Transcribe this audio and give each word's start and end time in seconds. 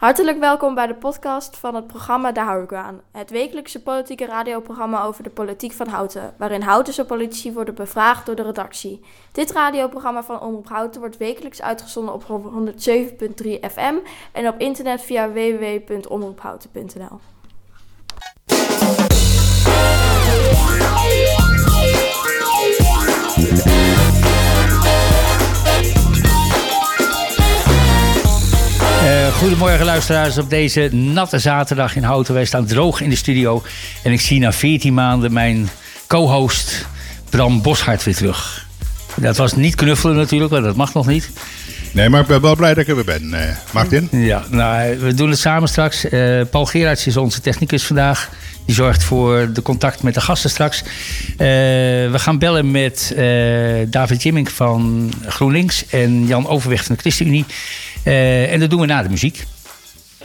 Hartelijk 0.00 0.38
welkom 0.38 0.74
bij 0.74 0.86
de 0.86 0.94
podcast 0.94 1.56
van 1.56 1.74
het 1.74 1.86
programma 1.86 2.32
Daar 2.32 2.44
hou. 2.44 3.00
Het 3.12 3.30
wekelijkse 3.30 3.82
politieke 3.82 4.26
radioprogramma 4.26 5.02
over 5.02 5.22
de 5.22 5.30
politiek 5.30 5.72
van 5.72 5.88
Houten, 5.88 6.34
waarin 6.36 6.62
Houtense 6.62 7.04
politici 7.04 7.52
worden 7.52 7.74
bevraagd 7.74 8.26
door 8.26 8.34
de 8.34 8.42
redactie. 8.42 9.00
Dit 9.32 9.50
radioprogramma 9.50 10.22
van 10.22 10.40
Omroep 10.40 10.68
Houten 10.68 11.00
wordt 11.00 11.16
wekelijks 11.16 11.62
uitgezonden 11.62 12.14
op 12.14 12.22
107.3 12.22 12.28
FM 13.72 13.94
en 14.32 14.48
op 14.48 14.58
internet 14.58 15.02
via 15.02 15.32
www.omroephouten.nl. 15.32 17.20
goedemorgen 29.40 29.84
luisteraars 29.84 30.38
op 30.38 30.50
deze 30.50 30.88
natte 30.92 31.38
zaterdag 31.38 31.96
in 31.96 32.02
Houten. 32.02 32.34
Wij 32.34 32.44
staan 32.44 32.66
droog 32.66 33.00
in 33.00 33.10
de 33.10 33.16
studio. 33.16 33.62
En 34.02 34.12
ik 34.12 34.20
zie 34.20 34.40
na 34.40 34.52
14 34.52 34.94
maanden 34.94 35.32
mijn 35.32 35.68
co-host 36.06 36.86
Bram 37.30 37.62
Boshart 37.62 38.04
weer 38.04 38.14
terug. 38.14 38.66
Dat 39.16 39.36
was 39.36 39.54
niet 39.54 39.74
knuffelen 39.74 40.16
natuurlijk, 40.16 40.50
want 40.50 40.64
dat 40.64 40.76
mag 40.76 40.94
nog 40.94 41.06
niet. 41.06 41.30
Nee, 41.92 42.08
maar 42.08 42.20
ik 42.20 42.26
ben 42.26 42.40
wel 42.40 42.56
blij 42.56 42.74
dat 42.74 42.82
ik 42.82 42.88
er 42.88 42.94
weer 42.94 43.04
ben, 43.04 43.30
uh, 43.32 43.40
Martin. 43.72 44.08
Ja, 44.10 44.44
nou, 44.50 44.98
we 44.98 45.14
doen 45.14 45.30
het 45.30 45.38
samen 45.38 45.68
straks. 45.68 46.04
Uh, 46.04 46.40
Paul 46.50 46.66
Gerards 46.66 47.06
is 47.06 47.16
onze 47.16 47.40
technicus 47.40 47.84
vandaag. 47.84 48.30
Die 48.66 48.74
zorgt 48.74 49.02
voor 49.02 49.52
de 49.52 49.62
contact 49.62 50.02
met 50.02 50.14
de 50.14 50.20
gasten 50.20 50.50
straks. 50.50 50.82
we 51.36 52.12
gaan 52.12 52.38
bellen 52.38 52.70
met 52.70 53.14
David 53.88 54.22
Jimmink 54.22 54.50
van 54.50 55.12
GroenLinks 55.26 55.86
en 55.86 56.26
Jan 56.26 56.46
Overweg 56.46 56.84
van 56.84 56.94
de 56.94 57.00
ChristenUnie. 57.00 57.44
Uh, 58.06 58.52
en 58.52 58.60
dat 58.60 58.70
doen 58.70 58.80
we 58.80 58.86
na 58.86 59.02
de 59.02 59.08
muziek. 59.08 59.44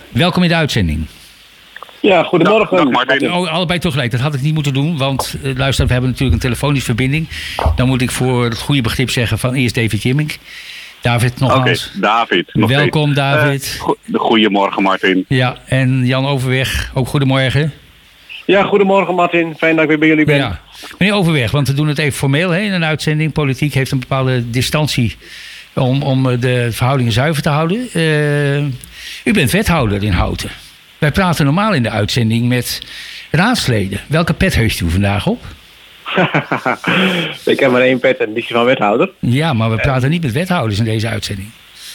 Welkom 0.10 0.44
in 0.44 0.50
de 0.50 0.56
uitzending. 0.56 1.06
Ja, 2.02 2.24
goedemorgen. 2.24 2.78
Dag, 2.78 2.90
Martin. 2.90 3.34
Oh, 3.34 3.52
allebei 3.52 3.80
tegelijk. 3.80 4.12
Dat 4.12 4.20
had 4.20 4.34
ik 4.34 4.42
niet 4.42 4.54
moeten 4.54 4.74
doen. 4.74 4.98
Want 4.98 5.36
uh, 5.44 5.56
luister, 5.58 5.86
we 5.86 5.92
hebben 5.92 6.10
natuurlijk 6.10 6.36
een 6.36 6.50
telefonische 6.50 6.86
verbinding. 6.86 7.28
Dan 7.76 7.88
moet 7.88 8.02
ik 8.02 8.12
voor 8.12 8.44
het 8.44 8.60
goede 8.60 8.82
begrip 8.82 9.10
zeggen 9.10 9.40
van 9.40 9.54
eerst 9.54 9.76
David 9.76 10.02
Jimmink. 10.02 10.38
David, 11.02 11.40
nogmaals. 11.40 11.88
Oké, 11.88 12.00
David. 12.00 12.50
Nog 12.54 12.70
Welkom, 12.70 13.14
David. 13.14 13.82
Uh, 14.06 14.20
goedemorgen, 14.20 14.84
Martin. 14.84 15.26
Ja, 15.28 15.58
en 15.66 16.06
Jan 16.06 16.26
Overweg, 16.26 16.92
ook 16.94 17.08
goedemorgen. 17.08 17.74
Ja, 18.46 18.64
goedemorgen 18.64 19.16
Martin. 19.16 19.54
Fijn 19.58 19.76
dat 19.76 19.84
ik 19.84 19.90
weer 19.90 20.00
bij 20.00 20.08
jullie 20.08 20.26
ben. 20.26 20.36
Ja. 20.36 20.62
Meneer 20.98 21.16
Overweg, 21.16 21.52
want 21.52 21.68
we 21.68 21.74
doen 21.74 21.88
het 21.88 21.98
even 21.98 22.18
formeel 22.18 22.50
hè, 22.50 22.60
in 22.60 22.74
een 22.74 22.84
uitzending. 22.84 23.32
Politiek 23.32 23.74
heeft 23.74 23.92
een 23.92 24.00
bepaalde 24.00 24.50
distantie 24.50 25.16
om, 25.76 26.02
om 26.02 26.40
de 26.40 26.68
verhoudingen 26.72 27.12
zuiver 27.12 27.44
te 27.44 27.50
houden. 27.50 27.88
Uh, 27.94 28.58
u 29.24 29.34
bent 29.34 29.52
wethouder 29.52 30.04
in 30.04 30.12
Houten. 30.12 30.50
Wij 30.98 31.12
praten 31.12 31.46
normaal 31.46 31.74
in 31.74 31.84
de 31.84 31.90
uitzending 31.90 32.48
met 32.48 32.82
raadsleden. 33.32 34.00
Welke 34.08 34.34
pet 34.34 34.56
heeft 34.56 34.80
u 34.80 34.90
vandaag 34.90 35.28
op? 35.28 35.44
ik 37.46 37.60
heb 37.60 37.72
maar 37.72 37.82
één 37.82 38.00
pet 38.00 38.18
en 38.18 38.34
die 38.34 38.44
is 38.44 38.50
van 38.50 38.66
wethouder. 38.66 39.10
Ja, 39.20 39.54
maar 39.54 39.70
we 39.70 39.76
praten 39.76 40.10
niet 40.10 40.22
met 40.22 40.32
wethouders 40.32 40.80
in 40.80 40.86
deze 40.86 41.08
uitzending. 41.08 41.48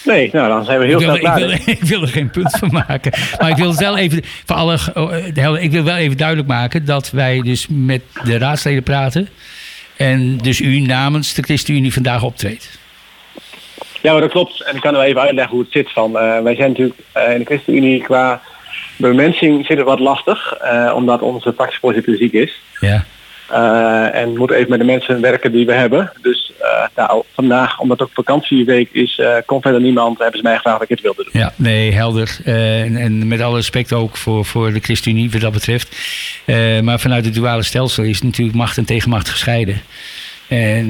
Nee, 0.05 0.31
nou 0.33 0.49
dan 0.49 0.65
zijn 0.65 0.79
we 0.79 0.87
heel 0.87 1.01
veel 1.01 1.19
klaar. 1.19 1.41
Ik 1.41 1.47
wil, 1.47 1.75
ik 1.77 1.83
wil 1.83 2.03
er 2.03 2.09
geen 2.09 2.31
punt 2.31 2.51
van 2.51 2.71
maken. 2.73 3.13
Maar 3.39 3.51
ik 3.51 3.57
wil, 3.57 3.77
wel 3.77 3.99
even, 3.99 4.23
voor 4.45 4.57
alle, 4.57 4.79
oh, 4.95 5.63
ik 5.63 5.71
wil 5.71 5.85
wel 5.85 5.97
even 5.97 6.17
duidelijk 6.17 6.49
maken 6.49 6.85
dat 6.85 7.11
wij 7.11 7.41
dus 7.41 7.67
met 7.69 8.03
de 8.25 8.39
raadsleden 8.39 8.83
praten. 8.83 9.29
En 9.97 10.39
dus 10.39 10.61
u 10.61 10.81
namens 10.81 11.35
de 11.35 11.43
ChristenUnie 11.43 11.93
vandaag 11.93 12.23
optreedt. 12.23 12.80
Ja, 14.01 14.13
maar 14.13 14.21
dat 14.21 14.31
klopt. 14.31 14.63
En 14.63 14.75
ik 14.75 14.81
kan 14.81 14.93
wel 14.93 15.03
even 15.03 15.21
uitleggen 15.21 15.55
hoe 15.55 15.63
het 15.63 15.73
zit. 15.73 15.93
Van, 15.93 16.11
uh, 16.11 16.43
wij 16.43 16.55
zijn 16.55 16.69
natuurlijk 16.69 17.01
uh, 17.17 17.33
in 17.33 17.39
de 17.39 17.45
ChristenUnie 17.45 18.03
qua 18.03 18.41
bemensing 18.97 19.67
zit 19.67 19.77
het 19.77 19.87
wat 19.87 20.01
lastig. 20.01 20.55
Uh, 20.63 20.93
omdat 20.95 21.23
onze 21.23 21.53
fractievoorzitter 21.53 22.17
ziek 22.17 22.33
is. 22.33 22.61
Ja. 22.81 23.05
en 24.13 24.37
moeten 24.37 24.57
even 24.57 24.71
met 24.71 24.79
de 24.79 24.85
mensen 24.85 25.21
werken 25.21 25.53
die 25.53 25.67
we 25.67 25.73
hebben. 25.73 26.13
Dus 26.23 26.53
nou, 26.95 27.23
vandaag, 27.35 27.79
omdat 27.79 27.99
het 27.99 28.09
ook 28.09 28.15
vakantieweek 28.15 28.89
is, 28.93 29.21
kon 29.47 29.61
verder 29.61 29.81
niemand. 29.81 30.19
Hebben 30.19 30.39
ze 30.39 30.43
mij 30.43 30.57
gevraagd 30.57 30.79
dat 30.79 30.91
ik 30.91 30.97
het 30.97 31.05
wilde 31.05 31.23
doen. 31.23 31.41
Ja, 31.43 31.53
nee, 31.57 31.93
helder. 31.93 32.39
En, 32.45 32.97
en, 32.97 33.29
met 33.29 33.41
alle 33.41 33.57
respect 33.57 33.93
ook 33.93 34.17
voor, 34.17 34.45
voor 34.45 34.73
de 34.73 34.81
ChristenUnie 34.81 35.31
wat 35.31 35.41
dat 35.41 35.53
betreft. 35.53 35.97
maar 36.83 37.01
vanuit 37.01 37.25
het 37.25 37.35
duale 37.35 37.63
stelsel 37.63 38.05
is 38.05 38.23
natuurlijk 38.23 38.57
macht 38.57 38.79
en 38.79 38.85
tegenmacht 38.85 39.29
gescheiden. 39.29 39.83
En 40.51 40.89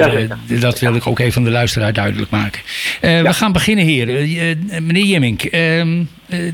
uh, 0.49 0.61
dat 0.61 0.79
wil 0.79 0.95
ik 0.95 1.07
ook 1.07 1.19
even 1.19 1.39
aan 1.39 1.45
de 1.45 1.51
luisteraar 1.51 1.93
duidelijk 1.93 2.31
maken. 2.31 2.61
Uh, 3.03 3.17
ja. 3.17 3.23
We 3.23 3.33
gaan 3.33 3.53
beginnen, 3.53 3.85
heren. 3.85 4.31
Uh, 4.31 4.81
meneer 4.81 5.05
Jemmink, 5.05 5.43
ehm, 5.43 6.03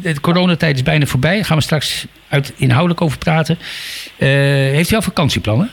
de 0.02 0.20
coronatijd 0.20 0.76
is 0.76 0.82
bijna 0.82 1.06
voorbij. 1.06 1.34
Daar 1.34 1.44
gaan 1.44 1.56
we 1.56 1.62
straks 1.62 2.06
uit 2.28 2.52
inhoudelijk 2.56 3.00
over 3.00 3.18
praten. 3.18 3.58
heeft 4.16 4.90
u 4.90 4.94
al 4.94 5.02
vakantieplannen? 5.02 5.70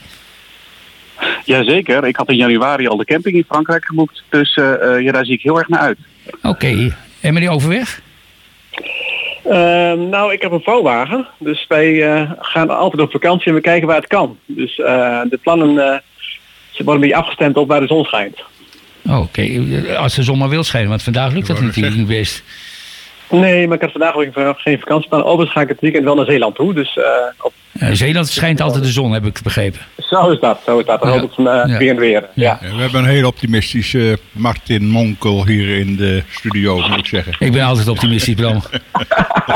Jazeker. 1.46 2.08
Ik 2.08 2.16
had 2.16 2.30
in 2.30 2.36
januari 2.36 2.88
al 2.88 2.98
de 2.98 3.06
camping 3.06 3.36
in 3.36 3.46
Frankrijk 3.48 3.86
geboekt. 3.86 4.24
Dus 4.30 4.54
ja, 5.00 5.12
daar 5.12 5.26
zie 5.26 5.34
ik 5.34 5.42
heel 5.42 5.58
erg 5.58 5.68
naar 5.68 5.80
uit. 5.80 5.98
Oké. 6.36 6.48
Okay. 6.48 6.94
En 7.22 7.34
meneer 7.34 7.50
Overweg? 7.50 8.02
Ehm, 9.44 10.10
nou, 10.10 10.34
ik 10.34 10.42
heb 10.42 10.52
een 10.52 10.62
vouwwagen. 10.64 11.28
Dus 11.40 11.66
wij 11.68 12.28
gaan 12.40 12.70
altijd 12.70 13.02
op 13.02 13.12
vakantie 13.12 13.48
en 13.48 13.54
we 13.54 13.62
kijken 13.62 13.88
waar 13.88 13.98
het 13.98 14.08
kan. 14.08 14.38
Dus 14.46 14.76
de 14.76 15.40
plannen 15.42 16.02
ze 16.74 16.84
worden 16.84 17.04
een 17.04 17.10
beetje 17.10 17.24
afgestemd 17.24 17.58
op 17.58 17.68
waar 17.68 17.80
de 17.80 17.88
zon 17.88 18.04
schijnt. 18.04 18.44
Oh, 19.06 19.20
oké, 19.20 19.62
als 19.98 20.16
de 20.16 20.24
zon 20.24 20.38
maar 20.38 20.50
wil 20.50 20.64
schijnen, 20.64 20.90
want 20.90 21.04
vandaag 21.04 21.34
lukt 21.34 21.48
dat 21.48 21.62
natuurlijk 21.62 21.96
niet 21.96 22.08
best. 22.08 22.44
Nee, 23.30 23.68
maar 23.68 23.76
ik 23.76 23.82
had 23.82 23.92
vandaag 23.92 24.16
ook 24.16 24.60
geen 24.60 24.80
vakantieplan. 24.80 25.24
Overigens 25.24 25.52
ga 25.52 25.62
ik 25.62 25.68
het 25.68 25.80
weekend 25.80 26.04
wel 26.04 26.16
naar 26.16 26.26
Zeeland 26.26 26.56
toe. 26.56 26.74
Dus, 26.74 26.96
uh, 26.96 27.06
op... 27.42 27.54
Zeeland 27.80 28.28
schijnt 28.28 28.62
altijd 28.62 28.84
de 28.84 28.92
zon, 28.92 29.12
heb 29.12 29.26
ik 29.26 29.42
begrepen. 29.44 29.80
Zo 29.98 30.30
is 30.30 30.40
dat, 30.40 30.62
zo 30.66 30.80
is 30.80 30.86
dat. 30.86 31.02
Dan 31.02 31.12
ja. 31.12 31.20
hoop 31.20 31.30
ik 31.30 31.36
van 31.36 31.48
uh, 31.48 31.78
weer 31.78 31.90
en 31.90 31.98
weer. 31.98 32.30
Ja. 32.34 32.60
ja. 32.62 32.76
we 32.76 32.82
hebben 32.82 33.04
een 33.04 33.10
heel 33.10 33.28
optimistische 33.28 34.20
Martin 34.32 34.88
Monkel 34.88 35.46
hier 35.46 35.78
in 35.78 35.96
de 35.96 36.24
studio, 36.30 36.88
moet 36.88 36.98
ik 36.98 37.06
zeggen. 37.06 37.36
Ik 37.40 37.52
ben 37.52 37.64
altijd 37.64 37.88
optimistisch, 37.88 38.36
Bram. 38.36 38.64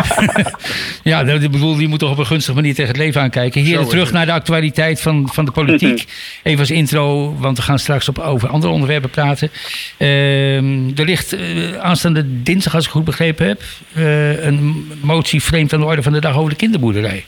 ja, 1.04 1.22
ik 1.22 1.52
bedoel, 1.52 1.80
je 1.80 1.88
moet 1.88 2.00
toch 2.00 2.12
op 2.12 2.18
een 2.18 2.26
gunstige 2.26 2.56
manier 2.56 2.76
tegen 2.76 2.92
het 2.92 2.98
leven 2.98 3.22
aankijken. 3.22 3.62
Hier 3.62 3.86
terug 3.86 4.12
naar 4.12 4.26
de 4.26 4.32
actualiteit 4.32 5.02
van, 5.02 5.30
van 5.32 5.46
de 5.46 5.52
politiek. 5.52 6.06
Even 6.44 6.60
als 6.60 6.72
intro, 6.72 7.36
want 7.40 7.58
we 7.58 7.64
gaan 7.64 7.80
straks 7.80 8.10
op, 8.10 8.20
over 8.20 8.50
andere 8.50 8.74
onderwerpen 8.74 9.10
praten. 9.10 9.50
Uh, 9.98 10.58
er 11.00 11.06
ligt 11.06 11.34
uh, 11.34 11.78
aanstaande 11.78 12.42
dinsdag, 12.44 12.76
als 12.76 12.86
ik 12.86 12.92
goed 12.92 13.06
begrepen 13.06 13.48
heb, 13.48 13.62
uh, 13.98 14.46
een 14.46 14.92
motie 15.02 15.44
vreemd 15.44 15.74
aan 15.74 15.80
de 15.80 15.86
orde 15.86 16.04
van 16.04 16.14
de 16.14 16.22
dag 16.22 16.38
over 16.38 16.50
de 16.50 16.56
kinderboerderij. 16.56 17.26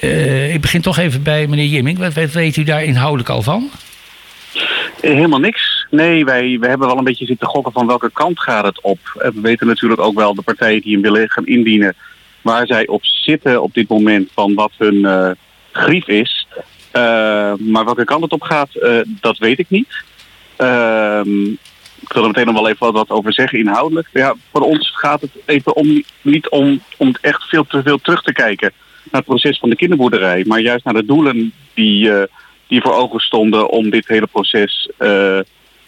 Uh, 0.00 0.54
ik 0.54 0.60
begin 0.60 0.80
toch 0.80 0.98
even 0.98 1.22
bij 1.22 1.46
meneer 1.46 1.66
Jimming. 1.66 1.98
Wat, 1.98 2.32
weet 2.32 2.56
u 2.56 2.62
daar 2.62 2.84
inhoudelijk 2.84 3.28
al 3.28 3.42
van? 3.42 3.70
Helemaal 5.00 5.38
niks. 5.38 5.86
Nee, 5.90 6.24
wij, 6.24 6.58
wij 6.60 6.68
hebben 6.68 6.88
wel 6.88 6.98
een 6.98 7.04
beetje 7.04 7.26
zitten 7.26 7.46
gokken 7.46 7.72
van 7.72 7.86
welke 7.86 8.10
kant 8.12 8.40
gaat 8.40 8.64
het 8.64 8.80
op. 8.80 8.98
We 9.14 9.40
weten 9.40 9.66
natuurlijk 9.66 10.00
ook 10.00 10.14
wel 10.14 10.34
de 10.34 10.42
partijen 10.42 10.80
die 10.80 10.92
hem 10.92 11.02
willen 11.02 11.30
gaan 11.30 11.46
indienen... 11.46 11.94
waar 12.42 12.66
zij 12.66 12.86
op 12.86 13.04
zitten 13.04 13.62
op 13.62 13.74
dit 13.74 13.88
moment 13.88 14.30
van 14.34 14.54
wat 14.54 14.72
hun 14.76 14.94
uh, 14.94 15.30
grief 15.72 16.08
is. 16.08 16.46
Maar 17.58 17.84
welke 17.84 18.04
kant 18.04 18.22
het 18.22 18.32
op 18.32 18.42
gaat, 18.42 18.68
dat 19.20 19.38
weet 19.38 19.58
ik 19.58 19.70
niet. 19.70 20.02
Ehm, 20.56 21.44
ik 22.00 22.12
wil 22.12 22.22
er 22.22 22.28
meteen 22.28 22.46
nog 22.46 22.54
wel 22.54 22.68
even 22.68 22.92
wat 22.92 23.10
over 23.10 23.32
zeggen 23.32 23.58
inhoudelijk. 23.58 24.08
Ja, 24.12 24.34
voor 24.52 24.60
ons 24.60 24.90
gaat 24.94 25.20
het 25.20 25.30
even 25.44 25.76
om, 25.76 26.02
niet 26.22 26.48
om, 26.48 26.80
om 26.96 27.14
echt 27.20 27.42
veel 27.42 27.66
te 27.66 27.82
veel 27.82 27.98
terug 27.98 28.22
te 28.22 28.32
kijken 28.32 28.72
naar 29.12 29.20
het 29.20 29.30
proces 29.30 29.58
van 29.58 29.70
de 29.70 29.76
kinderboerderij, 29.76 30.44
maar 30.46 30.60
juist 30.60 30.84
naar 30.84 30.94
de 30.94 31.04
doelen 31.04 31.52
die, 31.74 32.08
uh, 32.08 32.22
die 32.66 32.80
voor 32.80 32.94
ogen 32.94 33.20
stonden 33.20 33.70
om 33.70 33.90
dit 33.90 34.08
hele 34.08 34.26
proces 34.26 34.90
uh, 34.98 35.38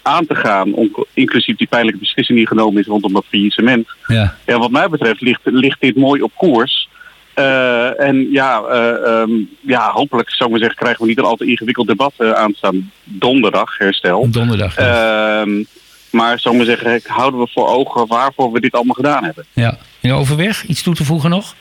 aan 0.02 0.26
te 0.26 0.34
gaan, 0.34 0.72
om, 0.72 1.06
inclusief 1.14 1.56
die 1.56 1.66
pijnlijke 1.66 2.00
beslissing 2.00 2.38
die 2.38 2.46
genomen 2.46 2.80
is 2.80 2.86
rondom 2.86 3.12
dat 3.12 3.24
faillissement. 3.28 3.88
Ja. 4.06 4.36
ja, 4.46 4.58
wat 4.58 4.70
mij 4.70 4.88
betreft 4.88 5.20
ligt, 5.20 5.40
ligt 5.44 5.80
dit 5.80 5.96
mooi 5.96 6.22
op 6.22 6.32
koers. 6.36 6.88
Uh, 7.34 8.00
en 8.00 8.30
ja, 8.32 8.62
um, 9.06 9.50
ja, 9.60 9.90
hopelijk 9.90 10.30
zou 10.30 10.44
ik 10.44 10.50
maar 10.50 10.58
zeggen, 10.58 10.78
krijgen 10.78 11.02
we 11.02 11.08
niet 11.08 11.18
een 11.18 11.24
al 11.24 11.36
te 11.36 11.46
ingewikkeld 11.46 11.86
debat 11.86 12.12
aanstaan 12.20 12.90
donderdag, 13.04 13.78
herstel. 13.78 14.30
Donderdag. 14.30 14.76
Ja. 14.76 15.40
Ehm, 15.40 15.62
maar 16.10 16.38
zou 16.38 16.54
ik 16.54 16.66
maar 16.66 16.76
zeggen, 16.76 17.12
houden 17.12 17.40
we 17.40 17.48
voor 17.52 17.68
ogen 17.68 18.06
waarvoor 18.06 18.52
we 18.52 18.60
dit 18.60 18.72
allemaal 18.72 18.94
gedaan 18.94 19.24
hebben. 19.24 19.44
Ja. 19.52 19.78
In 20.00 20.12
overweg, 20.12 20.64
iets 20.64 20.82
toe 20.82 20.94
te 20.94 21.04
voegen 21.04 21.30
nog? 21.30 21.54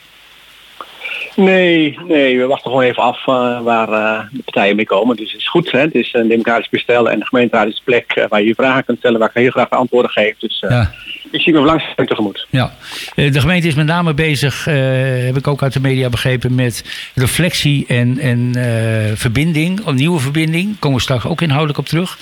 Nee, 1.36 2.00
nee, 2.08 2.38
we 2.38 2.46
wachten 2.46 2.72
gewoon 2.72 2.86
even 2.86 3.04
af 3.04 3.20
uh, 3.28 3.62
waar 3.62 3.90
uh, 3.90 4.20
de 4.32 4.44
partijen 4.44 4.76
mee 4.76 4.86
komen. 4.86 5.16
Dus 5.16 5.32
het 5.32 5.42
is 5.42 5.50
goed, 5.50 5.72
hè? 5.72 5.80
het 5.80 5.96
is 5.96 6.14
een 6.14 6.28
democratisch 6.28 6.70
bestel 6.70 7.10
en 7.10 7.20
de 7.20 7.26
gemeenteraad 7.26 7.68
is 7.68 7.76
de 7.76 7.82
plek 7.84 8.16
uh, 8.16 8.26
waar 8.30 8.44
je 8.44 8.54
vragen 8.54 8.86
kunt 8.86 8.98
stellen, 8.98 9.20
waar 9.20 9.30
ik 9.30 9.42
heel 9.42 9.52
graag 9.52 9.70
antwoorden 9.70 10.12
geef. 10.12 10.36
Dus 10.38 10.66
ja. 10.70 10.92
ik 11.32 11.42
zie 11.42 11.54
me 11.54 11.60
belangstelling 11.60 12.10
tegemoet. 12.10 12.48
Ja, 12.50 12.74
de 13.16 13.40
gemeente 13.40 13.68
is 13.68 13.76
met 13.76 13.86
name 13.86 14.14
bezig, 14.14 14.66
heb 14.66 15.38
ik 15.38 15.48
ook 15.48 15.64
uit 15.64 15.74
de 15.74 15.80
media 15.80 16.10
begrepen, 16.10 16.56
met 16.56 16.84
reflectie 17.16 17.86
en, 17.88 18.20
en 18.20 18.54
verbinding, 19.18 19.86
een 19.86 19.96
nieuwe 19.96 20.20
verbinding. 20.20 20.80
Komen 20.80 20.98
we 20.98 21.04
straks 21.04 21.26
ook 21.26 21.42
inhoudelijk 21.42 21.80
op 21.80 21.86
terug. 21.86 22.18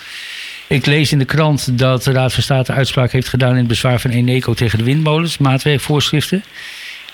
Ik 0.67 0.85
lees 0.85 1.11
in 1.11 1.19
de 1.19 1.25
krant 1.25 1.77
dat 1.77 2.03
de 2.03 2.11
Raad 2.11 2.33
van 2.33 2.43
State 2.43 2.71
uitspraak 2.71 3.11
heeft 3.11 3.27
gedaan 3.27 3.51
in 3.51 3.57
het 3.57 3.67
bezwaar 3.67 3.99
van 3.99 4.11
Eneco 4.11 4.53
tegen 4.53 4.77
de 4.77 4.83
windmolens, 4.83 5.37
maatwerkvoorschriften. 5.37 6.43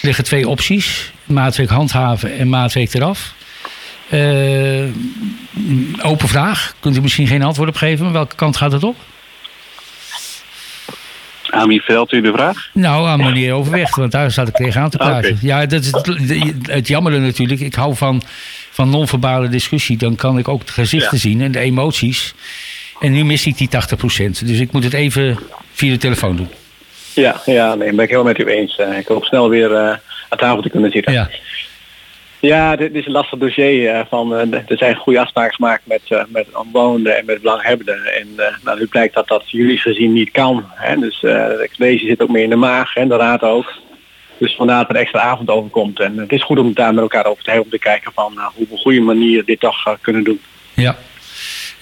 Liggen 0.03 0.23
twee 0.23 0.47
opties. 0.47 1.11
Maatwerk 1.25 1.69
handhaven 1.69 2.37
en 2.37 2.49
maatwerk 2.49 2.93
eraf. 2.93 3.33
Uh, 4.09 4.85
open 6.01 6.27
vraag. 6.27 6.75
Kunt 6.79 6.97
u 6.97 7.01
misschien 7.01 7.27
geen 7.27 7.43
antwoord 7.43 7.69
op 7.69 7.75
geven? 7.75 8.11
Welke 8.11 8.35
kant 8.35 8.57
gaat 8.57 8.71
het 8.71 8.83
op? 8.83 8.95
Aan 11.49 11.67
wie 11.67 11.81
velt 11.81 12.11
u 12.11 12.21
de 12.21 12.31
vraag? 12.31 12.69
Nou, 12.73 13.07
aan 13.07 13.19
meneer 13.19 13.53
Overweg, 13.53 13.95
want 13.95 14.11
daar 14.11 14.31
staat 14.31 14.47
ik 14.47 14.55
tegenaan 14.55 14.89
te 14.89 14.97
praten. 14.97 15.37
Ja, 15.41 15.65
dat 15.65 15.83
is 15.83 15.91
het, 15.91 16.67
het 16.67 16.87
jammere 16.87 17.19
natuurlijk. 17.19 17.59
Ik 17.59 17.75
hou 17.75 17.95
van, 17.95 18.21
van 18.71 18.89
non-verbale 18.89 19.49
discussie. 19.49 19.97
Dan 19.97 20.15
kan 20.15 20.37
ik 20.37 20.47
ook 20.47 20.65
de 20.65 20.71
gezichten 20.71 21.19
zien 21.19 21.41
en 21.41 21.51
de 21.51 21.59
emoties. 21.59 22.33
En 22.99 23.11
nu 23.11 23.25
mis 23.25 23.45
ik 23.45 23.57
die 23.57 23.69
80%. 23.69 23.69
Dus 24.45 24.59
ik 24.59 24.71
moet 24.71 24.83
het 24.83 24.93
even 24.93 25.39
via 25.73 25.91
de 25.91 25.97
telefoon 25.97 26.35
doen. 26.35 26.49
Ja, 27.13 27.41
ja 27.45 27.75
nee, 27.75 27.93
ben 27.93 28.05
ik 28.05 28.09
heel 28.09 28.23
met 28.23 28.39
u 28.39 28.45
eens. 28.45 28.77
Uh, 28.77 28.97
ik 28.97 29.07
hoop 29.07 29.23
snel 29.23 29.49
weer 29.49 29.71
uh, 29.71 29.77
aan 30.29 30.37
tafel 30.37 30.61
te 30.61 30.69
kunnen 30.69 30.91
zitten. 30.91 31.13
Ja. 31.13 31.29
Ja, 32.39 32.75
dit 32.75 32.93
is 32.93 33.05
een 33.05 33.11
lastig 33.11 33.39
dossier. 33.39 33.95
Uh, 33.95 34.01
van, 34.09 34.33
er 34.53 34.63
zijn 34.67 34.95
goede 34.95 35.19
afspraken 35.19 35.53
gemaakt 35.53 35.81
met, 35.85 36.25
met 36.27 36.47
omwonenden 36.53 37.17
en 37.17 37.25
met 37.25 37.41
belanghebbenden. 37.41 38.05
En 38.15 38.27
nou, 38.63 38.79
nu 38.79 38.87
blijkt 38.87 39.13
dat 39.13 39.27
dat 39.27 39.49
juridisch 39.49 39.81
gezien 39.81 40.13
niet 40.13 40.31
kan. 40.31 40.65
Hè? 40.69 40.95
Dus 40.95 41.19
de 41.19 41.69
college 41.77 42.05
zit 42.05 42.21
ook 42.21 42.29
meer 42.29 42.43
in 42.43 42.49
de 42.49 42.55
maag 42.55 42.95
en 42.95 43.07
de 43.07 43.15
raad 43.15 43.41
ook. 43.41 43.73
Dus 44.37 44.55
vandaar 44.55 44.79
dat 44.79 44.89
er 44.89 45.01
extra 45.01 45.19
avond 45.19 45.49
overkomt. 45.49 45.99
En 45.99 46.17
het 46.17 46.31
is 46.31 46.43
goed 46.43 46.59
om 46.59 46.65
het 46.65 46.75
daar 46.75 46.93
met 46.93 47.03
elkaar 47.03 47.25
over 47.25 47.43
te 47.43 47.49
hebben. 47.49 47.65
Om 47.65 47.77
te 47.77 47.83
kijken 47.83 48.11
van 48.13 48.33
hoe 48.33 48.51
we 48.55 48.63
op 48.63 48.71
een 48.71 48.77
goede 48.77 49.01
manier 49.01 49.45
dit 49.45 49.59
toch 49.59 49.97
kunnen 50.01 50.23
doen. 50.23 50.41
Ja, 50.73 50.95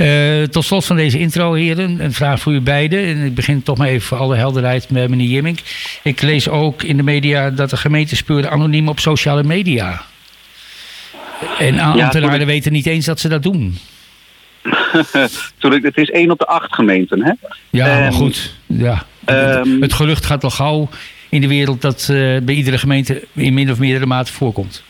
uh, 0.02 0.44
tot 0.44 0.64
slot 0.64 0.86
van 0.86 0.96
deze 0.96 1.20
intro, 1.20 1.54
heren, 1.54 2.00
een 2.00 2.14
vraag 2.14 2.40
voor 2.40 2.54
u 2.54 2.62
beiden. 2.62 3.06
En 3.06 3.26
ik 3.26 3.36
begin 3.36 3.64
toch 3.64 3.78
maar 3.78 3.88
even 3.88 4.08
voor 4.08 4.18
alle 4.18 4.36
helderheid 4.36 4.90
met 4.90 5.10
meneer 5.10 5.28
Jimmink. 5.28 5.60
Ik 6.04 6.22
lees 6.22 6.50
ook 6.50 6.84
in 6.84 6.98
de 6.98 7.04
media 7.04 7.50
dat 7.50 7.70
de 7.70 7.78
gemeente 7.78 8.16
speurde 8.16 8.50
anoniem 8.50 8.88
op 8.88 9.00
sociale 9.00 9.44
media. 9.44 10.02
En 11.58 11.80
ambtenaren 11.80 12.40
ja, 12.40 12.46
weten 12.46 12.72
niet 12.72 12.86
eens 12.86 13.06
dat 13.06 13.20
ze 13.20 13.28
dat 13.28 13.44
doen. 13.44 13.78
Het 15.62 15.98
is 15.98 16.10
één 16.10 16.32
op 16.32 16.40
de 16.40 16.46
acht 16.46 16.76
gemeenten, 16.76 17.24
hè? 17.24 17.32
Ja, 17.70 17.86
maar 17.86 18.02
ehm, 18.02 18.12
goed. 18.12 18.54
Ja. 18.66 19.06
Um, 19.26 19.82
het 19.82 19.94
gerucht 19.94 20.26
gaat 20.26 20.44
al 20.44 20.50
gauw 20.50 20.90
in 21.30 21.42
de 21.42 21.48
wereld 21.48 21.82
dat 21.82 22.08
uh, 22.12 22.38
bij 22.42 22.56
iedere 22.56 22.78
gemeente 22.78 23.24
in 23.34 23.54
min 23.54 23.72
of 23.72 23.80
meerdere 23.80 24.06
mate 24.06 24.34
voorkomt. 24.34 24.84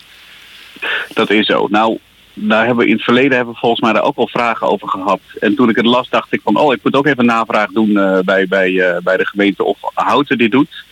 Dat 1.14 1.30
is 1.30 1.46
zo. 1.46 1.66
Nou, 1.70 1.98
daar 2.34 2.66
hebben 2.66 2.84
we 2.84 2.90
in 2.90 2.96
het 2.96 3.04
verleden 3.04 3.36
hebben 3.36 3.54
volgens 3.54 3.80
mij 3.80 3.92
daar 3.92 4.02
ook 4.02 4.16
wel 4.16 4.28
vragen 4.28 4.66
over 4.66 4.88
gehad. 4.88 5.20
En 5.40 5.54
toen 5.54 5.68
ik 5.68 5.76
het 5.76 5.86
las 5.86 6.08
dacht 6.08 6.32
ik 6.32 6.40
van, 6.44 6.56
oh, 6.56 6.72
ik 6.72 6.80
moet 6.82 6.94
ook 6.94 7.06
even 7.06 7.24
navraag 7.24 7.70
doen 7.70 7.90
uh, 7.90 8.18
bij, 8.18 8.46
bij, 8.46 8.70
uh, 8.70 8.96
bij 9.02 9.16
de 9.16 9.26
gemeente 9.26 9.64
of 9.64 9.78
Houten 9.94 10.38
dit 10.38 10.50
doet. 10.50 10.84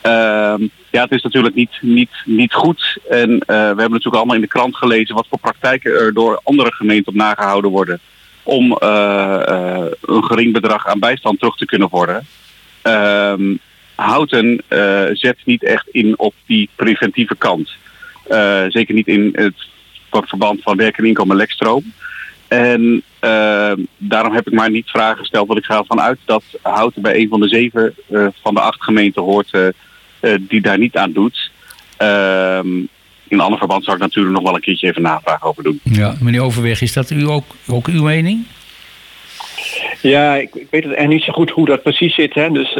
Ehm, 0.00 0.66
ja, 0.90 1.02
het 1.02 1.10
is 1.10 1.22
natuurlijk 1.22 1.54
niet, 1.54 1.78
niet, 1.80 2.10
niet 2.24 2.52
goed. 2.52 2.98
En 3.08 3.30
uh, 3.30 3.40
we 3.46 3.54
hebben 3.54 3.90
natuurlijk 3.90 4.16
allemaal 4.16 4.34
in 4.34 4.40
de 4.40 4.46
krant 4.46 4.76
gelezen 4.76 5.14
wat 5.14 5.26
voor 5.28 5.38
praktijken 5.38 5.92
er 5.92 6.14
door 6.14 6.40
andere 6.44 6.72
gemeenten 6.72 7.12
op 7.12 7.18
nagehouden 7.18 7.70
worden. 7.70 8.00
Om 8.42 8.76
een 8.80 10.24
gering 10.24 10.52
bedrag 10.52 10.86
aan 10.86 10.98
bijstand 10.98 11.38
terug 11.38 11.56
te 11.56 11.64
kunnen 11.64 11.88
worden. 11.88 12.26
Ehm, 12.82 13.54
Houten 13.94 14.62
zet 15.12 15.36
niet 15.44 15.62
echt 15.62 15.88
in 15.88 16.18
op 16.18 16.34
die 16.46 16.68
preventieve 16.76 17.36
kant. 17.36 17.70
zeker 18.68 18.94
niet 18.94 19.06
in 19.06 19.28
het 19.32 19.54
het 20.18 20.28
verband 20.28 20.62
van 20.62 20.76
werk 20.76 20.98
en 20.98 21.04
inkomen 21.04 21.36
lekstroom. 21.36 21.92
En 22.48 23.02
uh, 23.20 23.72
daarom 23.96 24.34
heb 24.34 24.46
ik 24.46 24.52
maar 24.52 24.70
niet 24.70 24.90
vragen 24.90 25.18
gesteld, 25.18 25.46
want 25.46 25.58
ik 25.58 25.64
ga 25.64 25.78
ervan 25.78 26.00
uit 26.00 26.18
dat 26.24 26.42
Houten 26.62 27.02
bij 27.02 27.16
een 27.16 27.28
van 27.28 27.40
de 27.40 27.48
zeven 27.48 27.94
uh, 28.10 28.26
van 28.42 28.54
de 28.54 28.60
acht 28.60 28.82
gemeenten 28.82 29.22
hoort 29.22 29.52
uh, 29.52 30.34
die 30.40 30.60
daar 30.60 30.78
niet 30.78 30.96
aan 30.96 31.12
doet. 31.12 31.50
Ehm, 31.96 32.68
in 33.28 33.40
ander 33.40 33.58
verband 33.58 33.84
zou 33.84 33.96
ik 33.96 34.02
natuurlijk 34.02 34.34
nog 34.34 34.44
wel 34.44 34.54
een 34.54 34.60
keertje 34.60 34.88
even 34.88 35.02
navraag 35.02 35.44
over 35.44 35.62
doen. 35.62 35.80
Ja, 35.82 36.14
meneer 36.20 36.42
Overweg, 36.42 36.80
is 36.80 36.92
dat 36.92 37.10
u 37.10 37.28
ook, 37.28 37.44
ook 37.66 37.86
uw 37.86 38.02
mening? 38.02 38.44
Ja, 40.00 40.34
ik, 40.34 40.66
weet 40.70 40.84
het 40.84 40.92
echt 40.92 41.08
niet 41.08 41.22
zo 41.22 41.32
goed 41.32 41.50
hoe 41.50 41.66
dat 41.66 41.82
precies 41.82 42.14
zit. 42.14 42.34
Hè. 42.34 42.50
Dus 42.50 42.74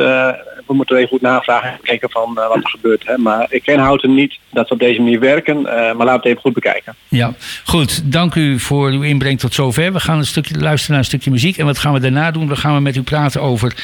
we 0.71 0.77
moeten 0.77 0.97
even 0.97 1.09
goed 1.09 1.21
navragen 1.21 1.71
en 1.71 1.79
kijken 1.83 2.11
van 2.11 2.37
uh, 2.39 2.49
wat 2.49 2.57
er 2.57 2.71
gebeurt. 2.71 3.07
Hè. 3.07 3.19
Maar 3.19 3.47
ik 3.49 3.63
ken 3.63 3.79
Houten 3.79 4.15
niet 4.15 4.39
dat 4.51 4.69
we 4.69 4.75
op 4.75 4.81
deze 4.81 5.01
manier 5.01 5.21
werken. 5.21 5.59
Uh, 5.59 5.65
maar 5.65 5.95
laten 5.95 6.07
we 6.07 6.11
het 6.13 6.25
even 6.25 6.41
goed 6.41 6.53
bekijken. 6.53 6.95
Ja, 7.09 7.35
goed. 7.65 8.13
Dank 8.13 8.35
u 8.35 8.59
voor 8.59 8.91
uw 8.91 9.03
inbreng 9.03 9.39
tot 9.39 9.55
zover. 9.55 9.93
We 9.93 10.01
gaan 10.01 10.19
een 10.19 10.27
stukje 10.27 10.59
luisteren 10.59 10.91
naar 10.91 10.99
een 10.99 11.11
stukje 11.11 11.31
muziek. 11.31 11.57
En 11.57 11.67
wat 11.67 11.79
gaan 11.79 11.93
we 11.93 12.01
daarna 12.01 12.31
doen? 12.31 12.49
We 12.49 12.57
gaan 12.57 12.83
met 12.83 12.97
u 12.97 13.03
praten 13.03 13.43
over 13.43 13.75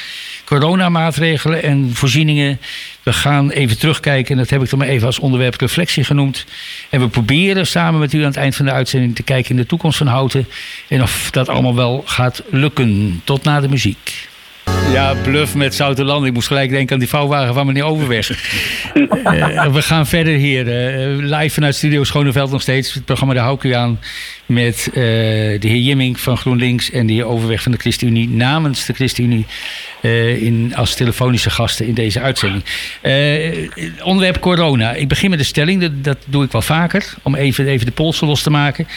coronamaatregelen 0.45 1.63
en 1.63 1.91
voorzieningen. 1.95 2.59
We 3.07 3.13
gaan 3.13 3.51
even 3.51 3.79
terugkijken, 3.79 4.33
en 4.33 4.37
dat 4.37 4.51
heb 4.51 4.63
ik 4.63 4.71
dan 4.71 4.79
maar 4.79 4.89
even 4.89 5.07
als 5.07 5.19
onderwerp 5.19 5.61
reflectie 5.61 6.05
genoemd. 6.05 6.45
En 6.91 7.01
we 7.01 7.09
proberen 7.09 7.67
samen 7.67 8.01
met 8.01 8.13
u 8.13 8.19
aan 8.19 8.25
het 8.25 8.37
eind 8.37 8.57
van 8.57 8.65
de 8.65 8.73
uitzending 8.73 9.15
te 9.15 9.23
kijken 9.23 9.51
in 9.51 9.57
de 9.57 9.67
toekomst 9.67 9.99
van 9.99 10.07
Houten. 10.07 10.49
En 10.89 11.03
of 11.03 11.31
dat 11.31 11.49
allemaal 11.49 11.75
wel 11.75 12.03
gaat 12.07 12.43
lukken. 12.51 13.21
Tot 13.25 13.45
na 13.45 13.61
de 13.61 13.69
muziek. 13.69 14.29
Ja, 14.93 15.15
bluff 15.23 15.55
met 15.55 15.75
Zouterland. 15.75 16.27
Ik 16.27 16.33
moest 16.33 16.47
gelijk 16.47 16.71
denken 16.71 16.93
aan 16.93 16.99
die 16.99 17.09
vouwwagen 17.09 17.55
van 17.55 17.67
meneer 17.67 17.85
Overweg. 17.85 18.31
uh, 18.95 19.67
we 19.77 19.83
gaan 19.83 20.07
verder 20.07 20.35
hier. 20.35 20.67
Uh, 20.67 21.39
live 21.39 21.55
vanuit 21.55 21.75
Studio 21.75 22.05
Schoneveld 22.05 22.51
nog 22.51 22.63
steeds. 22.63 22.95
Het 22.95 23.05
programma 23.05 23.35
De 23.35 23.41
Houku 23.41 23.73
aan. 23.73 24.01
Met 24.47 24.89
uh, 24.89 24.95
de 24.95 25.69
heer 25.69 25.81
Jimming 25.81 26.21
van 26.21 26.37
GroenLinks 26.37 26.91
en 26.91 27.07
de 27.07 27.13
heer 27.13 27.25
Overweg 27.25 27.63
van 27.63 27.73
de 27.73 27.79
ChristenUnie. 27.79 28.29
Namens 28.29 28.87
de 28.87 28.93
ChristenUnie 28.93 29.47
in, 30.41 30.73
als 30.77 30.95
telefonische 30.95 31.51
gasten 31.51 31.87
in 31.87 31.95
deze 31.95 32.21
uitzending. 32.21 32.65
onderwerp 34.03 34.41
corona. 34.41 34.93
Ik 34.93 35.09
begin 35.09 35.31
met 35.31 35.39
de 35.39 35.45
stelling. 35.45 35.81
Dat, 35.81 36.05
dat, 36.05 36.19
doe 36.27 36.45
ik 36.45 36.53
wel 36.53 36.63
vaker. 36.63 37.15
Om 37.23 37.35
even, 37.35 37.67
even 37.67 37.87
de 37.87 37.93
polsen 37.93 38.27
los 38.27 38.43
te 38.43 38.51
maken. 38.51 38.89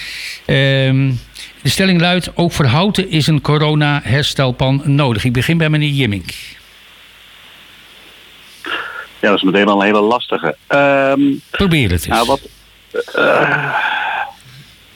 Ehm 0.46 1.12
de 1.62 1.70
stelling 1.70 2.02
luidt, 2.02 2.32
ook 2.36 2.52
voor 2.52 2.66
Houten 2.66 3.10
is 3.10 3.28
een 3.28 3.42
corona-herstelplan 3.42 4.82
nodig. 4.86 5.24
Ik 5.24 5.34
begin 5.34 5.58
bij 5.58 5.70
meneer 5.70 5.90
Jimmink. 5.90 6.32
Ja, 9.20 9.30
dat 9.30 9.38
is 9.38 9.44
meteen 9.44 9.68
al 9.68 9.80
een 9.80 9.86
hele 9.86 10.02
lastige. 10.02 10.56
Um, 10.68 11.42
Probeer 11.52 11.92
het 11.92 12.06
eens. 12.06 12.08
Nou, 12.08 12.28
wat, 12.28 12.42
uh, 13.16 13.76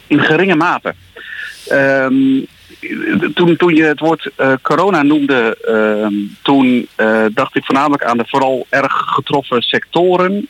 in 0.08 0.20
geringe 0.20 0.56
mate. 0.56 0.96
Um, 1.72 2.48
toen, 3.34 3.56
toen 3.56 3.76
je 3.76 3.84
het 3.84 4.00
woord 4.00 4.30
uh, 4.38 4.54
corona 4.62 5.04
noemde, 5.04 5.58
uh, 5.68 6.20
toen 6.42 6.88
uh, 6.98 7.26
dacht 7.34 7.56
ik 7.56 7.66
voornamelijk 7.66 8.04
aan 8.04 8.18
de 8.18 8.24
vooral 8.28 8.66
erg 8.70 8.94
getroffen 8.94 9.62
sectoren. 9.62 10.48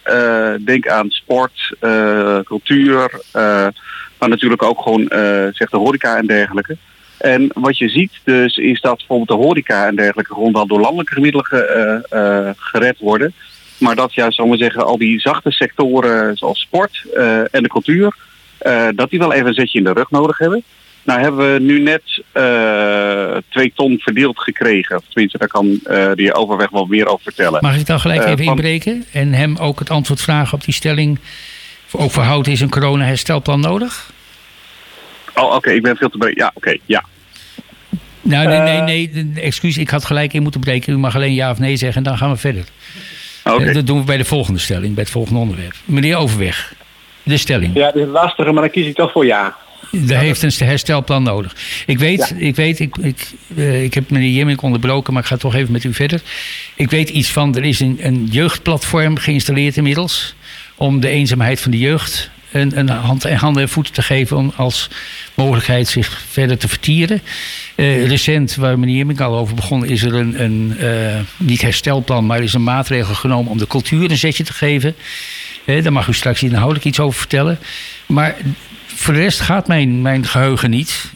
denk 0.59 0.87
aan 0.87 1.09
sport, 1.09 1.75
cultuur, 2.43 3.21
maar 4.19 4.29
natuurlijk 4.29 4.63
ook 4.63 4.81
gewoon 4.81 5.05
zeg 5.51 5.69
de 5.69 5.77
horeca 5.77 6.17
en 6.17 6.27
dergelijke. 6.27 6.77
En 7.17 7.51
wat 7.53 7.77
je 7.77 7.89
ziet 7.89 8.11
dus 8.23 8.57
is 8.57 8.81
dat 8.81 8.97
bijvoorbeeld 8.97 9.39
de 9.39 9.45
horeca 9.45 9.87
en 9.87 9.95
dergelijke 9.95 10.33
gewoon 10.33 10.53
wel 10.53 10.67
door 10.67 10.79
landelijke 10.79 11.19
middelen 11.19 11.45
gered 12.57 12.99
worden. 12.99 13.33
Maar 13.77 13.95
dat 13.95 14.13
juist, 14.13 14.35
zal 14.35 14.47
maar 14.47 14.57
zeggen, 14.57 14.85
al 14.85 14.97
die 14.97 15.19
zachte 15.19 15.51
sectoren 15.51 16.37
zoals 16.37 16.59
sport 16.59 17.05
en 17.51 17.63
de 17.63 17.69
cultuur, 17.69 18.15
dat 18.95 19.09
die 19.09 19.19
wel 19.19 19.33
even 19.33 19.47
een 19.47 19.53
zetje 19.53 19.77
in 19.77 19.83
de 19.83 19.93
rug 19.93 20.11
nodig 20.11 20.37
hebben. 20.37 20.63
Nou 21.03 21.19
hebben 21.19 21.53
we 21.53 21.59
nu 21.59 21.79
net 21.79 22.01
twee 23.49 23.71
ton 23.75 23.99
verdeeld 23.99 24.39
gekregen. 24.39 24.97
Of 24.97 25.03
tenminste, 25.09 25.37
daar 25.37 25.47
kan 25.47 25.65
uh, 25.65 25.79
de 25.85 26.13
heer 26.15 26.35
Overweg 26.35 26.69
wel 26.69 26.85
meer 26.85 27.07
over 27.07 27.23
vertellen. 27.23 27.59
Mag 27.61 27.77
ik 27.77 27.85
dan 27.85 27.99
gelijk 27.99 28.25
even 28.25 28.45
inbreken 28.45 29.05
en 29.11 29.33
hem 29.33 29.57
ook 29.57 29.79
het 29.79 29.89
antwoord 29.89 30.21
vragen 30.21 30.53
op 30.53 30.63
die 30.63 30.73
stelling? 30.73 31.19
Ook 31.91 32.11
voor 32.11 32.23
hout 32.23 32.47
is 32.47 32.61
een 32.61 32.69
corona-herstelplan 32.69 33.59
nodig? 33.59 34.11
Oh, 35.35 35.55
oké, 35.55 35.71
ik 35.71 35.81
ben 35.81 35.95
veel 35.95 36.09
te 36.09 36.17
breed. 36.17 36.35
Ja, 36.35 36.51
oké, 36.53 36.77
ja. 36.85 37.03
Nou, 38.21 38.47
nee, 38.47 38.59
nee, 38.59 38.77
eh. 38.77 39.23
nee, 39.23 39.43
excuus, 39.43 39.77
ik 39.77 39.89
had 39.89 40.05
gelijk 40.05 40.33
in 40.33 40.41
moeten 40.41 40.61
breken. 40.61 40.93
U 40.93 40.97
mag 40.97 41.15
alleen 41.15 41.33
ja 41.33 41.51
of 41.51 41.59
nee 41.59 41.75
zeggen 41.75 41.97
en 41.97 42.03
dan 42.03 42.17
gaan 42.17 42.31
we 42.31 42.37
verder. 42.37 42.63
Okay. 43.43 43.67
Eh, 43.67 43.73
dat 43.73 43.87
doen 43.87 43.99
we 43.99 44.05
bij 44.05 44.17
de 44.17 44.25
volgende 44.25 44.59
stelling, 44.59 44.93
bij 44.93 45.03
het 45.03 45.11
volgende 45.11 45.39
onderwerp. 45.39 45.75
Meneer 45.85 46.17
Overweg, 46.17 46.73
de 47.23 47.37
stelling. 47.37 47.75
Ja, 47.75 47.85
dat 47.85 47.95
is 47.95 48.07
lastiger, 48.07 48.53
maar 48.53 48.63
dan 48.63 48.71
kies 48.71 48.87
ik 48.87 48.95
toch 48.95 49.11
voor 49.11 49.25
ja. 49.25 49.55
Daar 49.91 50.21
heeft 50.21 50.41
een 50.41 50.67
herstelplan 50.67 51.23
nodig. 51.23 51.55
Ik 51.85 51.99
weet, 51.99 52.33
ik, 52.37 52.55
weet 52.55 52.79
ik, 52.79 52.97
ik, 52.97 53.27
uh, 53.55 53.83
ik 53.83 53.93
heb 53.93 54.09
meneer 54.09 54.31
Jemmink 54.31 54.61
onderbroken, 54.61 55.13
maar 55.13 55.21
ik 55.21 55.27
ga 55.27 55.37
toch 55.37 55.55
even 55.55 55.71
met 55.71 55.83
u 55.83 55.93
verder. 55.93 56.21
Ik 56.75 56.89
weet 56.89 57.09
iets 57.09 57.31
van, 57.31 57.55
er 57.55 57.63
is 57.63 57.79
een, 57.79 57.97
een 58.01 58.27
jeugdplatform 58.31 59.17
geïnstalleerd 59.17 59.77
inmiddels. 59.77 60.35
Om 60.75 60.99
de 60.99 61.07
eenzaamheid 61.07 61.61
van 61.61 61.71
de 61.71 61.77
jeugd 61.77 62.31
een, 62.51 62.79
een 62.79 62.89
hand, 62.89 63.23
handen 63.23 63.61
en 63.61 63.69
voeten 63.69 63.93
te 63.93 64.01
geven 64.01 64.37
om 64.37 64.53
als 64.55 64.89
mogelijkheid 65.33 65.87
zich 65.87 66.21
verder 66.29 66.57
te 66.57 66.67
vertieren. 66.67 67.21
Uh, 67.75 68.07
recent, 68.07 68.55
waar 68.55 68.79
meneer 68.79 68.97
Jemmink 68.97 69.19
al 69.19 69.37
over 69.37 69.55
begon, 69.55 69.85
is 69.85 70.03
er 70.03 70.13
een, 70.13 70.43
een 70.43 70.75
uh, 70.79 71.19
niet 71.37 71.61
herstelplan, 71.61 72.25
maar 72.25 72.43
is 72.43 72.53
een 72.53 72.63
maatregel 72.63 73.15
genomen 73.15 73.51
om 73.51 73.57
de 73.57 73.67
cultuur 73.67 74.11
een 74.11 74.17
zetje 74.17 74.43
te 74.43 74.53
geven. 74.53 74.95
Daar 75.65 75.93
mag 75.93 76.07
u 76.07 76.13
straks 76.13 76.43
inhoudelijk 76.43 76.85
iets 76.85 76.99
over 76.99 77.19
vertellen. 77.19 77.59
Maar 78.05 78.35
voor 79.03 79.13
de 79.13 79.19
rest 79.19 79.39
gaat 79.39 79.67
mijn, 79.67 80.01
mijn 80.01 80.25
geheugen 80.25 80.69
niet. 80.69 81.11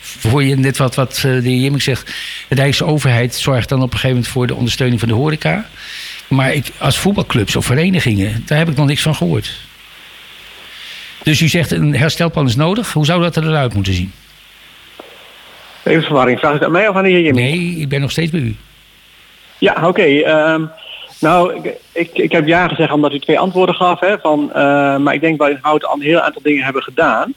voor 0.00 0.44
je 0.44 0.56
net 0.56 0.76
wat, 0.76 0.94
wat 0.94 1.18
de 1.22 1.28
heer 1.28 1.60
Jemmink 1.60 1.82
zegt, 1.82 2.14
de 2.48 2.54
Rijkse 2.54 2.84
overheid 2.84 3.34
zorgt 3.34 3.68
dan 3.68 3.78
op 3.78 3.84
een 3.84 3.90
gegeven 3.92 4.10
moment 4.10 4.28
voor 4.28 4.46
de 4.46 4.54
ondersteuning 4.54 5.00
van 5.00 5.08
de 5.08 5.14
horeca. 5.14 5.66
Maar 6.28 6.54
ik, 6.54 6.66
als 6.78 6.98
voetbalclubs 6.98 7.56
of 7.56 7.64
verenigingen, 7.64 8.42
daar 8.46 8.58
heb 8.58 8.68
ik 8.68 8.76
nog 8.76 8.86
niks 8.86 9.02
van 9.02 9.14
gehoord. 9.14 9.52
Dus 11.22 11.40
u 11.40 11.48
zegt 11.48 11.70
een 11.70 11.96
herstelplan 11.96 12.46
is 12.46 12.56
nodig. 12.56 12.92
Hoe 12.92 13.04
zou 13.04 13.22
dat 13.22 13.36
eruit 13.36 13.74
moeten 13.74 13.92
zien? 13.92 14.12
Even 15.82 16.02
verwarring. 16.02 16.38
Vraag 16.38 16.54
ik 16.54 16.62
aan 16.62 16.70
mij 16.70 16.88
of 16.88 16.96
aan 16.96 17.02
de 17.02 17.10
heer 17.10 17.32
Nee, 17.32 17.76
ik 17.78 17.88
ben 17.88 18.00
nog 18.00 18.10
steeds 18.10 18.30
bij 18.30 18.40
u. 18.40 18.56
Ja, 19.58 19.86
oké. 19.88 20.02
Ehm, 20.02 20.64
nou, 21.20 21.70
ik, 21.92 22.10
ik, 22.12 22.32
heb 22.32 22.46
ja 22.46 22.68
gezegd 22.68 22.92
omdat 22.92 23.12
u 23.12 23.18
twee 23.18 23.38
antwoorden 23.38 23.74
gaf. 23.74 24.00
Hè, 24.00 24.18
van, 24.18 24.48
uh, 24.48 24.96
maar 24.96 25.14
ik 25.14 25.20
denk 25.20 25.38
dat 25.38 25.46
we 25.46 25.52
in 25.52 25.58
Hout 25.62 25.84
een 25.94 26.00
heel 26.00 26.20
aantal 26.20 26.42
dingen 26.42 26.64
hebben 26.64 26.82
gedaan. 26.82 27.34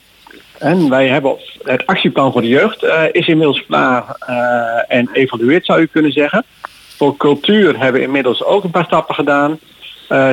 En 0.58 0.90
wij 0.90 1.08
hebben 1.08 1.38
het 1.64 1.86
actieplan 1.86 2.32
voor 2.32 2.42
de 2.42 2.48
jeugd 2.48 2.84
uh, 2.84 3.04
is 3.12 3.28
inmiddels 3.28 3.66
klaar 3.66 4.18
uh, 4.30 4.98
en 4.98 5.10
evalueerd 5.14 5.66
zou 5.66 5.82
u 5.82 5.86
kunnen 5.86 6.12
zeggen. 6.12 6.46
Voor 6.98 7.18
cultuur 7.18 7.80
hebben 7.80 8.02
we 8.02 8.08
inmiddels 8.08 8.44
ook 8.44 8.64
een 8.64 8.72
paar 8.72 8.86
stappen 8.86 9.16
gedaan. 9.16 9.60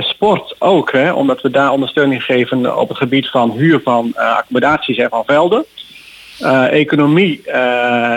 Sport 0.00 0.56
ook, 0.58 0.92
hè, 0.92 1.12
omdat 1.12 1.40
we 1.40 1.50
daar 1.50 1.72
ondersteuning 1.72 2.22
geven 2.24 2.78
op 2.78 2.88
het 2.88 2.98
gebied 2.98 3.28
van 3.28 3.50
huur 3.50 3.80
van 3.84 4.12
accommodaties 4.14 4.96
en 4.96 5.08
van 5.08 5.22
velden. 5.26 5.64
economie 6.70 7.42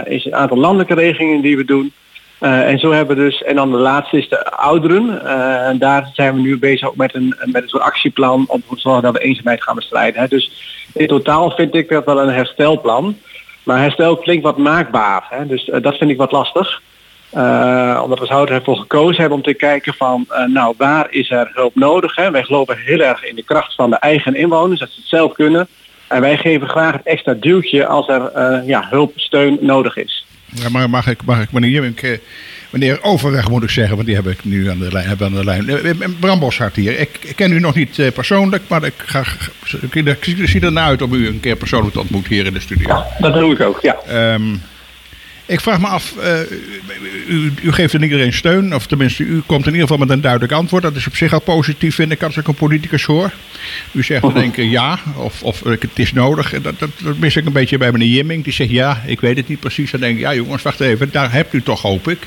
is 0.03 0.25
een 0.25 0.35
aantal 0.35 0.57
landelijke 0.57 0.93
regelingen 0.93 1.41
die 1.41 1.57
we 1.57 1.65
doen. 1.65 1.93
En 2.39 2.79
zo 2.79 2.91
hebben 2.91 3.17
we 3.17 3.23
dus, 3.23 3.43
en 3.43 3.55
dan 3.55 3.71
de 3.71 3.77
laatste 3.77 4.17
is 4.17 4.29
de 4.29 4.51
ouderen. 4.51 5.25
en 5.65 5.77
daar 5.77 6.09
zijn 6.13 6.35
we 6.35 6.41
nu 6.41 6.59
bezig 6.59 6.87
ook 6.87 6.95
met 6.95 7.15
een, 7.15 7.35
met 7.39 7.63
een 7.63 7.69
soort 7.69 7.83
actieplan 7.83 8.45
om 8.47 8.63
te 8.69 8.79
zorgen 8.79 9.03
dat 9.03 9.13
we 9.13 9.19
eenzaamheid 9.19 9.63
gaan 9.63 9.75
bestrijden. 9.75 10.21
Hè. 10.21 10.27
Dus 10.27 10.51
in 10.93 11.07
totaal 11.07 11.51
vind 11.51 11.75
ik 11.75 11.89
dat 11.89 12.05
wel 12.05 12.21
een 12.21 12.33
herstelplan. 12.33 13.17
Maar 13.63 13.79
herstel 13.79 14.17
klinkt 14.17 14.43
wat 14.43 14.57
maakbaar. 14.57 15.25
Hè? 15.29 15.47
Dus 15.47 15.67
uh, 15.67 15.81
dat 15.81 15.97
vind 15.97 16.09
ik 16.09 16.17
wat 16.17 16.31
lastig. 16.31 16.81
Omdat 18.03 18.19
we 18.19 18.25
zouden 18.25 18.55
ervoor 18.55 18.77
gekozen 18.77 19.19
hebben 19.19 19.37
om 19.37 19.43
te 19.43 19.53
kijken 19.53 19.93
van, 19.93 20.27
nou 20.47 20.73
waar 20.77 21.07
is 21.09 21.31
er 21.31 21.51
hulp 21.53 21.75
nodig? 21.75 22.15
Hè? 22.15 22.31
Wij 22.31 22.43
geloven 22.43 22.77
heel 22.77 22.99
erg 22.99 23.25
in 23.25 23.35
de 23.35 23.43
kracht 23.43 23.75
van 23.75 23.89
de 23.89 23.95
eigen 23.95 24.35
inwoners, 24.35 24.79
dat 24.79 24.89
ze 24.89 24.99
het 24.99 25.09
zelf 25.09 25.33
kunnen. 25.33 25.67
En 26.07 26.21
wij 26.21 26.37
geven 26.37 26.69
graag 26.69 26.93
het 26.93 27.05
extra 27.05 27.33
duwtje 27.33 27.87
als 27.87 28.07
er 28.07 28.31
ja, 28.65 28.87
hulp, 28.89 29.11
steun 29.15 29.57
nodig 29.61 29.97
is. 29.97 30.25
Ja, 30.53 30.69
maar 30.69 30.89
mag 30.89 31.07
ik, 31.07 31.23
mag 31.25 31.41
ik 31.41 31.51
meneer 31.51 31.69
Jemmink, 31.69 32.01
meneer 32.69 33.03
Overweg 33.03 33.49
moet 33.49 33.63
ik 33.63 33.69
zeggen, 33.69 33.95
want 33.95 34.07
die 34.07 34.15
heb 34.15 34.27
ik 34.27 34.45
nu 34.45 34.69
aan 34.69 34.79
de 34.79 34.91
lijn. 34.91 35.07
Heb 35.07 35.21
aan 35.21 35.33
de 35.33 35.43
lijn. 35.43 35.65
Bram 36.19 36.39
Boshart 36.39 36.75
hier. 36.75 36.99
Ik, 36.99 37.19
ik 37.21 37.35
ken 37.35 37.51
u 37.51 37.59
nog 37.59 37.75
niet 37.75 38.13
persoonlijk, 38.13 38.63
maar 38.67 38.83
ik, 38.83 38.93
ga, 38.97 39.23
ik, 39.91 39.95
ik 39.95 40.47
zie 40.47 40.61
er 40.61 40.71
naar 40.71 40.87
uit 40.87 41.01
om 41.01 41.13
u 41.13 41.27
een 41.27 41.39
keer 41.39 41.55
persoonlijk 41.55 41.93
te 41.93 41.99
ontmoeten 41.99 42.33
hier 42.33 42.45
in 42.45 42.53
de 42.53 42.59
studio. 42.59 43.03
Dat 43.19 43.33
doe 43.33 43.53
ik 43.53 43.61
ook, 43.61 43.81
ja. 43.81 43.97
Um, 44.33 44.61
ik 45.49 45.59
vraag 45.59 45.79
me 45.79 45.87
af, 45.87 46.13
uh, 46.17 46.39
u, 47.27 47.53
u, 47.61 47.71
geeft 47.71 47.93
in 47.93 48.03
iedereen 48.03 48.33
steun, 48.33 48.75
of 48.75 48.85
tenminste, 48.87 49.23
u 49.23 49.41
komt 49.45 49.65
in 49.65 49.71
ieder 49.71 49.87
geval 49.87 50.05
met 50.05 50.09
een 50.09 50.21
duidelijk 50.21 50.51
antwoord. 50.51 50.83
Dat 50.83 50.95
is 50.95 51.07
op 51.07 51.15
zich 51.15 51.33
al 51.33 51.39
positief, 51.39 51.95
vind 51.95 52.11
ik, 52.11 52.23
als 52.23 52.37
ik 52.37 52.47
een 52.47 52.53
politicus 52.53 53.03
hoor. 53.03 53.31
U 53.91 54.03
zegt 54.03 54.21
dan 54.21 54.33
denk 54.33 54.57
ik 54.57 54.69
ja, 54.69 54.99
of, 55.15 55.43
of 55.43 55.63
het 55.63 55.99
is 55.99 56.13
nodig. 56.13 56.61
Dat, 56.61 56.79
dat, 56.79 56.89
dat, 57.03 57.17
mis 57.17 57.35
ik 57.35 57.45
een 57.45 57.53
beetje 57.53 57.77
bij 57.77 57.91
meneer 57.91 58.07
Jimming. 58.07 58.43
Die 58.43 58.53
zegt 58.53 58.69
ja, 58.69 59.01
ik 59.05 59.19
weet 59.19 59.37
het 59.37 59.47
niet 59.47 59.59
precies. 59.59 59.91
Dan 59.91 59.99
denk 59.99 60.15
ik, 60.15 60.21
ja 60.21 60.33
jongens, 60.33 60.63
wacht 60.63 60.79
even, 60.79 61.09
daar 61.11 61.31
hebt 61.31 61.53
u 61.53 61.61
toch, 61.61 61.81
hoop 61.81 62.07
ik, 62.07 62.19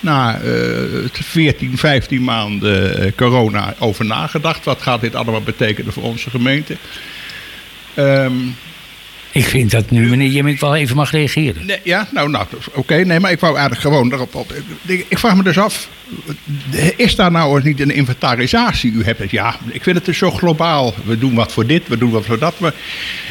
na 0.00 0.40
uh, 0.42 1.08
14, 1.12 1.78
15 1.78 2.24
maanden 2.24 3.14
corona 3.14 3.74
over 3.78 4.04
nagedacht. 4.04 4.64
Wat 4.64 4.82
gaat 4.82 5.00
dit 5.00 5.14
allemaal 5.14 5.42
betekenen 5.42 5.92
voor 5.92 6.02
onze 6.02 6.30
gemeente? 6.30 6.76
Um, 7.96 8.56
ik 9.34 9.44
vind 9.44 9.70
dat 9.70 9.90
nu 9.90 10.08
meneer 10.08 10.28
Jemmink 10.28 10.60
wel 10.60 10.76
even 10.76 10.96
mag 10.96 11.10
reageren. 11.10 11.66
Nee, 11.66 11.80
ja, 11.82 12.08
nou, 12.12 12.30
nou 12.30 12.46
oké. 12.72 12.94
Nee, 12.94 13.20
maar 13.20 13.30
ik 13.30 13.40
wou 13.40 13.52
eigenlijk 13.52 13.82
gewoon 13.82 14.08
daarop... 14.08 14.34
Op, 14.34 14.54
ik 14.86 15.18
vraag 15.18 15.36
me 15.36 15.42
dus 15.42 15.58
af, 15.58 15.88
is 16.96 17.16
daar 17.16 17.30
nou 17.30 17.62
niet 17.62 17.80
een 17.80 17.90
inventarisatie? 17.90 18.92
U 18.92 19.04
hebt 19.04 19.18
het, 19.18 19.30
ja, 19.30 19.56
ik 19.70 19.82
vind 19.82 19.96
het 19.96 20.04
dus 20.04 20.18
zo 20.18 20.30
globaal. 20.30 20.94
We 21.04 21.18
doen 21.18 21.34
wat 21.34 21.52
voor 21.52 21.66
dit, 21.66 21.88
we 21.88 21.98
doen 21.98 22.10
wat 22.10 22.24
voor 22.24 22.38
dat. 22.38 22.54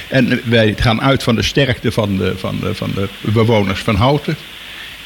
En 0.09 0.41
wij 0.43 0.73
gaan 0.77 1.01
uit 1.01 1.23
van 1.23 1.35
de 1.35 1.43
sterkte 1.43 1.91
van 1.91 2.17
de, 2.17 2.33
van 2.37 2.59
de, 2.59 2.75
van 2.75 2.91
de 2.95 3.07
bewoners 3.21 3.79
van 3.79 3.95
Houten. 3.95 4.37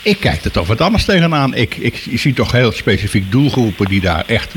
Ik 0.01 0.19
kijk 0.19 0.43
er 0.43 0.51
toch 0.51 0.67
wat 0.67 0.81
anders 0.81 1.05
tegenaan. 1.05 1.55
Ik, 1.55 1.75
ik 1.75 2.03
zie 2.13 2.33
toch 2.33 2.51
heel 2.51 2.71
specifiek 2.71 3.31
doelgroepen 3.31 3.85
die 3.85 4.01
daar 4.01 4.23
echt 4.27 4.53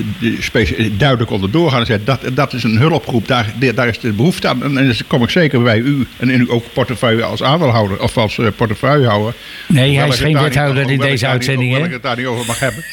duidelijk 0.92 1.30
onder 1.30 1.50
doorgaan. 1.50 1.86
En 1.86 2.02
dat, 2.04 2.20
dat 2.32 2.52
is 2.52 2.62
een 2.62 2.78
hulpgroep, 2.78 3.28
daar, 3.28 3.52
daar 3.74 3.88
is 3.88 3.98
de 3.98 4.12
behoefte 4.12 4.48
aan. 4.48 4.62
En 4.62 4.74
dan 4.74 4.94
kom 5.06 5.22
ik 5.22 5.30
zeker 5.30 5.62
bij 5.62 5.78
u 5.78 6.06
en 6.16 6.30
in 6.30 6.50
ook 6.50 6.64
portefeuille 6.72 7.22
als 7.22 7.42
aandeelhouder 7.42 8.02
of 8.02 8.16
als 8.16 8.38
portefeuillehouder. 8.56 9.34
Nee, 9.66 9.98
hij 9.98 10.08
is 10.08 10.18
geen 10.18 10.40
wethouder 10.40 10.90
in 10.90 10.98
deze 10.98 11.26
uitzending. 11.26 11.70
Hoewel 11.70 11.86
ik 11.86 11.92
het 11.92 12.02
daar 12.02 12.16
niet 12.16 12.26
over 12.26 12.46
mag 12.46 12.58
hebben. 12.58 12.84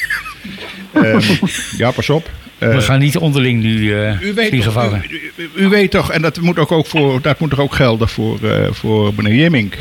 um, 0.94 1.20
ja, 1.78 1.90
pas 1.90 2.10
op. 2.10 2.30
Uh, 2.58 2.74
We 2.74 2.80
gaan 2.80 2.98
niet 2.98 3.16
onderling 3.16 3.62
nu 3.62 3.76
uh, 3.76 4.20
u 4.20 4.34
weet 4.34 4.62
toch, 4.62 4.92
u, 4.92 5.20
u, 5.36 5.50
u, 5.54 5.68
weet 5.68 5.90
toch, 5.90 6.12
en 6.12 6.22
dat 6.22 6.40
moet 6.40 6.58
ook, 6.58 6.72
ook, 6.72 6.86
voor, 6.86 7.22
dat 7.22 7.38
moet 7.38 7.58
ook 7.58 7.74
gelden 7.74 8.08
voor, 8.08 8.38
uh, 8.42 8.66
voor 8.70 9.12
meneer 9.16 9.34
Jemmink, 9.34 9.76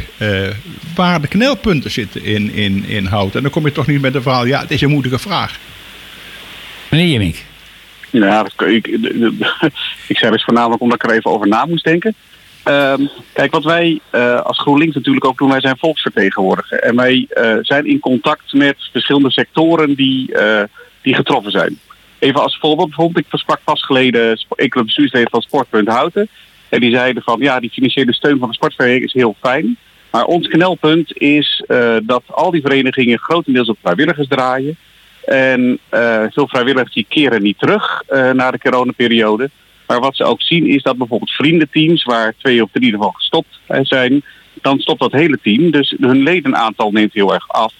waar 0.95 1.21
de 1.21 1.27
knelpunten 1.27 1.91
zitten 1.91 2.23
in, 2.23 2.53
in, 2.53 2.85
in 2.87 3.05
hout. 3.05 3.35
En 3.35 3.41
dan 3.41 3.51
kom 3.51 3.65
je 3.65 3.71
toch 3.71 3.87
niet 3.87 4.01
met 4.01 4.13
de 4.13 4.21
verhaal, 4.21 4.45
ja, 4.45 4.59
het 4.59 4.71
is 4.71 4.81
een 4.81 4.89
moeilijke 4.89 5.19
vraag. 5.19 5.59
Meneer 6.89 7.07
Jemmink. 7.07 7.35
Ja, 8.09 8.43
dat, 8.43 8.67
ik, 8.67 8.87
ik 10.07 10.17
zei 10.17 10.31
dus 10.31 10.43
voornamelijk 10.43 10.81
omdat 10.81 11.03
ik 11.03 11.09
er 11.09 11.17
even 11.17 11.31
over 11.31 11.47
na 11.47 11.65
moest 11.65 11.83
denken. 11.83 12.15
Um, 12.67 13.09
kijk, 13.33 13.51
wat 13.51 13.63
wij 13.63 13.99
uh, 14.11 14.41
als 14.41 14.59
GroenLinks 14.59 14.95
natuurlijk 14.95 15.25
ook 15.25 15.37
doen, 15.37 15.49
wij 15.49 15.61
zijn 15.61 15.77
volksvertegenwoordiger. 15.77 16.79
En 16.79 16.95
wij 16.95 17.27
uh, 17.29 17.57
zijn 17.61 17.85
in 17.85 17.99
contact 17.99 18.53
met 18.53 18.89
verschillende 18.91 19.31
sectoren 19.31 19.95
die, 19.95 20.31
uh, 20.33 20.63
die 21.01 21.15
getroffen 21.15 21.51
zijn. 21.51 21.79
Even 22.19 22.41
als 22.41 22.57
voorbeeld, 22.57 22.87
bijvoorbeeld, 22.87 23.25
ik 23.25 23.39
sprak 23.39 23.59
pas 23.63 23.85
geleden 23.85 24.39
enkele 24.55 24.83
bestuursleden 24.83 25.29
van 25.29 25.41
Sportpunt 25.41 25.87
Houten. 25.87 26.27
En 26.69 26.79
die 26.79 26.91
zeiden 26.91 27.23
van, 27.23 27.39
ja, 27.39 27.59
die 27.59 27.69
financiële 27.69 28.13
steun 28.13 28.39
van 28.39 28.47
de 28.47 28.53
sportvereniging 28.53 29.05
is 29.05 29.13
heel 29.13 29.35
fijn. 29.39 29.77
Maar 30.11 30.25
ons 30.25 30.47
knelpunt 30.47 31.17
is 31.17 31.63
dat 32.03 32.23
al 32.27 32.51
die 32.51 32.61
verenigingen 32.61 33.19
grotendeels 33.19 33.69
op 33.69 33.77
vrijwilligers 33.81 34.27
draaien. 34.27 34.77
En 35.25 35.79
veel 36.31 36.47
vrijwilligers 36.47 36.93
die 36.93 37.05
keren 37.09 37.41
niet 37.41 37.59
terug 37.59 38.03
na 38.33 38.51
de 38.51 38.59
coronaperiode. 38.59 39.49
Maar 39.87 39.99
wat 39.99 40.15
ze 40.15 40.23
ook 40.23 40.41
zien 40.41 40.67
is 40.67 40.83
dat 40.83 40.97
bijvoorbeeld 40.97 41.31
vriendenteams, 41.31 42.03
waar 42.03 42.33
twee 42.37 42.63
of 42.63 42.69
drie 42.71 42.91
ervan 42.91 43.13
gestopt 43.15 43.59
zijn, 43.81 44.23
dan 44.61 44.79
stopt 44.79 44.99
dat 44.99 45.11
hele 45.11 45.39
team. 45.41 45.71
Dus 45.71 45.95
hun 45.99 46.23
ledenaantal 46.23 46.91
neemt 46.91 47.13
heel 47.13 47.33
erg 47.33 47.49
af. 47.49 47.73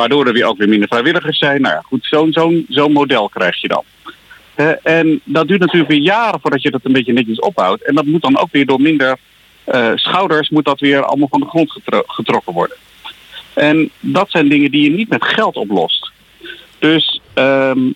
Waardoor 0.00 0.26
er 0.26 0.32
weer 0.32 0.46
ook 0.46 0.58
weer 0.58 0.68
minder 0.68 0.88
vrijwilligers 0.88 1.38
zijn. 1.38 1.60
Nou 1.60 1.74
ja, 1.74 1.80
goed, 1.84 2.06
zo'n 2.06 2.32
zo'n 2.32 2.66
zo'n 2.68 2.92
model 2.92 3.28
krijg 3.28 3.60
je 3.60 3.68
dan. 3.68 3.84
Uh, 4.56 4.72
en 4.82 5.20
dat 5.24 5.48
duurt 5.48 5.60
natuurlijk 5.60 5.90
weer 5.90 6.00
jaren 6.00 6.40
voordat 6.40 6.62
je 6.62 6.70
dat 6.70 6.80
een 6.84 6.92
beetje 6.92 7.12
netjes 7.12 7.40
opbouwt. 7.40 7.80
En 7.80 7.94
dat 7.94 8.04
moet 8.04 8.22
dan 8.22 8.38
ook 8.38 8.48
weer 8.52 8.66
door 8.66 8.80
minder 8.80 9.16
uh, 9.74 9.90
schouders, 9.94 10.48
moet 10.48 10.64
dat 10.64 10.80
weer 10.80 11.02
allemaal 11.04 11.28
van 11.28 11.40
de 11.40 11.46
grond 11.46 11.70
getro 11.70 12.02
getrokken 12.06 12.52
worden. 12.52 12.76
En 13.54 13.90
dat 14.00 14.30
zijn 14.30 14.48
dingen 14.48 14.70
die 14.70 14.82
je 14.82 14.96
niet 14.96 15.08
met 15.08 15.24
geld 15.24 15.56
oplost. 15.56 16.10
Dus 16.78 17.20
um, 17.34 17.94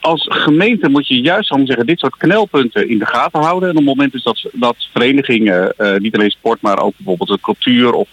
als 0.00 0.26
gemeente 0.28 0.88
moet 0.88 1.08
je 1.08 1.20
juist 1.20 1.50
om 1.50 1.66
zeggen, 1.66 1.86
dit 1.86 1.98
soort 1.98 2.16
knelpunten 2.16 2.88
in 2.88 2.98
de 2.98 3.06
gaten 3.06 3.40
houden. 3.40 3.68
En 3.68 3.76
op 3.76 3.86
het 3.86 3.96
moment 3.96 4.24
dat, 4.24 4.44
dat 4.52 4.76
verenigingen, 4.92 5.74
uh, 5.78 5.96
niet 5.96 6.14
alleen 6.14 6.30
sport, 6.30 6.60
maar 6.60 6.82
ook 6.82 6.94
bijvoorbeeld 6.96 7.28
de 7.28 7.40
cultuur 7.40 7.92
of, 7.92 8.08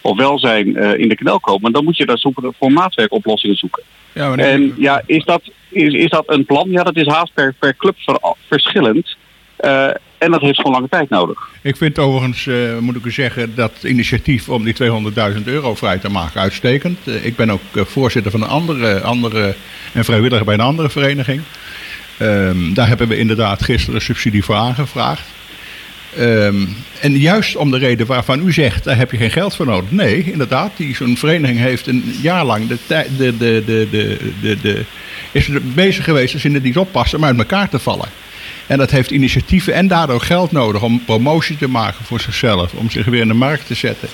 of 0.00 0.16
welzijn 0.16 0.68
uh, 0.68 0.98
in 0.98 1.08
de 1.08 1.14
knel 1.14 1.40
komen, 1.40 1.72
dan 1.72 1.84
moet 1.84 1.96
je 1.96 2.06
daar 2.06 2.18
zoeken 2.18 2.54
voor 2.58 2.72
maatwerkoplossingen 2.72 3.56
zoeken. 3.56 3.82
Ja, 4.12 4.34
en 4.34 4.74
ja, 4.78 5.02
is 5.06 5.24
dat, 5.24 5.42
is, 5.68 5.92
is 5.92 6.10
dat 6.10 6.24
een 6.26 6.44
plan? 6.44 6.70
Ja, 6.70 6.82
dat 6.82 6.96
is 6.96 7.06
haast 7.06 7.34
per, 7.34 7.54
per 7.58 7.76
club 7.76 7.94
ver, 7.98 8.18
verschillend. 8.48 9.16
Uh, 9.60 9.86
en 10.18 10.30
dat 10.30 10.40
heeft 10.40 10.56
gewoon 10.56 10.72
lange 10.72 10.88
tijd 10.88 11.10
nodig. 11.10 11.48
Ik 11.62 11.76
vind 11.76 11.98
overigens, 11.98 12.46
uh, 12.46 12.78
moet 12.78 12.96
ik 12.96 13.04
u 13.04 13.10
zeggen, 13.10 13.54
dat 13.54 13.72
initiatief 13.82 14.48
om 14.48 14.64
die 14.64 14.74
200.000 15.36 15.44
euro 15.44 15.74
vrij 15.74 15.98
te 15.98 16.10
maken 16.10 16.40
uitstekend. 16.40 16.98
Uh, 17.04 17.24
ik 17.24 17.36
ben 17.36 17.50
ook 17.50 17.60
voorzitter 17.74 18.30
van 18.30 18.42
een 18.42 18.48
andere, 18.48 19.00
andere 19.00 19.54
en 19.92 20.04
vrijwilliger 20.04 20.44
bij 20.44 20.54
een 20.54 20.60
andere 20.60 20.90
vereniging. 20.90 21.42
Um, 22.22 22.74
daar 22.74 22.88
hebben 22.88 23.08
we 23.08 23.18
inderdaad 23.18 23.62
gisteren 23.62 24.00
subsidie 24.00 24.44
voor 24.44 24.54
aangevraagd. 24.54 25.39
Um, 26.18 26.76
en 27.00 27.18
juist 27.18 27.56
om 27.56 27.70
de 27.70 27.78
reden 27.78 28.06
waarvan 28.06 28.46
u 28.46 28.52
zegt, 28.52 28.84
daar 28.84 28.96
heb 28.96 29.10
je 29.10 29.16
geen 29.16 29.30
geld 29.30 29.56
voor 29.56 29.66
nodig. 29.66 29.90
Nee, 29.90 30.32
inderdaad, 30.32 30.72
zo'n 30.92 31.16
vereniging 31.16 31.58
heeft 31.58 31.86
een 31.86 32.14
jaar 32.22 32.44
lang 32.44 32.68
de, 32.68 32.76
de, 32.86 33.06
de, 33.16 33.36
de, 33.38 33.64
de, 33.90 34.18
de, 34.40 34.56
de, 34.60 34.84
is 35.32 35.48
bezig 35.74 36.04
geweest 36.04 36.32
als 36.32 36.42
ze 36.42 36.50
het 36.50 36.62
niet 36.62 36.76
oppassen 36.76 37.18
om 37.18 37.24
uit 37.24 37.38
elkaar 37.38 37.68
te 37.68 37.78
vallen. 37.78 38.08
En 38.66 38.78
dat 38.78 38.90
heeft 38.90 39.10
initiatieven 39.10 39.74
en 39.74 39.88
daardoor 39.88 40.20
geld 40.20 40.52
nodig 40.52 40.82
om 40.82 41.04
promotie 41.04 41.56
te 41.56 41.68
maken 41.68 42.04
voor 42.04 42.20
zichzelf. 42.20 42.72
Om 42.72 42.90
zich 42.90 43.04
weer 43.04 43.20
in 43.20 43.28
de 43.28 43.34
markt 43.34 43.66
te 43.66 43.74
zetten. 43.74 44.08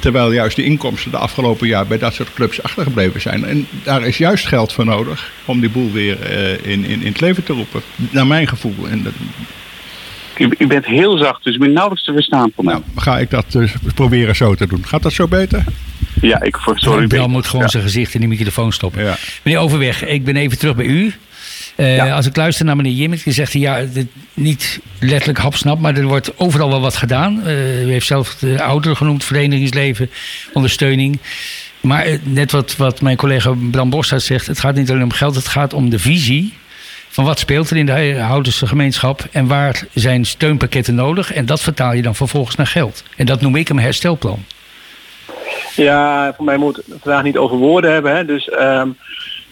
Terwijl 0.00 0.32
juist 0.32 0.56
de 0.56 0.64
inkomsten 0.64 1.10
de 1.10 1.16
afgelopen 1.16 1.66
jaar 1.68 1.86
bij 1.86 1.98
dat 1.98 2.14
soort 2.14 2.34
clubs 2.34 2.62
achtergebleven 2.62 3.20
zijn. 3.20 3.44
En 3.44 3.66
daar 3.82 4.06
is 4.06 4.18
juist 4.18 4.46
geld 4.46 4.72
voor 4.72 4.84
nodig 4.84 5.32
om 5.44 5.60
die 5.60 5.70
boel 5.70 5.92
weer 5.92 6.18
uh, 6.30 6.52
in, 6.72 6.84
in, 6.84 7.02
in 7.02 7.06
het 7.06 7.20
leven 7.20 7.44
te 7.44 7.52
roepen. 7.52 7.82
Naar 8.10 8.26
mijn 8.26 8.48
gevoel. 8.48 8.88
En 8.88 9.02
dat... 9.02 9.12
u, 10.38 10.50
u, 10.58 10.66
bent 10.66 10.86
heel 10.86 11.16
zacht, 11.16 11.44
dus 11.44 11.54
ik 11.54 11.60
ben 11.60 11.72
nauwelijks 11.72 12.04
te 12.04 12.12
verstaan 12.12 12.50
voor 12.54 12.64
mij. 12.64 12.74
Nou, 12.74 12.84
ga 12.96 13.18
ik 13.18 13.30
dat 13.30 13.44
dus 13.48 13.74
proberen 13.94 14.36
zo 14.36 14.54
te 14.54 14.66
doen. 14.66 14.86
Gaat 14.86 15.02
dat 15.02 15.12
zo 15.12 15.28
beter? 15.28 15.64
Ja, 16.20 16.42
ik 16.42 16.56
voor 16.56 16.78
sorry. 16.78 17.06
Bram 17.06 17.30
moet 17.30 17.46
gewoon 17.46 17.68
zijn 17.68 17.82
gezicht 17.82 18.14
in 18.14 18.20
die 18.20 18.28
microfoon 18.28 18.72
stoppen. 18.72 19.04
Ja. 19.04 19.16
Meneer 19.42 19.60
Overweg, 19.60 20.04
ik 20.04 20.24
ben 20.24 20.36
even 20.36 20.58
terug 20.58 20.76
bij 20.76 20.84
u. 20.84 21.12
Uh, 21.76 22.14
Als 22.14 22.26
ik 22.26 22.36
luister 22.36 22.64
naar 22.64 22.76
meneer 22.76 22.92
Jimmik, 22.92 23.24
die 23.24 23.32
zegt 23.32 23.52
hij 23.52 23.62
ja, 23.62 23.84
niet 24.34 24.80
letterlijk 25.00 25.38
hapsnap, 25.38 25.80
maar 25.80 25.96
er 25.96 26.04
wordt 26.04 26.38
overal 26.38 26.68
wel 26.68 26.80
wat 26.80 26.96
gedaan. 26.96 27.40
Uh, 27.46 27.86
u 27.86 27.90
heeft 27.90 28.06
zelf 28.06 28.34
de 28.34 28.62
ouderen 28.62 28.96
genoemd, 28.96 29.24
verenigingsleven, 29.24 30.10
ondersteuning. 30.52 31.18
Maar 31.80 32.08
uh, 32.08 32.18
net 32.22 32.52
wat, 32.52 32.76
wat 32.76 33.00
mijn 33.00 33.16
collega 33.16 33.54
Bram 33.70 33.90
Bossaert 33.90 34.22
zegt, 34.22 34.46
het 34.46 34.60
gaat 34.60 34.74
niet 34.74 34.90
alleen 34.90 35.02
om 35.02 35.12
geld, 35.12 35.34
het 35.34 35.48
gaat 35.48 35.72
om 35.72 35.90
de 35.90 35.98
visie 35.98 36.52
van 37.12 37.24
wat 37.24 37.38
speelt 37.38 37.70
er 37.70 37.76
in 37.76 37.86
de 37.86 38.18
Houtense 38.20 38.66
gemeenschap 38.66 39.24
en 39.32 39.46
waar 39.46 39.82
zijn 39.94 40.24
steunpakketten 40.24 40.94
nodig. 40.94 41.32
En 41.32 41.46
dat 41.46 41.60
vertaal 41.60 41.92
je 41.92 42.02
dan 42.02 42.14
vervolgens 42.14 42.56
naar 42.56 42.66
geld. 42.66 43.04
En 43.16 43.26
dat 43.26 43.40
noem 43.40 43.56
ik 43.56 43.68
een 43.68 43.78
herstelplan. 43.78 44.44
Ja, 45.76 46.32
voor 46.36 46.44
mij 46.44 46.56
moet 46.56 46.76
het 46.76 46.84
vandaag 47.02 47.22
niet 47.22 47.36
over 47.36 47.56
woorden 47.56 47.92
hebben. 47.92 48.16
Hè. 48.16 48.24
Dus 48.24 48.50
um, 48.60 48.96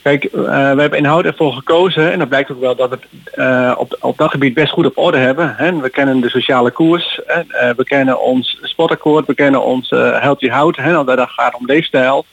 kijk, 0.02 0.24
uh, 0.24 0.30
we 0.42 0.80
hebben 0.80 0.98
inhoud 0.98 1.24
ervoor 1.24 1.52
gekozen 1.52 2.12
en 2.12 2.18
dat 2.18 2.28
blijkt 2.28 2.50
ook 2.50 2.60
wel 2.60 2.76
dat 2.76 2.90
we 2.90 2.98
uh, 3.36 3.74
op, 3.78 3.96
op 4.00 4.18
dat 4.18 4.30
gebied 4.30 4.54
best 4.54 4.72
goed 4.72 4.86
op 4.86 4.98
orde 4.98 5.18
hebben. 5.18 5.54
Hè. 5.56 5.80
We 5.80 5.90
kennen 5.90 6.20
de 6.20 6.30
sociale 6.30 6.70
koers, 6.70 7.20
hè. 7.26 7.40
Uh, 7.40 7.74
we 7.76 7.84
kennen 7.84 8.20
ons 8.20 8.58
sportakkoord, 8.62 9.26
we 9.26 9.34
kennen 9.34 9.64
ons 9.64 9.90
Healthy 9.90 10.48
Hout, 10.48 10.76
hè, 10.76 11.04
dat 11.04 11.28
gaat 11.30 11.54
om 11.54 11.66
leefstijl. 11.66 12.24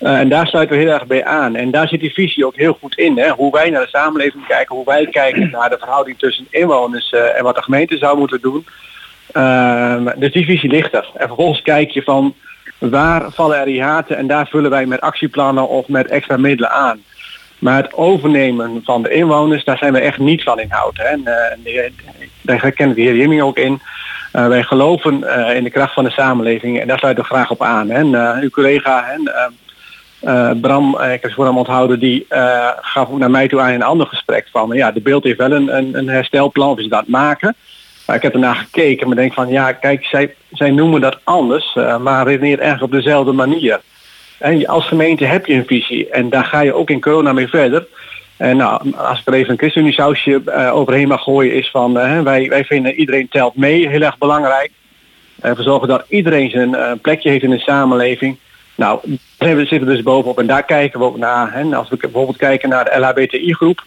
En 0.00 0.28
daar 0.28 0.46
sluiten 0.46 0.76
we 0.76 0.82
heel 0.82 0.92
erg 0.92 1.06
bij 1.06 1.24
aan. 1.24 1.56
En 1.56 1.70
daar 1.70 1.88
zit 1.88 2.00
die 2.00 2.12
visie 2.12 2.46
ook 2.46 2.56
heel 2.56 2.76
goed 2.80 2.98
in. 2.98 3.18
Hè. 3.18 3.28
Hoe 3.28 3.52
wij 3.52 3.70
naar 3.70 3.82
de 3.82 3.88
samenleving 3.88 4.46
kijken, 4.46 4.76
hoe 4.76 4.84
wij 4.84 5.06
kijken 5.06 5.50
naar 5.58 5.70
de 5.70 5.78
verhouding 5.78 6.18
tussen 6.18 6.46
inwoners 6.50 7.12
en 7.12 7.44
wat 7.44 7.54
de 7.54 7.62
gemeente 7.62 7.96
zou 7.96 8.18
moeten 8.18 8.40
doen. 8.40 8.64
Ehm, 9.32 10.08
dus 10.16 10.32
die 10.32 10.44
visie 10.44 10.70
ligt 10.70 10.94
er. 10.94 11.10
En 11.14 11.26
vervolgens 11.26 11.62
kijk 11.62 11.90
je 11.90 12.02
van 12.02 12.34
waar 12.78 13.30
vallen 13.30 13.58
er 13.58 13.66
hiaten 13.66 14.16
en 14.16 14.26
daar 14.26 14.46
vullen 14.46 14.70
wij 14.70 14.86
met 14.86 15.00
actieplannen 15.00 15.68
of 15.68 15.88
met 15.88 16.08
extra 16.08 16.36
middelen 16.36 16.70
aan. 16.70 17.02
Maar 17.58 17.82
het 17.82 17.94
overnemen 17.94 18.80
van 18.84 19.02
de 19.02 19.10
inwoners, 19.10 19.64
daar 19.64 19.78
zijn 19.78 19.92
we 19.92 20.00
echt 20.00 20.18
niet 20.18 20.42
van 20.42 20.60
inhoud. 20.60 20.96
Hè. 20.96 21.04
En, 21.04 21.20
uh, 21.64 21.82
daar 22.42 22.72
kennen 22.72 22.96
de 22.96 23.02
heer 23.02 23.16
Jimming 23.16 23.42
ook 23.42 23.58
in. 23.58 23.80
Uh, 24.32 24.46
wij 24.46 24.62
geloven 24.62 25.20
uh, 25.20 25.56
in 25.56 25.64
de 25.64 25.70
kracht 25.70 25.94
van 25.94 26.04
de 26.04 26.10
samenleving 26.10 26.80
en 26.80 26.86
daar 26.86 26.98
sluiten 26.98 27.24
we 27.24 27.30
graag 27.30 27.50
op 27.50 27.62
aan. 27.62 27.90
En 27.90 28.14
uw 28.42 28.50
collega 28.50 29.10
en, 29.10 29.32
Bram, 30.60 31.00
ik 31.00 31.22
heb 31.22 31.32
voor 31.32 31.44
hem 31.44 31.58
onthouden, 31.58 31.98
die 32.00 32.26
gaf 32.80 33.08
naar 33.10 33.30
mij 33.30 33.48
toe 33.48 33.60
aan 33.60 33.68
in 33.68 33.74
een 33.74 33.82
ander 33.82 34.06
gesprek 34.06 34.48
van 34.50 34.70
ja, 34.72 34.92
de 34.92 35.00
beeld 35.00 35.24
heeft 35.24 35.38
wel 35.38 35.52
een, 35.52 35.76
een, 35.76 35.98
een 35.98 36.08
herstelplan, 36.08 36.70
of 36.70 36.78
is 36.78 36.88
dat 36.88 37.06
maken. 37.06 37.56
Maar 38.06 38.16
ik 38.18 38.24
heb 38.24 38.34
ernaar 38.34 38.56
gekeken 38.56 39.10
en 39.10 39.16
denk 39.16 39.32
van 39.32 39.48
ja, 39.48 39.72
kijk, 39.72 40.04
zij, 40.04 40.34
zij 40.52 40.70
noemen 40.70 41.00
dat 41.00 41.18
anders, 41.24 41.74
uh, 41.74 41.98
maar 41.98 42.26
redeneert 42.26 42.60
eigenlijk 42.60 42.92
op 42.92 42.98
dezelfde 42.98 43.32
manier. 43.32 43.80
En 44.38 44.66
als 44.66 44.86
gemeente 44.86 45.24
heb 45.24 45.46
je 45.46 45.54
een 45.54 45.66
visie 45.66 46.08
en 46.08 46.30
daar 46.30 46.44
ga 46.44 46.60
je 46.60 46.74
ook 46.74 46.90
in 46.90 47.00
corona 47.00 47.32
mee 47.32 47.48
verder. 47.48 47.86
En 48.36 48.56
nou, 48.56 48.92
als 48.96 49.20
ik 49.20 49.26
er 49.26 49.34
even 49.34 49.50
een 49.50 49.58
ChristenUnie 49.58 49.94
sausje 49.94 50.42
overheen 50.72 51.08
mag 51.08 51.22
gooien 51.22 51.54
is 51.54 51.70
van 51.70 51.92
wij, 52.24 52.48
wij 52.48 52.64
vinden 52.64 52.94
iedereen 52.94 53.28
telt 53.28 53.56
mee 53.56 53.88
heel 53.88 54.02
erg 54.02 54.18
belangrijk. 54.18 54.70
We 55.34 55.62
zorgen 55.62 55.88
dat 55.88 56.04
iedereen 56.08 56.50
zijn 56.50 57.00
plekje 57.00 57.30
heeft 57.30 57.44
in 57.44 57.50
de 57.50 57.58
samenleving. 57.58 58.38
Nou, 58.80 59.00
daar 59.36 59.56
zitten 59.56 59.78
we 59.78 59.84
dus 59.84 60.02
bovenop 60.02 60.38
en 60.38 60.46
daar 60.46 60.64
kijken 60.64 60.98
we 60.98 61.06
ook 61.06 61.16
naar. 61.16 61.52
Hè. 61.52 61.76
Als 61.76 61.88
we 61.88 61.96
bijvoorbeeld 61.96 62.36
kijken 62.36 62.68
naar 62.68 62.84
de 62.84 62.98
LHBTI 62.98 63.54
groep, 63.54 63.84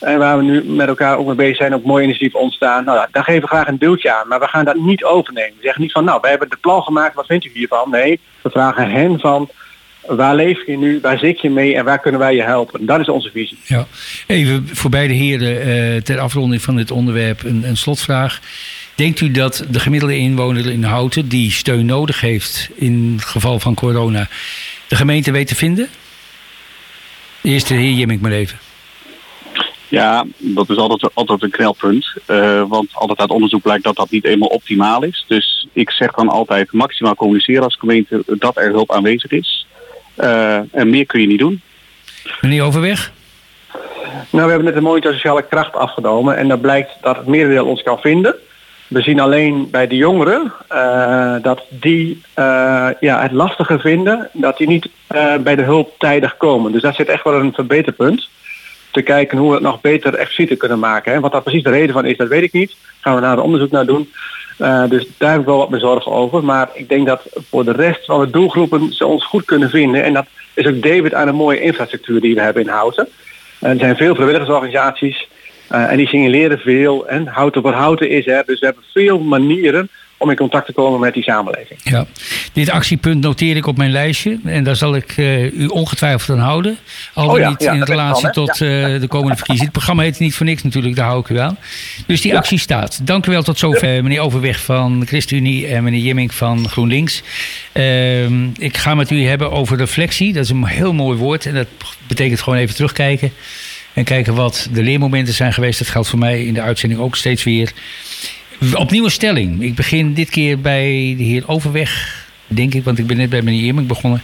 en 0.00 0.18
waar 0.18 0.36
we 0.36 0.42
nu 0.42 0.64
met 0.64 0.88
elkaar 0.88 1.18
ook 1.18 1.26
mee 1.26 1.34
bezig 1.34 1.56
zijn, 1.56 1.74
ook 1.74 1.84
mooi 1.84 2.04
initiatief 2.04 2.34
ontstaan. 2.34 2.84
Nou, 2.84 3.06
daar 3.10 3.24
geven 3.24 3.40
we 3.40 3.46
graag 3.46 3.68
een 3.68 3.78
duwtje 3.78 4.12
aan. 4.14 4.28
Maar 4.28 4.40
we 4.40 4.48
gaan 4.48 4.64
dat 4.64 4.76
niet 4.76 5.04
overnemen. 5.04 5.54
We 5.56 5.62
zeggen 5.62 5.82
niet 5.82 5.92
van, 5.92 6.04
nou, 6.04 6.18
we 6.22 6.28
hebben 6.28 6.48
de 6.48 6.56
plan 6.56 6.82
gemaakt, 6.82 7.14
wat 7.14 7.26
vindt 7.26 7.44
u 7.44 7.50
hiervan? 7.54 7.90
Nee, 7.90 8.20
we 8.42 8.50
vragen 8.50 8.90
hen 8.90 9.20
van, 9.20 9.48
waar 10.06 10.34
leef 10.34 10.66
je 10.66 10.78
nu, 10.78 10.98
waar 11.02 11.18
zit 11.18 11.40
je 11.40 11.50
mee 11.50 11.76
en 11.76 11.84
waar 11.84 11.98
kunnen 11.98 12.20
wij 12.20 12.34
je 12.34 12.42
helpen? 12.42 12.86
Dat 12.86 13.00
is 13.00 13.08
onze 13.08 13.30
visie. 13.30 13.58
Ja. 13.64 13.86
Even 14.26 14.68
voor 14.72 14.90
beide 14.90 15.14
heren 15.14 15.68
uh, 15.68 16.00
ter 16.00 16.18
afronding 16.18 16.62
van 16.62 16.76
dit 16.76 16.90
onderwerp 16.90 17.42
een, 17.42 17.64
een, 17.64 17.76
slotvraag. 17.76 18.40
Denkt 18.94 19.20
u 19.20 19.30
dat 19.30 19.64
de 19.70 19.80
gemiddelde 19.80 20.16
inwoner 20.16 20.70
in 20.70 20.82
Houten, 20.82 21.28
die 21.28 21.50
steun 21.50 21.86
nodig 21.86 22.20
heeft 22.20 22.68
in 22.74 23.12
het 23.16 23.24
geval 23.24 23.60
van 23.60 23.74
corona, 23.74 24.28
de 24.88 24.96
gemeente 24.96 25.30
weet 25.30 25.46
te 25.46 25.54
vinden? 25.54 25.88
Eerst 27.42 27.68
de 27.68 27.74
heer 27.74 27.92
Jimmink 27.92 28.20
maar 28.20 28.32
even. 28.32 28.58
Ja, 29.88 30.26
dat 30.36 30.70
is 30.70 30.76
altijd, 30.76 31.14
altijd 31.14 31.42
een 31.42 31.50
knelpunt. 31.50 32.12
Uh, 32.26 32.62
want 32.68 32.88
altijd 32.92 33.18
uit 33.18 33.30
onderzoek 33.30 33.62
blijkt 33.62 33.84
dat 33.84 33.96
dat 33.96 34.10
niet 34.10 34.24
eenmaal 34.24 34.48
optimaal 34.48 35.02
is. 35.02 35.24
Dus 35.28 35.66
ik 35.72 35.90
zeg 35.90 36.12
dan 36.12 36.28
altijd 36.28 36.72
maximaal 36.72 37.14
communiceren 37.14 37.62
als 37.62 37.76
gemeente 37.76 38.22
dat 38.26 38.56
er 38.56 38.70
hulp 38.70 38.92
aanwezig 38.92 39.30
is. 39.30 39.66
Uh, 40.18 40.74
en 40.74 40.90
meer 40.90 41.06
kun 41.06 41.20
je 41.20 41.26
niet 41.26 41.38
doen. 41.38 41.60
Meneer 42.40 42.62
Overweg? 42.62 43.12
Nou, 44.30 44.44
we 44.44 44.50
hebben 44.50 44.64
net 44.64 44.76
een 44.76 44.82
monitor 44.82 45.12
sociale 45.12 45.46
kracht 45.46 45.74
afgenomen. 45.74 46.36
En 46.36 46.48
dat 46.48 46.60
blijkt 46.60 46.90
dat 47.00 47.16
het 47.16 47.26
merendeel 47.26 47.66
ons 47.66 47.82
kan 47.82 47.98
vinden. 47.98 48.34
We 48.94 49.02
zien 49.02 49.20
alleen 49.20 49.70
bij 49.70 49.86
de 49.86 49.96
jongeren 49.96 50.52
uh, 50.72 51.36
dat 51.42 51.62
die 51.68 52.22
ja, 53.00 53.22
het 53.22 53.32
lastiger 53.32 53.80
vinden. 53.80 54.28
Dat 54.32 54.56
die 54.56 54.66
niet 54.66 54.88
bij 55.40 55.56
de 55.56 55.62
hulp 55.62 55.94
tijdig 55.98 56.36
komen. 56.36 56.72
Dus 56.72 56.82
dat 56.82 56.94
zit 56.94 57.08
echt 57.08 57.24
wel 57.24 57.34
een 57.34 57.52
verbeterpunt 57.52 58.28
te 58.90 59.02
kijken 59.02 59.38
hoe 59.38 59.48
we 59.48 59.54
het 59.54 59.62
nog 59.62 59.80
beter 59.80 60.14
explicieter 60.14 60.56
kunnen 60.56 60.78
maken. 60.78 61.12
Hè. 61.12 61.20
Wat 61.20 61.32
daar 61.32 61.42
precies 61.42 61.62
de 61.62 61.70
reden 61.70 61.92
van 61.92 62.04
is, 62.04 62.16
dat 62.16 62.28
weet 62.28 62.42
ik 62.42 62.52
niet. 62.52 62.74
Gaan 63.00 63.14
we 63.14 63.20
naar 63.20 63.38
onderzoek 63.38 63.70
naar 63.70 63.86
doen. 63.86 64.10
Dus 64.88 65.06
daar 65.18 65.30
heb 65.30 65.40
ik 65.40 65.46
wel 65.46 65.58
wat 65.58 65.70
meer 65.70 65.80
zorgen 65.80 66.12
over. 66.12 66.44
Maar 66.44 66.68
ik 66.74 66.88
denk 66.88 67.06
dat 67.06 67.22
voor 67.50 67.64
de 67.64 67.72
rest 67.72 68.04
van 68.04 68.20
de 68.20 68.30
doelgroepen 68.30 68.92
ze 68.92 69.06
ons 69.06 69.26
goed 69.26 69.44
kunnen 69.44 69.70
vinden. 69.70 70.04
En 70.04 70.12
dat 70.12 70.26
is 70.54 70.66
ook 70.66 70.82
David 70.82 71.14
aan 71.14 71.28
een 71.28 71.34
mooie 71.34 71.60
infrastructuur 71.60 72.20
die 72.20 72.34
we 72.34 72.40
hebben 72.40 72.62
in 72.62 72.68
Houten. 72.68 73.08
er 73.60 73.78
zijn 73.78 73.96
veel 73.96 74.14
vrijwilligersorganisaties 74.14 75.28
uh, 75.70 75.90
en 75.90 75.96
die 75.96 76.06
signaleren 76.06 76.58
veel. 76.58 77.08
En 77.08 77.26
Houten 77.26 77.62
voor 77.62 77.72
Houten 77.72 78.10
is 78.10 78.26
er. 78.26 78.42
Dus 78.46 78.58
we 78.58 78.66
hebben 78.66 78.84
veel 78.92 79.18
manieren 79.18 79.88
om 80.16 80.30
in 80.30 80.36
contact 80.36 80.66
te 80.66 80.72
komen 80.72 81.00
met 81.00 81.14
die 81.14 81.22
samenleving. 81.22 81.80
Ja, 81.82 82.06
dit 82.52 82.70
actiepunt 82.70 83.20
noteer 83.20 83.56
ik 83.56 83.66
op 83.66 83.76
mijn 83.76 83.90
lijstje 83.90 84.38
en 84.44 84.64
daar 84.64 84.76
zal 84.76 84.94
ik 84.94 85.16
uh, 85.16 85.52
u 85.52 85.66
ongetwijfeld 85.66 86.38
aan 86.38 86.44
houden. 86.44 86.76
Al 87.14 87.28
oh 87.28 87.38
ja, 87.38 87.48
niet 87.48 87.62
ja, 87.62 87.72
in 87.72 87.82
relatie 87.82 88.30
tot 88.30 88.48
uh, 88.48 88.58
de 89.00 89.06
komende 89.08 89.36
verkiezingen. 89.36 89.62
Het 89.62 89.72
programma 89.72 90.02
heet 90.02 90.18
niet 90.18 90.34
voor 90.34 90.46
niks 90.46 90.62
natuurlijk, 90.62 90.96
daar 90.96 91.06
hou 91.06 91.20
ik 91.20 91.28
u 91.28 91.38
aan. 91.38 91.58
Dus 92.06 92.20
die 92.20 92.36
actie 92.36 92.58
staat. 92.58 93.00
Dank 93.06 93.26
u 93.26 93.30
wel 93.30 93.42
tot 93.42 93.58
zover, 93.58 94.02
meneer 94.02 94.20
Overweg 94.20 94.60
van 94.60 95.02
ChristenUnie 95.06 95.66
en 95.66 95.84
meneer 95.84 96.00
Jimmink 96.00 96.32
van 96.32 96.68
GroenLinks. 96.68 97.22
Uh, 97.72 98.24
ik 98.58 98.76
ga 98.76 98.94
met 98.94 99.10
u 99.10 99.26
hebben 99.26 99.50
over 99.50 99.76
reflectie. 99.76 100.32
Dat 100.32 100.44
is 100.44 100.50
een 100.50 100.66
heel 100.66 100.92
mooi 100.92 101.18
woord 101.18 101.46
en 101.46 101.54
dat 101.54 101.68
betekent 102.06 102.40
gewoon 102.40 102.58
even 102.58 102.74
terugkijken. 102.74 103.32
En 103.94 104.04
kijken 104.04 104.34
wat 104.34 104.68
de 104.72 104.82
leermomenten 104.82 105.34
zijn 105.34 105.52
geweest. 105.52 105.78
Dat 105.78 105.88
geldt 105.88 106.08
voor 106.08 106.18
mij 106.18 106.44
in 106.44 106.54
de 106.54 106.60
uitzending 106.60 107.00
ook 107.00 107.16
steeds 107.16 107.44
weer. 107.44 107.72
Opnieuw 108.74 109.04
een 109.04 109.10
stelling. 109.10 109.62
Ik 109.62 109.74
begin 109.74 110.14
dit 110.14 110.30
keer 110.30 110.60
bij 110.60 111.14
de 111.16 111.22
heer 111.22 111.48
Overweg, 111.48 112.24
denk 112.46 112.74
ik, 112.74 112.84
want 112.84 112.98
ik 112.98 113.06
ben 113.06 113.16
net 113.16 113.30
bij 113.30 113.42
meneer 113.42 113.62
Eermink 113.62 113.88
begonnen. 113.88 114.22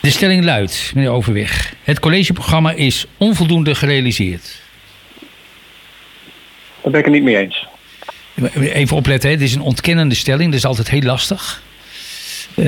De 0.00 0.10
stelling 0.10 0.44
luidt, 0.44 0.92
meneer 0.94 1.10
Overweg. 1.10 1.74
Het 1.82 2.00
collegeprogramma 2.00 2.72
is 2.72 3.06
onvoldoende 3.16 3.74
gerealiseerd. 3.74 4.60
Daar 6.82 6.90
ben 6.92 7.00
ik 7.00 7.04
het 7.04 7.14
niet 7.14 7.22
mee 7.22 7.36
eens. 7.36 7.66
Even 8.54 8.96
opletten, 8.96 9.30
hè. 9.30 9.36
dit 9.36 9.48
is 9.48 9.54
een 9.54 9.60
ontkennende 9.60 10.14
stelling. 10.14 10.50
Dat 10.50 10.58
is 10.58 10.64
altijd 10.64 10.90
heel 10.90 11.02
lastig. 11.02 11.62
Uh, 12.56 12.66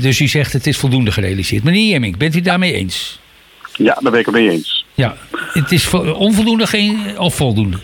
dus 0.00 0.20
u 0.20 0.26
zegt 0.26 0.52
het 0.52 0.66
is 0.66 0.76
voldoende 0.76 1.12
gerealiseerd. 1.12 1.64
Meneer 1.64 1.88
Jemmink, 1.88 2.16
bent 2.16 2.36
u 2.36 2.40
daarmee 2.40 2.72
eens? 2.72 3.18
Ja, 3.72 3.96
daar 4.00 4.10
ben 4.10 4.20
ik 4.20 4.26
het 4.26 4.34
mee 4.34 4.50
eens. 4.50 4.77
Ja, 4.98 5.16
het 5.52 5.72
is 5.72 5.94
onvoldoende 5.94 6.66
of 7.18 7.34
voldoende? 7.34 7.76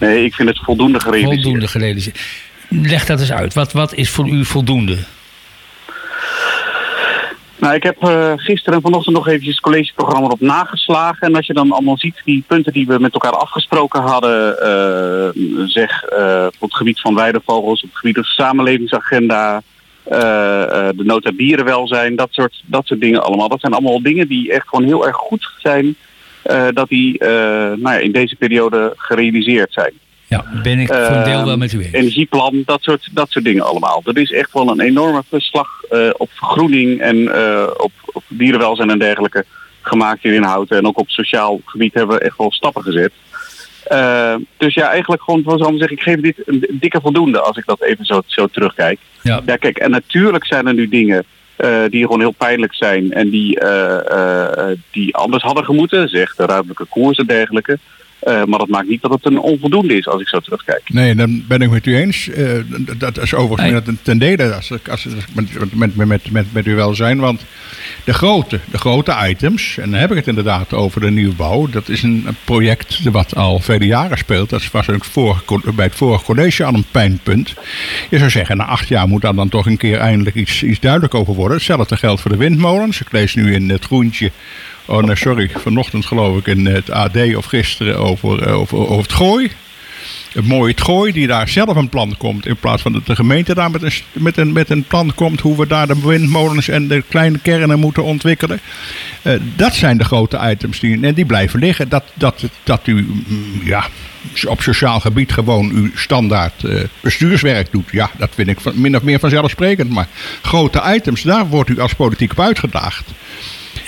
Nee, 0.00 0.24
ik 0.24 0.34
vind 0.34 0.48
het 0.48 0.58
voldoende 0.58 1.00
gerealiseerd. 1.00 1.42
Voldoende 1.42 1.68
gerealiseerd. 1.68 2.20
Leg 2.68 3.06
dat 3.06 3.20
eens 3.20 3.32
uit. 3.32 3.54
Wat, 3.54 3.72
wat 3.72 3.94
is 3.94 4.10
voor 4.10 4.28
u 4.28 4.44
voldoende? 4.44 4.98
Nou, 7.56 7.74
ik 7.74 7.82
heb 7.82 8.04
uh, 8.04 8.32
gisteren 8.36 8.74
en 8.74 8.80
vanochtend 8.80 9.14
nog 9.14 9.28
eventjes 9.28 9.54
het 9.54 9.62
collegeprogramma 9.62 10.28
op 10.28 10.40
nageslagen. 10.40 11.28
En 11.28 11.34
als 11.34 11.46
je 11.46 11.52
dan 11.52 11.72
allemaal 11.72 11.98
ziet 11.98 12.20
die 12.24 12.44
punten 12.46 12.72
die 12.72 12.86
we 12.86 12.98
met 12.98 13.12
elkaar 13.12 13.36
afgesproken 13.36 14.02
hadden, 14.02 14.56
uh, 14.62 15.66
zeg 15.66 16.04
uh, 16.12 16.46
op 16.58 16.68
het 16.68 16.76
gebied 16.76 17.00
van 17.00 17.14
weidevogels, 17.14 17.82
op 17.82 17.88
het 17.88 17.98
gebied 17.98 18.14
van 18.14 18.22
de 18.22 18.28
samenlevingsagenda, 18.28 19.62
de 20.04 21.02
nota 21.04 21.30
dierenwelzijn, 21.36 22.16
dat 22.16 22.28
soort, 22.30 22.62
dat 22.66 22.86
soort 22.86 23.00
dingen 23.00 23.22
allemaal. 23.22 23.48
Dat 23.48 23.60
zijn 23.60 23.72
allemaal 23.72 24.02
dingen 24.02 24.28
die 24.28 24.52
echt 24.52 24.68
gewoon 24.68 24.84
heel 24.84 25.06
erg 25.06 25.16
goed 25.16 25.50
zijn 25.58 25.96
dat 26.74 26.88
die 26.88 27.22
uh, 27.22 27.28
nou 27.28 27.80
ja, 27.80 27.96
in 27.96 28.12
deze 28.12 28.36
periode 28.36 28.92
gerealiseerd 28.96 29.72
zijn. 29.72 29.92
Ja, 30.26 30.44
ben 30.62 30.78
ik 30.78 30.88
voor 30.88 30.96
een 30.96 31.24
deel 31.24 31.44
wel 31.44 31.56
met 31.56 31.72
u 31.72 31.78
eens. 31.78 31.92
Energieplan, 31.92 32.62
dat 32.66 32.82
soort, 32.82 33.08
dat 33.12 33.30
soort 33.30 33.44
dingen 33.44 33.64
allemaal. 33.64 34.02
Er 34.04 34.18
is 34.18 34.32
echt 34.32 34.52
wel 34.52 34.70
een 34.70 34.80
enorme 34.80 35.22
verslag 35.28 35.68
uh, 35.92 36.10
op 36.16 36.30
vergroening 36.32 37.00
en 37.00 37.28
op, 37.80 37.92
op 38.04 38.22
dierenwelzijn 38.28 38.90
en 38.90 38.98
dergelijke 38.98 39.44
gemaakt 39.82 40.22
hier 40.22 40.34
in 40.34 40.42
Houten. 40.42 40.76
En 40.76 40.86
ook 40.86 40.98
op 40.98 41.10
sociaal 41.10 41.60
gebied 41.64 41.94
hebben 41.94 42.16
we 42.16 42.22
echt 42.22 42.38
wel 42.38 42.52
stappen 42.52 42.82
gezet. 42.82 43.12
Uh, 43.92 44.34
dus 44.56 44.74
ja, 44.74 44.88
eigenlijk 44.88 45.22
gewoon, 45.22 45.42
van 45.42 45.58
zo 45.58 45.76
zeggen, 45.76 45.96
ik 45.96 46.02
geef 46.02 46.20
dit 46.20 46.36
een 46.44 46.66
dikke 46.70 47.00
voldoende 47.00 47.40
als 47.40 47.56
ik 47.56 47.66
dat 47.66 47.82
even 47.82 48.04
zo, 48.04 48.22
zo 48.26 48.46
terugkijk. 48.46 48.98
Ja. 49.22 49.40
ja, 49.46 49.56
kijk, 49.56 49.78
en 49.78 49.90
natuurlijk 49.90 50.46
zijn 50.46 50.66
er 50.66 50.74
nu 50.74 50.88
dingen 50.88 51.24
die 51.88 52.00
gewoon 52.00 52.20
heel 52.20 52.34
pijnlijk 52.38 52.74
zijn 52.74 53.12
en 53.12 53.30
die, 53.30 53.60
die 54.90 55.16
anders 55.16 55.42
hadden 55.42 55.64
gemoeten, 55.64 56.08
zeg 56.08 56.34
de 56.34 56.46
ruimtelijke 56.46 56.84
koers 56.84 57.18
en 57.18 57.26
dergelijke. 57.26 57.78
Uh, 58.24 58.44
maar 58.44 58.58
dat 58.58 58.68
maakt 58.68 58.88
niet 58.88 59.02
dat 59.02 59.10
het 59.10 59.26
een 59.26 59.38
onvoldoende 59.38 59.96
is 59.96 60.06
als 60.06 60.20
ik 60.20 60.28
zo 60.28 60.40
terugkijk. 60.40 60.82
Nee, 60.86 61.14
dan 61.14 61.44
ben 61.48 61.60
ik 61.60 61.70
met 61.70 61.86
u 61.86 61.96
eens. 61.96 62.28
Uh, 62.28 62.50
dat 62.98 63.22
is 63.22 63.34
overigens 63.34 63.86
nee. 63.86 63.96
ten 64.02 64.18
dele 64.18 64.54
als, 64.54 64.70
als, 64.90 65.06
met, 65.34 65.74
met, 65.74 65.96
met, 65.96 66.30
met, 66.30 66.52
met 66.52 66.66
u 66.66 66.74
wel 66.74 66.94
zijn. 66.94 67.18
Want 67.18 67.44
de 68.04 68.14
grote, 68.14 68.60
de 68.70 68.78
grote 68.78 69.16
items, 69.28 69.78
en 69.78 69.90
dan 69.90 70.00
heb 70.00 70.10
ik 70.10 70.16
het 70.16 70.26
inderdaad 70.26 70.72
over 70.72 71.00
de 71.00 71.10
nieuwbouw. 71.10 71.68
Dat 71.70 71.88
is 71.88 72.02
een 72.02 72.26
project 72.44 73.10
wat 73.10 73.36
al 73.36 73.58
vele 73.58 73.86
jaren 73.86 74.18
speelt. 74.18 74.50
Dat 74.50 74.70
was 74.70 74.90
ook 74.90 75.04
vorige, 75.04 75.72
bij 75.74 75.84
het 75.84 75.94
vorige 75.94 76.24
college 76.24 76.64
al 76.64 76.74
een 76.74 76.86
pijnpunt. 76.90 77.54
Je 78.10 78.18
zou 78.18 78.30
zeggen, 78.30 78.56
na 78.56 78.64
acht 78.64 78.88
jaar 78.88 79.08
moet 79.08 79.22
daar 79.22 79.34
dan 79.34 79.48
toch 79.48 79.66
een 79.66 79.76
keer 79.76 79.98
eindelijk 79.98 80.36
iets, 80.36 80.62
iets 80.62 80.80
duidelijk 80.80 81.14
over 81.14 81.34
worden. 81.34 81.56
Hetzelfde 81.56 81.96
geldt 81.96 82.20
voor 82.20 82.30
de 82.30 82.36
windmolens. 82.36 83.00
Ik 83.00 83.12
lees 83.12 83.34
nu 83.34 83.54
in 83.54 83.70
het 83.70 83.84
groentje 83.84 84.30
Oh 84.86 85.02
nee, 85.02 85.16
sorry. 85.16 85.50
Vanochtend 85.54 86.06
geloof 86.06 86.38
ik 86.38 86.46
in 86.46 86.66
het 86.66 86.90
AD 86.90 87.34
of 87.36 87.44
gisteren 87.44 87.98
over, 87.98 88.42
eh, 88.42 88.60
over, 88.60 88.78
over 88.78 89.02
het 89.02 89.12
gooi. 89.12 89.50
Het 90.32 90.46
mooie 90.46 90.72
gooi 90.76 91.12
die 91.12 91.26
daar 91.26 91.48
zelf 91.48 91.76
een 91.76 91.88
plan 91.88 92.14
komt. 92.18 92.46
In 92.46 92.56
plaats 92.56 92.82
van 92.82 92.92
dat 92.92 93.06
de 93.06 93.14
gemeente 93.14 93.54
daar 93.54 93.70
met 93.70 93.82
een, 93.82 93.92
met 94.12 94.36
een, 94.36 94.52
met 94.52 94.70
een 94.70 94.84
plan 94.84 95.14
komt 95.14 95.40
hoe 95.40 95.56
we 95.56 95.66
daar 95.66 95.86
de 95.86 96.00
windmolens 96.00 96.68
en 96.68 96.88
de 96.88 97.02
kleine 97.08 97.38
kernen 97.38 97.78
moeten 97.78 98.04
ontwikkelen. 98.04 98.60
Uh, 99.22 99.32
dat 99.56 99.74
zijn 99.74 99.98
de 99.98 100.04
grote 100.04 100.38
items 100.50 100.80
die, 100.80 101.02
en 101.02 101.14
die 101.14 101.24
blijven 101.24 101.60
liggen. 101.60 101.88
Dat, 101.88 102.04
dat, 102.14 102.44
dat 102.62 102.86
u 102.86 102.94
mm, 102.94 103.60
ja, 103.64 103.86
op 104.46 104.62
sociaal 104.62 105.00
gebied 105.00 105.32
gewoon 105.32 105.70
uw 105.70 105.90
standaard 105.94 106.62
uh, 106.62 106.80
bestuurswerk 107.00 107.72
doet. 107.72 107.88
Ja, 107.90 108.10
dat 108.18 108.30
vind 108.34 108.48
ik 108.48 108.60
van, 108.60 108.80
min 108.80 108.96
of 108.96 109.02
meer 109.02 109.18
vanzelfsprekend. 109.18 109.90
Maar 109.90 110.08
grote 110.42 110.82
items, 110.86 111.22
daar 111.22 111.46
wordt 111.46 111.70
u 111.70 111.80
als 111.80 111.94
politiek 111.94 112.30
op 112.30 112.40
uitgedaagd. 112.40 113.10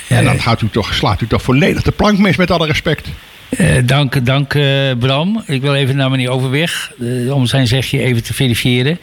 En 0.07 0.23
dan 0.23 0.39
gaat 0.39 0.61
u 0.61 0.69
toch, 0.69 0.93
slaat 0.93 1.21
u 1.21 1.27
toch 1.27 1.41
volledig 1.41 1.83
de 1.83 1.91
plank 1.91 2.17
mis, 2.17 2.35
met 2.35 2.51
alle 2.51 2.67
respect. 2.67 3.07
Uh, 3.49 3.75
dank, 3.85 4.25
dank 4.25 4.53
uh, 4.53 4.91
Bram. 4.99 5.43
Ik 5.45 5.61
wil 5.61 5.75
even 5.75 5.95
naar 5.95 6.09
meneer 6.09 6.29
Overweg, 6.29 6.91
uh, 6.99 7.33
om 7.33 7.45
zijn 7.45 7.67
zegje 7.67 7.99
even 7.99 8.23
te 8.23 8.33
verifiëren. 8.33 8.99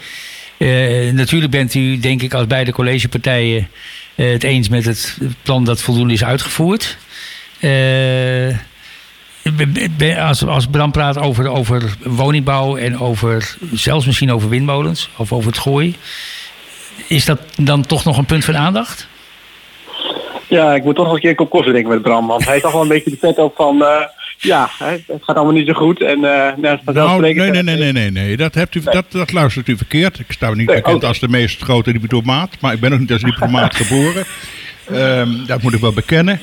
natuurlijk 1.14 1.50
bent 1.50 1.74
u, 1.74 1.98
denk 1.98 2.22
ik, 2.22 2.34
als 2.34 2.46
beide 2.46 2.72
collegepartijen 2.72 3.68
het 4.14 4.42
eens 4.42 4.68
met 4.68 4.84
het 4.84 5.18
plan 5.42 5.64
dat 5.64 5.82
voldoende 5.82 6.12
is 6.12 6.24
uitgevoerd. 6.24 6.96
als, 10.18 10.44
als 10.44 10.66
Bram 10.66 10.90
praat 10.90 11.18
over, 11.18 11.48
over 11.48 11.96
woningbouw 12.02 12.76
en 12.76 12.98
over, 12.98 13.56
zelfs 13.72 14.06
misschien 14.06 14.32
over 14.32 14.48
windmolens 14.48 15.08
of 15.16 15.32
over 15.32 15.50
het 15.50 15.60
gooi, 15.60 15.94
is 17.08 17.24
dat 17.24 17.40
dan 17.56 17.86
toch 17.86 18.04
nog 18.04 18.18
een 18.18 18.26
punt 18.26 18.44
van 18.44 18.56
aandacht? 18.56 19.06
Ja, 20.48 20.74
ik 20.74 20.85
moet 20.85 20.94
toch 20.94 21.04
nog 21.04 21.14
een 21.14 21.20
keer 21.20 21.30
een 21.30 21.37
kop 21.37 21.50
koffie 21.50 21.70
drinken 21.72 21.92
met 21.92 22.02
Bram. 22.02 22.26
Want 22.26 22.44
hij 22.44 22.57
is 22.57 22.62
toch 22.62 22.72
wel 22.72 22.83
een 22.83 22.88
beetje 22.88 23.11
de 23.11 23.16
pet 23.16 23.38
op 23.38 23.54
van... 23.54 23.76
Uh, 23.76 23.88
ja, 24.38 24.68
het 24.78 25.02
gaat 25.20 25.37
allemaal 25.37 25.54
niet 25.54 25.66
zo 25.66 25.72
goed. 25.72 26.02
En 26.02 26.16
uh, 26.16 26.22
nou, 26.57 26.78
nou, 26.85 27.20
nee, 27.20 27.35
nee, 27.35 27.62
nee, 27.62 27.76
nee, 27.76 27.92
nee, 27.92 28.11
nee. 28.11 28.37
Dat, 28.37 28.54
hebt 28.54 28.74
u, 28.74 28.80
nee. 28.85 28.94
dat, 28.94 29.04
dat 29.09 29.33
luistert 29.33 29.68
u 29.68 29.76
verkeerd. 29.76 30.18
Ik 30.18 30.33
sta 30.33 30.48
niet 30.48 30.57
nee, 30.57 30.76
bekend 30.76 30.94
okay. 30.94 31.09
als 31.09 31.18
de 31.18 31.28
meest 31.28 31.62
grote 31.62 31.92
diplomaat. 31.92 32.50
Maar 32.61 32.72
ik 32.72 32.80
ben 32.80 32.92
ook 32.92 32.98
niet 32.98 33.12
als 33.12 33.22
diplomaat 33.22 33.76
geboren. 33.83 34.24
Um, 34.92 35.46
dat 35.46 35.62
moet 35.62 35.74
ik 35.74 35.80
wel 35.80 35.92
bekennen. 35.92 36.40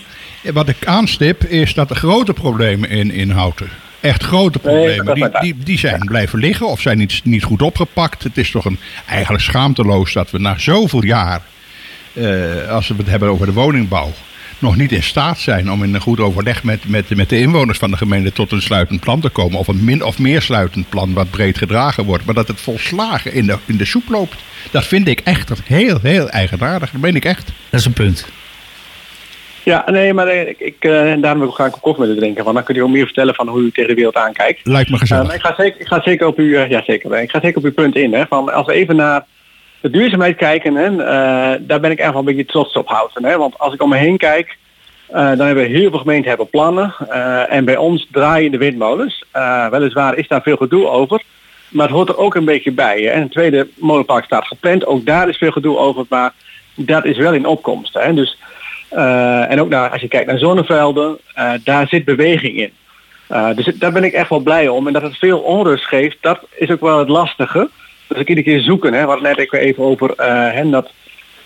Wat 0.53 0.69
ik 0.69 0.85
aanstip 0.85 1.43
is 1.43 1.73
dat 1.73 1.87
de 1.87 1.95
grote 1.95 2.33
problemen 2.33 2.89
in, 2.89 3.11
in 3.11 3.29
Houten 3.29 3.69
echt 4.01 4.23
grote 4.23 4.59
problemen. 4.59 5.15
Die, 5.15 5.29
die, 5.41 5.55
die 5.63 5.77
zijn 5.77 5.99
blijven 6.05 6.39
liggen 6.39 6.67
of 6.67 6.81
zijn 6.81 6.97
niet, 6.97 7.21
niet 7.23 7.43
goed 7.43 7.61
opgepakt. 7.61 8.23
Het 8.23 8.37
is 8.37 8.51
toch 8.51 8.65
een, 8.65 8.79
eigenlijk 9.07 9.43
schaamteloos 9.43 10.13
dat 10.13 10.31
we 10.31 10.39
na 10.39 10.57
zoveel 10.57 11.03
jaar 11.03 11.41
uh, 12.13 12.69
als 12.69 12.87
we 12.87 12.95
het 12.97 13.07
hebben 13.07 13.29
over 13.29 13.45
de 13.45 13.53
woningbouw, 13.53 14.11
nog 14.59 14.75
niet 14.75 14.91
in 14.91 15.03
staat 15.03 15.39
zijn 15.39 15.71
om 15.71 15.83
in 15.83 15.93
een 15.93 16.01
goed 16.01 16.19
overleg 16.19 16.63
met, 16.63 16.89
met, 16.89 17.15
met 17.15 17.29
de 17.29 17.39
inwoners 17.39 17.77
van 17.77 17.91
de 17.91 17.97
gemeente 17.97 18.33
tot 18.33 18.51
een 18.51 18.61
sluitend 18.61 18.99
plan 18.99 19.19
te 19.19 19.29
komen. 19.29 19.59
Of 19.59 19.67
een 19.67 19.83
min 19.83 20.03
of 20.03 20.19
meer 20.19 20.41
sluitend 20.41 20.89
plan 20.89 21.13
wat 21.13 21.29
breed 21.29 21.57
gedragen 21.57 22.05
wordt. 22.05 22.25
Maar 22.25 22.35
dat 22.35 22.47
het 22.47 22.61
volslagen 22.61 23.33
in 23.33 23.45
de, 23.45 23.57
in 23.65 23.77
de 23.77 23.85
soep 23.85 24.09
loopt. 24.09 24.35
Dat 24.71 24.85
vind 24.85 25.07
ik 25.07 25.19
echt 25.19 25.51
heel, 25.63 25.99
heel 26.01 26.29
eigenaardig. 26.29 26.91
Dat 26.91 27.01
ben 27.01 27.15
ik 27.15 27.25
echt. 27.25 27.51
Dat 27.69 27.79
is 27.79 27.85
een 27.85 27.93
punt. 27.93 28.27
Ja, 29.63 29.83
nee, 29.91 30.13
maar 30.13 30.35
ik, 30.35 30.59
ik, 30.59 30.75
uh, 30.79 30.91
daarom 31.21 31.39
wil 31.39 31.49
ik 31.49 31.53
graag 31.53 31.73
een 31.73 31.79
koffie 31.79 32.05
met 32.05 32.15
u 32.15 32.19
drinken. 32.19 32.43
Want 32.43 32.55
dan 32.55 32.65
kun 32.65 32.75
je 32.75 32.83
ook 32.83 32.89
meer 32.89 33.05
vertellen 33.05 33.35
van 33.35 33.47
hoe 33.47 33.61
u 33.61 33.71
tegen 33.71 33.89
de 33.89 33.95
wereld 33.95 34.15
aankijkt. 34.15 34.59
Lijkt 34.63 34.89
me 34.89 34.97
gezellig. 34.97 35.29
Uh, 35.29 35.35
ik, 35.35 35.41
ga 35.41 35.53
zeker, 35.57 35.81
ik 35.81 35.87
ga 35.87 36.01
zeker 36.01 36.27
op 36.27 36.39
u, 36.39 36.57
ja 36.57 36.83
zeker, 36.83 37.21
ik 37.21 37.31
ga 37.31 37.39
zeker 37.41 37.57
op 37.57 37.63
uw 37.63 37.73
punt 37.73 37.95
in. 37.95 38.13
Hè, 38.13 38.25
van 38.25 38.53
als 38.53 38.65
we 38.65 38.73
even 38.73 38.95
naar 38.95 39.25
de 39.81 39.89
duurzaamheid 39.89 40.35
kijken, 40.35 40.75
hè, 40.75 40.89
uh, 40.91 41.59
daar 41.59 41.79
ben 41.79 41.91
ik 41.91 41.99
echt 41.99 42.09
wel 42.09 42.19
een 42.19 42.25
beetje 42.25 42.45
trots 42.45 42.73
op 42.73 42.87
houden. 42.87 43.25
Hè, 43.25 43.37
want 43.37 43.59
als 43.59 43.73
ik 43.73 43.81
om 43.81 43.89
me 43.89 43.97
heen 43.97 44.17
kijk, 44.17 44.57
uh, 45.09 45.15
dan 45.15 45.39
hebben 45.39 45.65
heel 45.65 45.89
veel 45.89 45.99
gemeenten 45.99 46.29
hebben 46.29 46.49
plannen. 46.49 46.95
Uh, 47.09 47.53
en 47.53 47.65
bij 47.65 47.77
ons 47.77 48.07
draaien 48.11 48.51
de 48.51 48.57
windmolens. 48.57 49.23
weliswaar 49.69 50.17
is 50.17 50.27
daar 50.27 50.41
veel 50.41 50.55
gedoe 50.55 50.87
over. 50.87 51.21
Maar 51.69 51.87
het 51.87 51.95
hoort 51.95 52.09
er 52.09 52.17
ook 52.17 52.35
een 52.35 52.45
beetje 52.45 52.71
bij. 52.71 53.11
En 53.11 53.21
het 53.21 53.31
tweede 53.31 53.67
molenpark 53.75 54.25
staat 54.25 54.47
gepland. 54.47 54.85
Ook 54.85 55.05
daar 55.05 55.29
is 55.29 55.37
veel 55.37 55.51
gedoe 55.51 55.77
over. 55.77 56.05
Maar 56.09 56.33
dat 56.75 57.05
is 57.05 57.17
wel 57.17 57.33
in 57.33 57.45
opkomst. 57.45 57.93
Hè. 57.93 58.13
Dus, 58.13 58.37
en 58.89 59.61
ook 59.61 59.69
naar, 59.69 59.89
als 59.89 60.01
je 60.01 60.07
kijkt 60.07 60.27
naar 60.27 60.39
zonnevelden, 60.39 61.17
daar 61.63 61.87
zit 61.87 62.05
beweging 62.05 62.57
in. 62.57 62.71
dus 63.55 63.65
daar 63.65 63.91
ben 63.91 64.03
ik 64.03 64.13
echt 64.13 64.29
wel 64.29 64.39
blij 64.39 64.67
om. 64.67 64.87
En 64.87 64.93
dat 64.93 65.01
het 65.01 65.17
veel 65.17 65.39
onrust 65.39 65.85
geeft, 65.85 66.17
dat 66.21 66.39
is 66.55 66.71
ook 66.71 66.81
wel 66.81 66.99
het 66.99 67.09
lastige. 67.09 67.69
Dus 68.11 68.21
ik 68.21 68.27
iedere 68.27 68.47
keer 68.47 68.61
zoeken. 68.61 68.93
Hè. 68.93 69.01
We 69.01 69.07
hadden 69.07 69.35
net 69.35 69.53
even 69.53 69.83
over 69.83 70.09
uh, 70.09 70.25
hè, 70.51 70.69
dat 70.69 70.91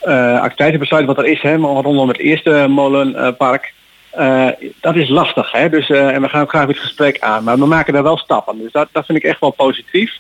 uh, 0.08 0.34
activiteitenbesluit 0.34 1.06
wat 1.06 1.18
er 1.18 1.26
is, 1.26 1.42
hè, 1.42 1.56
rondom 1.56 2.08
het 2.08 2.18
eerste 2.18 2.66
molenpark. 2.70 3.74
Uh, 4.20 4.48
dat 4.82 4.96
is 4.96 5.10
lastig. 5.10 5.52
Hè. 5.52 5.70
Dus, 5.70 5.90
en 5.90 6.22
we 6.22 6.30
gaan 6.30 6.48
graag 6.48 6.68
het 6.68 6.78
gesprek 6.78 7.20
aan. 7.20 7.44
Maar 7.44 7.58
we 7.58 7.66
maken 7.66 7.94
daar 7.94 8.04
wel 8.04 8.18
stappen. 8.18 8.58
Dus 8.58 8.72
dat, 8.72 8.88
dat 8.92 9.06
vind 9.06 9.18
ik 9.18 9.24
echt 9.24 9.40
wel 9.40 9.52
positief. 9.52 10.14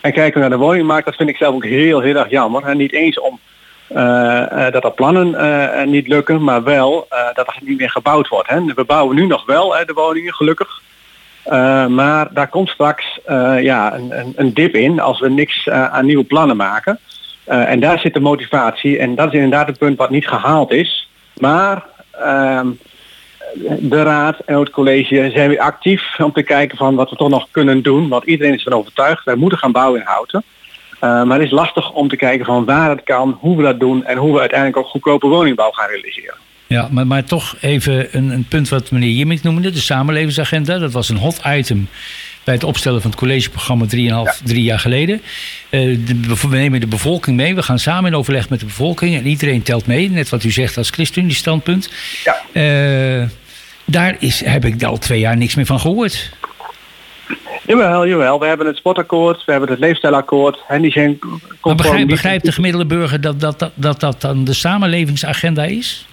En 0.00 0.12
kijken 0.12 0.34
we 0.34 0.48
naar 0.48 0.58
de 0.58 0.64
woningmarkt, 0.64 1.04
dat 1.04 1.16
vind 1.16 1.28
ik 1.28 1.36
zelf 1.36 1.54
ook 1.54 1.64
heel, 1.64 2.00
heel 2.00 2.16
erg 2.16 2.30
jammer. 2.30 2.64
En 2.64 2.76
niet 2.76 2.92
eens 2.92 3.20
om 3.20 3.40
dat 4.72 4.84
er 4.84 4.92
plannen 4.94 5.90
niet 5.90 6.08
lukken, 6.08 6.44
maar 6.44 6.62
wel 6.62 7.06
dat 7.34 7.46
er 7.46 7.56
niet 7.60 7.78
meer 7.78 7.90
gebouwd 7.90 8.28
wordt. 8.28 8.48
Hè. 8.48 8.64
We 8.74 8.84
bouwen 8.84 9.16
nu 9.16 9.26
nog 9.26 9.46
wel 9.46 9.68
de 9.86 9.92
woningen, 9.92 10.34
gelukkig. 10.34 10.80
Uh, 11.46 11.86
maar 11.86 12.28
daar 12.32 12.48
komt 12.48 12.68
straks 12.68 13.18
uh, 13.28 13.62
ja, 13.62 13.94
een, 13.94 14.32
een, 14.36 14.54
dip 14.54 14.74
in 14.74 15.00
als 15.00 15.20
we 15.20 15.30
niks 15.30 15.66
uh, 15.66 15.92
aan 15.92 16.06
nieuwe 16.06 16.24
plannen 16.24 16.56
maken. 16.56 16.98
en 17.44 17.80
daar 17.80 17.98
zit 17.98 18.14
de 18.14 18.20
motivatie. 18.20 18.98
En 18.98 19.14
dat 19.14 19.26
is 19.26 19.32
inderdaad 19.32 19.68
een 19.68 19.78
punt 19.78 19.98
wat 19.98 20.10
niet 20.10 20.28
gehaald 20.28 20.72
is. 20.72 21.08
Maar 21.38 21.84
ehm, 22.10 22.68
de 23.78 24.02
raad 24.02 24.38
en 24.46 24.58
het 24.58 24.70
college 24.70 25.30
zijn 25.34 25.48
weer 25.48 25.60
actief 25.60 26.18
om 26.18 26.32
te 26.32 26.42
kijken 26.42 26.76
van 26.76 26.94
wat 26.94 27.10
we 27.10 27.16
toch 27.16 27.28
nog 27.28 27.46
kunnen 27.50 27.82
doen. 27.82 28.08
Want 28.08 28.24
iedereen 28.24 28.54
is 28.54 28.64
ervan 28.64 28.80
overtuigd, 28.80 29.24
wij 29.24 29.34
moeten 29.34 29.58
gaan 29.58 29.72
bouwen 29.72 30.00
in 30.00 30.06
Houten. 30.06 30.42
maar 31.00 31.38
het 31.38 31.46
is 31.46 31.50
lastig 31.50 31.92
om 31.92 32.08
te 32.08 32.16
kijken 32.16 32.46
van 32.46 32.64
waar 32.64 32.90
het 32.90 33.02
kan, 33.02 33.38
hoe 33.40 33.56
we 33.56 33.62
dat 33.62 33.80
doen 33.80 34.04
en 34.04 34.16
hoe 34.16 34.32
we 34.32 34.40
uiteindelijk 34.40 34.78
ook 34.78 34.86
goedkope 34.86 35.26
woningbouw 35.26 35.70
gaan 35.70 35.88
realiseren. 35.88 36.34
Ja, 36.70 36.88
maar, 36.90 37.06
maar 37.06 37.24
toch 37.24 37.56
even 37.60 38.16
een, 38.16 38.30
een 38.30 38.44
punt 38.44 38.68
wat 38.68 38.90
meneer 38.90 39.10
Jimmink 39.10 39.42
noemde, 39.42 39.70
de 39.70 39.80
samenlevingsagenda. 39.80 40.78
Dat 40.78 40.92
was 40.92 41.08
een 41.08 41.16
hot 41.16 41.40
item 41.46 41.88
bij 42.44 42.54
het 42.54 42.64
opstellen 42.64 43.00
van 43.00 43.10
het 43.10 43.18
collegeprogramma 43.18 43.84
3,5, 43.84 43.90
ja. 43.96 44.34
drie 44.44 44.62
jaar 44.62 44.78
geleden. 44.78 45.20
Uh, 45.70 45.98
de, 46.06 46.36
we 46.48 46.56
nemen 46.56 46.80
de 46.80 46.86
bevolking 46.86 47.36
mee. 47.36 47.54
We 47.54 47.62
gaan 47.62 47.78
samen 47.78 48.10
in 48.10 48.16
overleg 48.16 48.48
met 48.48 48.60
de 48.60 48.66
bevolking. 48.66 49.16
En 49.16 49.26
iedereen 49.26 49.62
telt 49.62 49.86
mee. 49.86 50.10
Net 50.10 50.28
wat 50.28 50.44
u 50.44 50.50
zegt 50.50 50.76
als 50.76 50.90
ChristenUnie 50.90 51.34
standpunt. 51.34 51.90
Ja. 52.24 52.42
Uh, 53.20 53.28
daar 53.84 54.16
is, 54.18 54.44
heb 54.44 54.64
ik 54.64 54.82
al 54.82 54.98
twee 54.98 55.20
jaar 55.20 55.36
niks 55.36 55.54
meer 55.54 55.66
van 55.66 55.80
gehoord. 55.80 56.30
Jawel, 57.66 58.06
jawel. 58.06 58.40
We 58.40 58.46
hebben 58.46 58.66
het 58.66 58.76
sportakkoord, 58.76 59.44
we 59.44 59.52
hebben 59.52 59.70
het 59.70 59.78
leefstijlakkoord. 59.78 60.58
En 60.68 60.82
die 60.82 60.92
zijn 60.92 61.18
maar 61.62 61.74
begrijpt, 61.74 62.06
begrijpt 62.06 62.44
de 62.44 62.52
gemiddelde 62.52 62.86
burger 62.86 63.20
dat, 63.20 63.40
dat, 63.40 63.70
dat 63.74 64.00
dat 64.00 64.20
dan 64.20 64.44
de 64.44 64.54
samenlevingsagenda 64.54 65.64
is? 65.64 66.04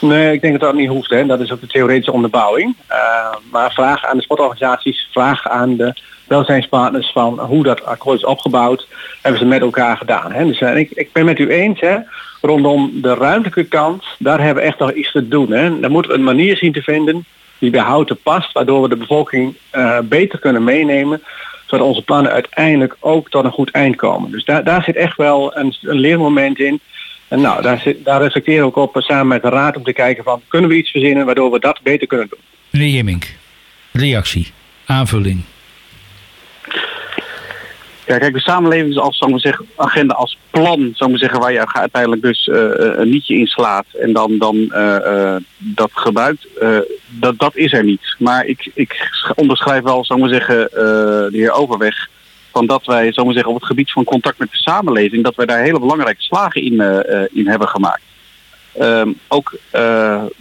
Nee, 0.00 0.32
ik 0.32 0.40
denk 0.40 0.52
dat 0.52 0.70
dat 0.70 0.78
niet 0.78 0.88
hoeft. 0.88 1.10
Hè. 1.10 1.26
Dat 1.26 1.40
is 1.40 1.52
ook 1.52 1.60
de 1.60 1.66
theoretische 1.66 2.12
onderbouwing. 2.12 2.76
Uh, 2.90 3.34
maar 3.50 3.72
vraag 3.72 4.04
aan 4.04 4.16
de 4.16 4.22
sportorganisaties, 4.22 5.08
vraag 5.12 5.48
aan 5.48 5.76
de 5.76 5.94
welzijnspartners 6.26 7.12
van 7.12 7.38
hoe 7.40 7.62
dat 7.62 7.84
akkoord 7.84 8.18
is 8.18 8.24
opgebouwd, 8.24 8.88
hebben 9.22 9.40
ze 9.40 9.46
met 9.46 9.60
elkaar 9.60 9.96
gedaan. 9.96 10.32
Hè. 10.32 10.46
Dus 10.46 10.60
uh, 10.60 10.76
ik, 10.76 10.90
ik 10.90 11.12
ben 11.12 11.24
met 11.24 11.38
u 11.38 11.48
eens, 11.50 11.80
hè, 11.80 11.96
rondom 12.40 12.90
de 12.94 13.14
ruimtelijke 13.14 13.64
kant, 13.64 14.04
daar 14.18 14.40
hebben 14.40 14.62
we 14.62 14.68
echt 14.68 14.78
nog 14.78 14.92
iets 14.92 15.12
te 15.12 15.28
doen. 15.28 15.50
Hè. 15.50 15.80
Daar 15.80 15.90
moeten 15.90 16.10
we 16.10 16.16
een 16.18 16.24
manier 16.24 16.56
zien 16.56 16.72
te 16.72 16.82
vinden 16.82 17.24
die 17.58 17.70
bij 17.70 17.80
houten 17.80 18.18
past, 18.22 18.52
waardoor 18.52 18.82
we 18.82 18.88
de 18.88 18.96
bevolking 18.96 19.56
uh, 19.72 19.98
beter 20.04 20.38
kunnen 20.38 20.64
meenemen, 20.64 21.22
zodat 21.66 21.86
onze 21.86 22.02
plannen 22.02 22.32
uiteindelijk 22.32 22.96
ook 23.00 23.30
tot 23.30 23.44
een 23.44 23.50
goed 23.50 23.70
eind 23.70 23.96
komen. 23.96 24.30
Dus 24.30 24.44
daar, 24.44 24.64
daar 24.64 24.82
zit 24.82 24.96
echt 24.96 25.16
wel 25.16 25.56
een 25.56 25.74
leermoment 25.80 26.58
in. 26.58 26.80
En 27.28 27.40
nou, 27.40 27.62
daar, 27.62 27.78
zit, 27.78 28.04
daar 28.04 28.22
reflecteren 28.22 28.60
we 28.60 28.66
ook 28.66 28.94
op 28.94 29.02
samen 29.02 29.26
met 29.26 29.42
de 29.42 29.48
raad 29.48 29.76
om 29.76 29.84
te 29.84 29.92
kijken 29.92 30.24
van 30.24 30.42
kunnen 30.48 30.70
we 30.70 30.76
iets 30.76 30.90
verzinnen 30.90 31.26
waardoor 31.26 31.50
we 31.50 31.58
dat 31.58 31.80
beter 31.82 32.06
kunnen 32.06 32.26
doen. 32.30 32.38
Meneer 32.70 32.94
Jemmink, 32.94 33.34
reactie, 33.92 34.52
aanvulling. 34.86 35.42
Ja, 38.06 38.18
kijk, 38.18 38.32
de 38.32 38.40
samenleving 38.40 38.96
als, 38.96 39.18
zou 39.18 39.38
zeggen, 39.38 39.66
agenda 39.76 40.14
als 40.14 40.38
plan, 40.50 40.92
zou 40.94 41.10
maar 41.10 41.18
zeggen, 41.18 41.40
waar 41.40 41.52
je 41.52 41.72
uiteindelijk 41.72 42.22
dus 42.22 42.46
uh, 42.46 42.56
een 42.70 43.08
nietje 43.08 43.34
in 43.34 43.46
slaat 43.46 43.86
en 44.00 44.12
dan, 44.12 44.38
dan 44.38 44.56
uh, 44.56 45.36
dat 45.56 45.90
gebruikt, 45.92 46.46
dat, 47.06 47.38
dat 47.38 47.56
is 47.56 47.72
er 47.72 47.84
niet. 47.84 48.14
Maar 48.18 48.46
ik, 48.46 48.70
ik 48.74 49.10
onderschrijf 49.34 49.82
wel, 49.82 50.04
zou 50.04 50.20
maar 50.20 50.28
zeggen, 50.28 50.68
de 50.70 51.28
heer 51.32 51.52
Overweg, 51.52 52.08
van 52.56 52.66
dat 52.66 52.84
wij, 52.84 53.12
maar 53.14 53.32
zeggen, 53.32 53.52
op 53.52 53.54
het 53.54 53.66
gebied 53.66 53.92
van 53.92 54.04
contact 54.04 54.38
met 54.38 54.50
de 54.50 54.56
samenleving, 54.56 55.24
dat 55.24 55.34
wij 55.34 55.46
daar 55.46 55.62
hele 55.62 55.80
belangrijke 55.80 56.22
slagen 56.22 56.62
in, 56.62 56.72
in 57.32 57.46
hebben 57.48 57.68
gemaakt. 57.68 58.02
Um, 58.80 59.18
ook, 59.28 59.58
uh, 59.72 59.80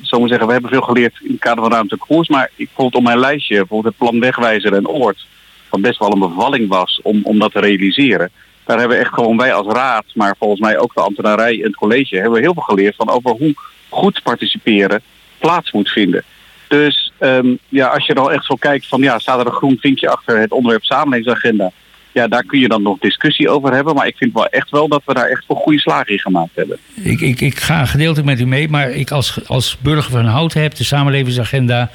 maar 0.09 0.27
zeggen, 0.27 0.47
we 0.47 0.53
hebben 0.53 0.71
veel 0.71 0.81
geleerd 0.81 1.19
in 1.21 1.31
het 1.31 1.39
kader 1.39 1.63
van 1.63 1.71
ruimtelijke 1.71 2.07
koers, 2.07 2.27
maar 2.27 2.49
ik 2.55 2.65
bijvoorbeeld 2.65 2.95
op 2.95 3.03
mijn 3.03 3.19
lijstje, 3.19 3.55
bijvoorbeeld 3.55 3.93
het 3.93 4.03
plan 4.09 4.19
Wegwijzer 4.19 4.73
en 4.73 4.87
Oord, 4.87 5.27
wat 5.69 5.81
best 5.81 5.99
wel 5.99 6.11
een 6.11 6.19
bevalling 6.19 6.67
was 6.67 6.99
om, 7.03 7.19
om 7.23 7.39
dat 7.39 7.51
te 7.51 7.59
realiseren. 7.59 8.29
Daar 8.65 8.79
hebben 8.79 8.97
we 8.97 9.03
echt 9.03 9.13
gewoon 9.13 9.37
wij 9.37 9.53
als 9.53 9.73
raad, 9.73 10.05
maar 10.13 10.35
volgens 10.39 10.61
mij 10.61 10.77
ook 10.79 10.93
de 10.93 11.01
ambtenarij 11.01 11.55
en 11.55 11.67
het 11.67 11.75
college, 11.75 12.15
hebben 12.15 12.33
we 12.33 12.39
heel 12.39 12.53
veel 12.53 12.63
geleerd 12.63 12.95
van 12.95 13.09
over 13.09 13.31
hoe 13.31 13.53
goed 13.89 14.23
participeren 14.23 15.01
plaats 15.37 15.71
moet 15.71 15.89
vinden. 15.89 16.23
Dus 16.67 17.11
um, 17.19 17.57
ja, 17.69 17.87
als 17.87 18.05
je 18.05 18.13
dan 18.13 18.31
echt 18.31 18.45
zo 18.45 18.55
kijkt 18.55 18.87
van 18.87 19.01
ja, 19.01 19.19
staat 19.19 19.39
er 19.39 19.45
een 19.45 19.51
groen 19.51 19.77
vinkje 19.79 20.09
achter 20.09 20.37
het 20.37 20.51
onderwerp 20.51 20.83
samenlevingsagenda. 20.83 21.71
Ja, 22.15 22.27
daar 22.27 22.43
kun 22.43 22.59
je 22.59 22.67
dan 22.67 22.81
nog 22.81 22.97
discussie 22.99 23.49
over 23.49 23.73
hebben. 23.73 23.95
Maar 23.95 24.07
ik 24.07 24.17
vind 24.17 24.33
wel 24.33 24.47
echt 24.47 24.69
wel 24.69 24.87
dat 24.87 25.01
we 25.05 25.13
daar 25.13 25.29
echt 25.29 25.45
voor 25.47 25.55
goede 25.55 25.79
slagen 25.79 26.11
in 26.11 26.19
gemaakt 26.19 26.55
hebben. 26.55 26.77
Ik, 26.93 27.21
ik, 27.21 27.41
ik 27.41 27.59
ga 27.59 27.85
gedeeltelijk 27.85 28.27
met 28.27 28.39
u 28.39 28.45
mee, 28.45 28.69
maar 28.69 28.89
ik 28.89 29.11
als, 29.11 29.47
als 29.47 29.77
burger 29.79 30.11
van 30.11 30.25
Houten 30.25 30.61
heb 30.61 30.75
de 30.75 30.83
samenlevingsagenda 30.83 31.91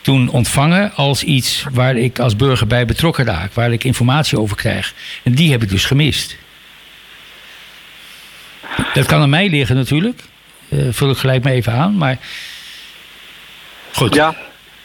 toen 0.00 0.28
ontvangen 0.30 0.94
als 0.94 1.22
iets 1.22 1.66
waar 1.72 1.96
ik 1.96 2.18
als 2.18 2.36
burger 2.36 2.66
bij 2.66 2.86
betrokken 2.86 3.24
raak, 3.24 3.52
waar 3.52 3.72
ik 3.72 3.84
informatie 3.84 4.38
over 4.38 4.56
krijg. 4.56 4.94
En 5.22 5.32
die 5.34 5.50
heb 5.50 5.62
ik 5.62 5.68
dus 5.68 5.84
gemist. 5.84 6.36
Dat 8.94 9.06
kan 9.06 9.20
aan 9.20 9.30
mij 9.30 9.48
liggen 9.48 9.76
natuurlijk. 9.76 10.20
Uh, 10.68 10.88
vul 10.90 11.10
ik 11.10 11.16
gelijk 11.16 11.44
maar 11.44 11.52
even 11.52 11.72
aan, 11.72 11.96
maar 11.96 12.18
goed. 13.92 14.14
Ja, 14.14 14.36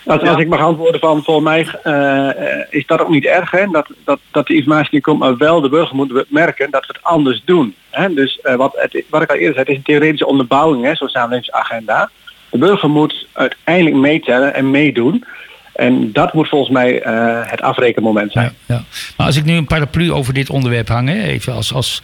als, 0.05 0.21
als 0.21 0.37
ik 0.37 0.47
mag 0.47 0.59
antwoorden 0.59 0.99
van 0.99 1.23
voor 1.23 1.43
mij 1.43 1.67
uh, 1.83 2.29
is 2.69 2.85
dat 2.85 3.01
ook 3.01 3.09
niet 3.09 3.25
erg 3.25 3.51
hè? 3.51 3.67
Dat, 3.67 3.87
dat, 4.03 4.19
dat 4.31 4.47
de 4.47 4.55
informatie 4.55 4.89
niet 4.91 5.03
komt, 5.03 5.19
maar 5.19 5.37
wel 5.37 5.61
de 5.61 5.69
burger 5.69 5.95
moet 5.95 6.25
merken 6.27 6.71
dat 6.71 6.85
we 6.85 6.93
het 6.93 7.03
anders 7.03 7.41
doen. 7.45 7.75
Hè? 7.89 8.13
Dus 8.13 8.39
uh, 8.43 8.55
wat, 8.55 8.73
het, 8.75 9.03
wat 9.09 9.21
ik 9.21 9.29
al 9.29 9.35
eerder 9.35 9.53
zei, 9.53 9.59
het 9.59 9.69
is 9.69 9.75
een 9.75 9.83
theoretische 9.83 10.27
onderbouwing, 10.27 10.97
zo'n 10.97 11.07
samenlevingsagenda. 11.07 12.09
De 12.49 12.57
burger 12.57 12.89
moet 12.89 13.27
uiteindelijk 13.33 13.95
meetellen 13.95 14.53
en 14.53 14.71
meedoen. 14.71 15.25
En 15.73 16.11
dat 16.11 16.33
moet 16.33 16.49
volgens 16.49 16.71
mij 16.71 17.05
uh, 17.05 17.39
het 17.43 17.61
afrekenmoment 17.61 18.31
zijn. 18.31 18.53
Ja, 18.65 18.75
ja, 18.75 18.83
Maar 19.17 19.27
als 19.27 19.35
ik 19.35 19.43
nu 19.43 19.55
een 19.55 19.65
paraplu 19.65 20.11
over 20.11 20.33
dit 20.33 20.49
onderwerp 20.49 20.87
hang, 20.87 21.09
even 21.09 21.53
als, 21.53 21.73
als, 21.73 22.01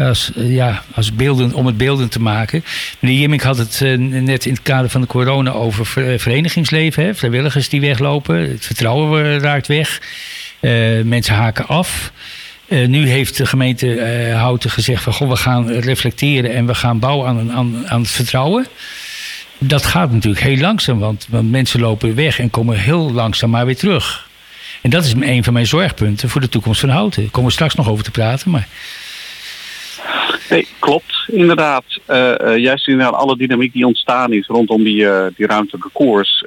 als, 0.00 0.30
ja, 0.34 0.82
als 0.94 1.12
beelden, 1.12 1.54
om 1.54 1.66
het 1.66 1.76
beelden 1.76 2.08
te 2.08 2.20
maken. 2.20 2.64
Meneer 2.98 3.18
Jimmink 3.18 3.42
had 3.42 3.58
het 3.58 3.80
uh, 3.82 3.98
net 3.98 4.46
in 4.46 4.52
het 4.52 4.62
kader 4.62 4.90
van 4.90 5.00
de 5.00 5.06
corona 5.06 5.50
over 5.50 5.86
verenigingsleven. 6.20 7.04
Hè, 7.04 7.14
vrijwilligers 7.14 7.68
die 7.68 7.80
weglopen. 7.80 8.50
Het 8.50 8.66
vertrouwen 8.66 9.40
raakt 9.40 9.66
weg. 9.66 10.00
Mensen 11.04 11.34
haken 11.34 11.66
af. 11.66 12.12
Nu 12.68 13.08
heeft 13.08 13.36
de 13.36 13.46
gemeente 13.46 13.86
Houten 14.36 14.70
gezegd 14.70 15.02
van 15.02 15.12
goh, 15.12 15.28
we 15.28 15.36
gaan 15.36 15.68
reflecteren 15.70 16.54
en 16.54 16.66
we 16.66 16.74
gaan 16.74 16.98
bouwen 16.98 17.28
aan, 17.28 17.52
aan, 17.52 17.88
aan 17.88 18.00
het 18.00 18.10
vertrouwen 18.10 18.66
dat 19.62 19.86
gaat 19.86 20.12
natuurlijk 20.12 20.42
heel 20.42 20.56
langzaam, 20.56 20.98
want, 20.98 21.26
want 21.28 21.50
mensen 21.50 21.80
lopen 21.80 22.14
weg 22.14 22.38
en 22.38 22.50
komen 22.50 22.78
heel 22.78 23.12
langzaam 23.12 23.50
maar 23.50 23.66
weer 23.66 23.76
terug. 23.76 24.28
En 24.80 24.90
dat 24.90 25.04
is 25.04 25.12
een 25.20 25.44
van 25.44 25.52
mijn 25.52 25.66
zorgpunten 25.66 26.28
voor 26.28 26.40
de 26.40 26.48
toekomst 26.48 26.80
van 26.80 26.88
Houten. 26.88 27.22
Daar 27.22 27.30
komen 27.30 27.48
we 27.48 27.54
straks 27.54 27.74
nog 27.74 27.88
over 27.88 28.04
te 28.04 28.10
praten. 28.10 28.50
Maar... 28.50 28.68
Nee, 30.50 30.66
klopt, 30.78 31.14
inderdaad. 31.26 31.84
Uh, 32.08 32.34
uh, 32.40 32.56
juist 32.56 32.88
inderdaad 32.88 33.14
alle 33.14 33.36
dynamiek 33.36 33.72
die 33.72 33.86
ontstaan 33.86 34.32
is 34.32 34.46
rondom 34.46 34.82
die, 34.82 35.02
uh, 35.02 35.26
die 35.36 35.46
ruimtelijke 35.46 35.90
koers... 35.92 36.44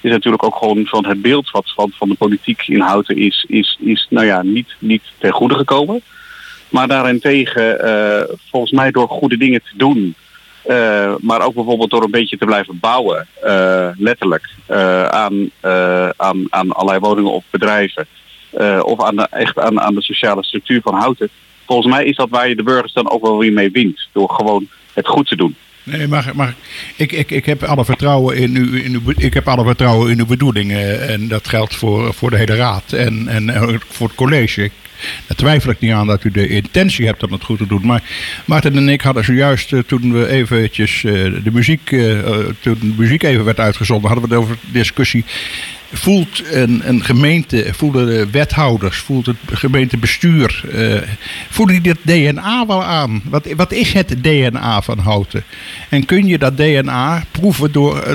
is 0.00 0.10
natuurlijk 0.10 0.42
ook 0.42 0.56
gewoon 0.56 0.86
van 0.86 1.06
het 1.06 1.22
beeld 1.22 1.50
wat 1.50 1.72
van, 1.74 1.92
van 1.94 2.08
de 2.08 2.14
politiek 2.14 2.62
in 2.66 2.80
Houten 2.80 3.16
is, 3.16 3.44
is, 3.48 3.78
is 3.80 4.06
nou 4.10 4.26
ja, 4.26 4.42
niet, 4.42 4.74
niet 4.78 5.02
ten 5.18 5.32
goede 5.32 5.54
gekomen. 5.54 6.02
Maar 6.68 6.88
daarentegen, 6.88 7.78
volgens 8.50 8.72
mij 8.72 8.90
door 8.90 9.08
goede 9.08 9.36
dingen 9.36 9.62
te 9.62 9.76
doen... 9.76 10.14
Maar 11.20 11.42
ook 11.42 11.54
bijvoorbeeld 11.54 11.90
door 11.90 12.02
een 12.02 12.10
beetje 12.10 12.38
te 12.38 12.44
blijven 12.44 12.78
bouwen, 12.80 13.26
letterlijk, 13.98 14.48
aan, 15.10 15.50
aan, 16.16 16.46
aan 16.48 16.72
allerlei 16.72 16.98
woningen 16.98 17.32
of 17.32 17.44
bedrijven. 17.50 18.06
of 18.82 19.02
aan 19.02 19.16
de, 19.16 19.26
echt 19.30 19.58
aan, 19.58 19.80
aan 19.80 19.94
de 19.94 20.02
sociale 20.02 20.44
structuur 20.44 20.80
van 20.80 20.94
houten. 20.94 21.30
Volgens 21.72 21.94
mij 21.94 22.04
is 22.04 22.16
dat 22.16 22.28
waar 22.30 22.48
je 22.48 22.56
de 22.56 22.62
burgers 22.62 22.92
dan 22.92 23.10
ook 23.10 23.22
wel 23.22 23.38
weer 23.38 23.52
mee 23.52 23.70
wint. 23.70 24.08
Door 24.12 24.30
gewoon 24.30 24.66
het 24.92 25.08
goed 25.08 25.26
te 25.26 25.36
doen. 25.36 25.54
Nee, 25.82 26.08
maar, 26.08 26.30
maar 26.34 26.54
ik, 26.96 27.12
ik, 27.12 27.30
ik 27.30 27.46
heb 27.46 27.62
alle 27.62 27.84
vertrouwen 27.84 28.36
in 28.36 28.56
uw, 28.56 28.74
in 28.74 28.94
uw, 28.94 29.12
ik 29.16 29.34
heb 29.34 29.48
alle 29.48 29.64
vertrouwen 29.64 30.10
in 30.10 30.18
uw 30.18 30.26
bedoelingen. 30.26 31.08
En 31.08 31.28
dat 31.28 31.48
geldt 31.48 31.74
voor, 31.74 32.14
voor 32.14 32.30
de 32.30 32.36
hele 32.36 32.54
raad 32.54 32.92
en, 32.92 33.28
en 33.28 33.80
voor 33.88 34.06
het 34.06 34.16
college. 34.16 34.70
Daar 35.26 35.36
twijfel 35.36 35.70
ik 35.70 35.80
niet 35.80 35.92
aan 35.92 36.06
dat 36.06 36.24
u 36.24 36.30
de 36.30 36.48
intentie 36.48 37.06
hebt 37.06 37.22
om 37.22 37.32
het 37.32 37.44
goed 37.44 37.58
te 37.58 37.66
doen. 37.66 37.86
Maar 37.86 38.02
Martin 38.44 38.76
en 38.76 38.88
ik 38.88 39.00
hadden 39.00 39.24
zojuist, 39.24 39.72
uh, 39.72 39.80
toen 39.86 40.12
we 40.12 40.28
eventjes 40.28 41.00
de 41.00 41.50
muziek, 41.52 41.88
toen 42.60 42.78
de 42.80 42.94
muziek 42.96 43.22
even 43.22 43.44
werd 43.44 43.60
uitgezonden, 43.60 44.10
hadden 44.10 44.28
we 44.28 44.34
het 44.34 44.44
over 44.44 44.56
discussie 44.72 45.24
voelt 45.92 46.42
een, 46.50 46.88
een 46.88 47.04
gemeente, 47.04 47.66
voelen 47.76 48.06
de 48.06 48.30
wethouders, 48.30 48.98
voelt 48.98 49.26
het 49.26 49.36
gemeentebestuur, 49.52 50.62
uh, 50.74 51.00
voelen 51.50 51.82
die 51.82 51.94
dit 51.94 51.98
DNA 52.32 52.66
wel 52.66 52.84
aan? 52.84 53.22
Wat, 53.24 53.52
wat 53.56 53.72
is 53.72 53.92
het 53.92 54.14
DNA 54.22 54.82
van 54.82 54.98
Houten? 54.98 55.44
En 55.88 56.04
kun 56.04 56.26
je 56.26 56.38
dat 56.38 56.56
DNA 56.56 57.24
proeven 57.30 57.72
door 57.72 57.98
eh, 57.98 58.14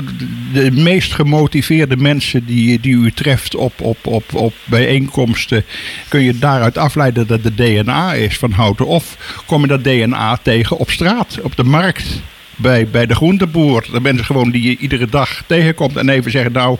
de 0.52 0.70
meest 0.70 1.12
gemotiveerde 1.12 1.96
mensen 1.96 2.46
die, 2.46 2.80
die 2.80 2.94
u 2.94 3.12
treft 3.12 3.54
op, 3.54 3.80
op, 3.80 4.06
op, 4.06 4.34
op 4.34 4.54
bijeenkomsten? 4.64 5.64
Kun 6.08 6.22
je 6.22 6.38
daaruit 6.38 6.78
afleiden 6.78 7.26
dat 7.26 7.44
het 7.44 7.56
DNA 7.56 8.14
is 8.14 8.38
van 8.38 8.52
Houten? 8.52 8.86
Of 8.86 9.16
kom 9.46 9.60
je 9.60 9.66
dat 9.66 9.84
DNA 9.84 10.38
tegen 10.42 10.78
op 10.78 10.90
straat, 10.90 11.38
op 11.42 11.56
de 11.56 11.64
markt? 11.64 12.22
Bij, 12.56 12.88
bij 12.88 13.06
de 13.06 13.14
groenteboer. 13.14 13.86
De 13.92 14.00
mensen 14.00 14.24
gewoon 14.24 14.50
die 14.50 14.62
je 14.62 14.76
iedere 14.76 15.06
dag 15.06 15.42
tegenkomt 15.46 15.96
en 15.96 16.08
even 16.08 16.30
zeggen, 16.30 16.52
nou, 16.52 16.78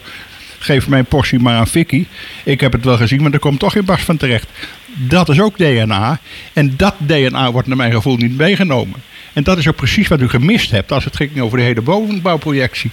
geef 0.59 0.89
mijn 0.89 1.05
portie 1.05 1.39
maar 1.39 1.55
aan 1.55 1.69
Vicky. 1.69 2.07
Ik 2.45 2.61
heb 2.61 2.73
het 2.73 2.85
wel 2.85 2.97
gezien, 2.97 3.23
maar 3.23 3.33
er 3.33 3.39
komt 3.39 3.59
toch 3.59 3.73
geen 3.73 3.85
Bas 3.85 4.03
van 4.03 4.17
terecht. 4.17 4.49
Dat 4.87 5.29
is 5.29 5.41
ook 5.41 5.59
DNA. 5.59 6.21
En 6.53 6.75
dat 6.77 6.95
DNA 6.99 7.53
wordt 7.53 7.69
naar 7.69 7.77
mijn 7.77 7.93
gevoel 7.93 8.17
niet 8.17 8.37
meegenomen. 8.37 9.03
En 9.33 9.45
dat 9.45 9.59
is 9.59 9.69
ook 9.69 9.77
precies 9.77 10.09
wat 10.09 10.21
u 10.21 10.29
gemist 10.29 10.71
hebt 10.71 10.93
als 10.93 11.05
het 11.05 11.17
ging 11.17 11.41
over 11.41 11.59
de 11.59 11.65
hele 11.65 11.83
woonbouwprojectie. 11.83 12.91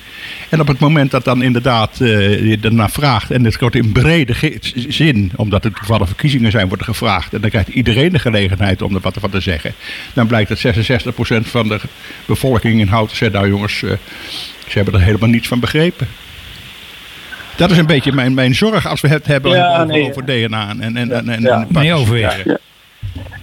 En 0.50 0.60
op 0.60 0.68
het 0.68 0.80
moment 0.80 1.12
dat 1.12 1.24
dan 1.24 1.42
inderdaad 1.42 2.00
uh, 2.00 2.50
je 2.50 2.60
daarna 2.60 2.90
vraagt, 2.90 3.32
en 3.32 3.44
het 3.44 3.60
wordt 3.60 3.76
in 3.76 3.92
brede 3.92 4.60
zin, 4.88 5.32
omdat 5.36 5.64
het 5.64 5.76
toevallig 5.76 6.08
verkiezingen 6.08 6.52
zijn, 6.52 6.68
wordt 6.68 6.82
er 6.82 6.90
gevraagd. 6.90 7.34
En 7.34 7.42
dan 7.42 7.50
krijgt 7.50 7.68
iedereen 7.68 8.12
de 8.12 8.20
gelegenheid 8.20 8.82
om 8.82 8.96
er 8.96 9.02
wat 9.02 9.18
van 9.20 9.30
te 9.30 9.40
zeggen. 9.40 9.74
Dan 10.14 10.28
blijkt 10.28 10.50
dat 10.50 10.76
66% 10.76 11.10
van 11.42 11.68
de 11.68 11.80
bevolking 12.26 12.80
in 12.80 12.88
Houten 12.88 13.18
zegt, 13.18 13.32
nou 13.32 13.48
jongens, 13.48 13.82
uh, 13.82 13.92
ze 14.68 14.78
hebben 14.78 14.94
er 14.94 15.02
helemaal 15.02 15.30
niets 15.30 15.48
van 15.48 15.60
begrepen. 15.60 16.08
Dat 17.58 17.72
is 17.72 17.78
een 17.78 17.86
beetje 17.86 18.12
mijn, 18.12 18.34
mijn 18.34 18.56
zorg 18.56 18.88
als 18.88 19.02
we 19.02 19.08
het 19.08 19.26
hebben 19.26 19.52
over, 19.52 20.10
over, 20.10 20.26
DNA 20.26 20.70
en, 20.70 20.82
en, 20.82 21.12
en, 21.12 21.30
en, 21.30 21.42
ja. 21.42 21.66
en 21.74 21.94
overwegen. 21.94 22.60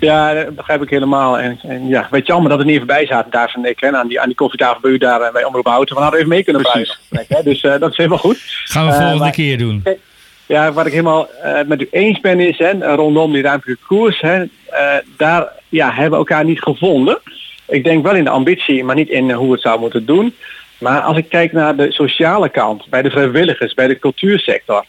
Ja, 0.01 0.31
ja. 0.31 0.44
dat 0.44 0.55
begrijp 0.55 0.83
ik 0.83 0.90
helemaal. 0.90 1.38
En, 1.38 1.59
en 1.62 1.88
ja, 1.88 2.09
weet 2.11 2.27
je 2.27 2.33
allemaal 2.33 2.51
dat 2.51 2.59
het 2.59 2.66
niet 2.66 2.77
even 2.77 2.87
bij 2.87 3.07
zaten 3.07 3.31
daar 3.31 3.51
van 3.51 3.66
ik. 3.66 3.81
Hè, 3.81 3.96
aan, 3.96 4.09
die, 4.09 4.20
aan 4.20 4.27
die 4.27 4.37
koffietafel 4.37 4.81
bij 4.81 4.90
u 4.90 4.98
daar 4.98 5.20
eh, 5.20 5.33
bij 5.33 5.44
Omroep 5.44 5.66
Houten. 5.66 5.96
We 5.96 6.03
hadden 6.03 6.20
even 6.20 6.33
mee 6.33 6.44
kunnen 6.44 6.62
blijven. 6.62 6.96
Dus 7.44 7.62
uh, 7.62 7.79
dat 7.79 7.90
is 7.90 7.96
helemaal 7.96 8.18
goed. 8.18 8.38
Gaan 8.64 8.87
we 8.87 8.92
volgende 8.92 9.25
uh, 9.25 9.31
keer 9.31 9.59
doen. 9.59 9.85
Ja, 10.46 10.72
wat 10.72 10.87
ik 10.87 10.92
helemaal 10.92 11.29
uh, 11.44 11.59
met 11.66 11.81
u 11.81 11.88
eens 11.90 12.20
ben 12.20 12.40
is, 12.40 12.59
hè, 12.59 12.94
rondom 12.94 13.33
die 13.33 13.42
ruimtelijke 13.42 13.85
koers, 13.87 14.20
hè, 14.20 14.44
daar 15.16 15.48
ja, 15.68 15.87
hebben 15.90 16.11
we 16.11 16.16
elkaar 16.16 16.44
niet 16.44 16.62
gevonden. 16.62 17.18
Ik 17.68 17.85
denk 17.85 18.03
wel 18.03 18.14
in 18.14 18.25
de 18.25 18.31
ambitie, 18.31 18.85
maar 18.85 18.94
niet 18.94 19.09
in 19.09 19.31
hoe 19.31 19.46
we 19.46 19.53
het 19.53 19.62
zou 19.62 19.81
moeten 19.81 20.07
doen. 20.07 20.35
Maar 20.83 21.01
als 21.01 21.16
ik 21.16 21.29
kijk 21.29 21.53
naar 21.53 21.77
de 21.77 21.92
sociale 21.92 22.49
kant, 22.49 22.88
bij 22.88 23.03
de 23.03 23.11
vrijwilligers, 23.11 23.75
bij 23.75 23.87
de 23.87 23.99
cultuursector, 23.99 24.85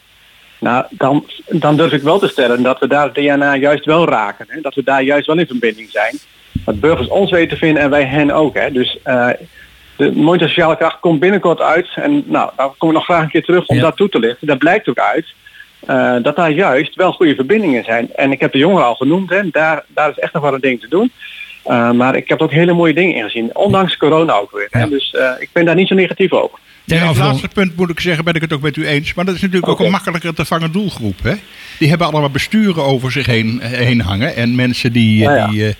nou, 0.58 0.84
dan, 0.90 1.26
dan 1.48 1.76
durf 1.76 1.92
ik 1.92 2.02
wel 2.02 2.18
te 2.18 2.28
stellen 2.28 2.62
dat 2.62 2.78
we 2.78 2.86
daar 2.86 3.04
het 3.04 3.14
DNA 3.14 3.54
juist 3.54 3.84
wel 3.84 4.08
raken. 4.08 4.46
Hè? 4.48 4.60
Dat 4.60 4.74
we 4.74 4.82
daar 4.82 5.02
juist 5.02 5.26
wel 5.26 5.38
in 5.38 5.46
verbinding 5.46 5.90
zijn. 5.90 6.18
Dat 6.52 6.80
burgers 6.80 7.08
ons 7.08 7.30
weten 7.30 7.48
te 7.48 7.56
vinden 7.56 7.82
en 7.82 7.90
wij 7.90 8.04
hen 8.04 8.30
ook. 8.30 8.54
Hè? 8.54 8.72
Dus 8.72 8.98
uh, 9.06 9.28
de 9.96 10.12
mooie 10.12 10.38
sociale 10.38 10.76
kracht 10.76 11.00
komt 11.00 11.20
binnenkort 11.20 11.60
uit. 11.60 11.88
En 11.94 12.24
nou, 12.26 12.50
daar 12.56 12.68
kom 12.78 12.88
ik 12.88 12.94
nog 12.94 13.04
graag 13.04 13.22
een 13.22 13.30
keer 13.30 13.44
terug 13.44 13.66
om 13.66 13.78
dat 13.78 13.96
toe 13.96 14.08
te 14.08 14.18
lichten. 14.18 14.46
Dat 14.46 14.58
blijkt 14.58 14.88
ook 14.88 14.98
uit. 14.98 15.26
Uh, 15.88 16.16
dat 16.22 16.36
daar 16.36 16.50
juist 16.50 16.94
wel 16.94 17.12
goede 17.12 17.34
verbindingen 17.34 17.84
zijn. 17.84 18.14
En 18.14 18.32
ik 18.32 18.40
heb 18.40 18.52
de 18.52 18.58
jongeren 18.58 18.86
al 18.86 18.94
genoemd. 18.94 19.30
Hè? 19.30 19.50
Daar, 19.50 19.84
daar 19.86 20.10
is 20.10 20.18
echt 20.18 20.32
nog 20.32 20.42
wel 20.42 20.54
een 20.54 20.60
ding 20.60 20.80
te 20.80 20.88
doen. 20.88 21.12
Maar 21.96 22.16
ik 22.16 22.28
heb 22.28 22.40
ook 22.40 22.52
hele 22.52 22.72
mooie 22.72 22.94
dingen 22.94 23.14
ingezien. 23.14 23.56
Ondanks 23.56 23.96
corona 23.96 24.32
ook 24.32 24.50
weer. 24.50 24.68
Hè? 24.70 24.88
Dus 24.88 25.14
ik 25.38 25.48
ben 25.52 25.64
daar 25.64 25.74
niet 25.74 25.88
zo 25.88 25.94
negatief 25.94 26.32
over. 26.32 26.58
Ja, 26.84 27.08
het 27.08 27.16
laatste 27.16 27.48
punt 27.48 27.76
moet 27.76 27.90
ik 27.90 28.00
zeggen, 28.00 28.24
ben 28.24 28.34
ik 28.34 28.40
het 28.40 28.52
ook 28.52 28.60
met 28.60 28.76
u 28.76 28.86
eens. 28.86 29.14
Maar 29.14 29.24
dat 29.24 29.34
is 29.34 29.40
natuurlijk 29.40 29.68
ook 29.68 29.80
een 29.80 29.90
makkelijker 29.90 30.34
te 30.34 30.44
vangen 30.44 30.72
doelgroep. 30.72 31.22
Hè? 31.22 31.34
Die 31.78 31.88
hebben 31.88 32.06
allemaal 32.06 32.30
besturen 32.30 32.84
over 32.84 33.12
zich 33.12 33.26
heen, 33.26 33.60
heen 33.62 34.00
hangen. 34.00 34.36
En 34.36 34.54
mensen 34.54 34.92
die. 34.92 35.28
die 35.50 35.74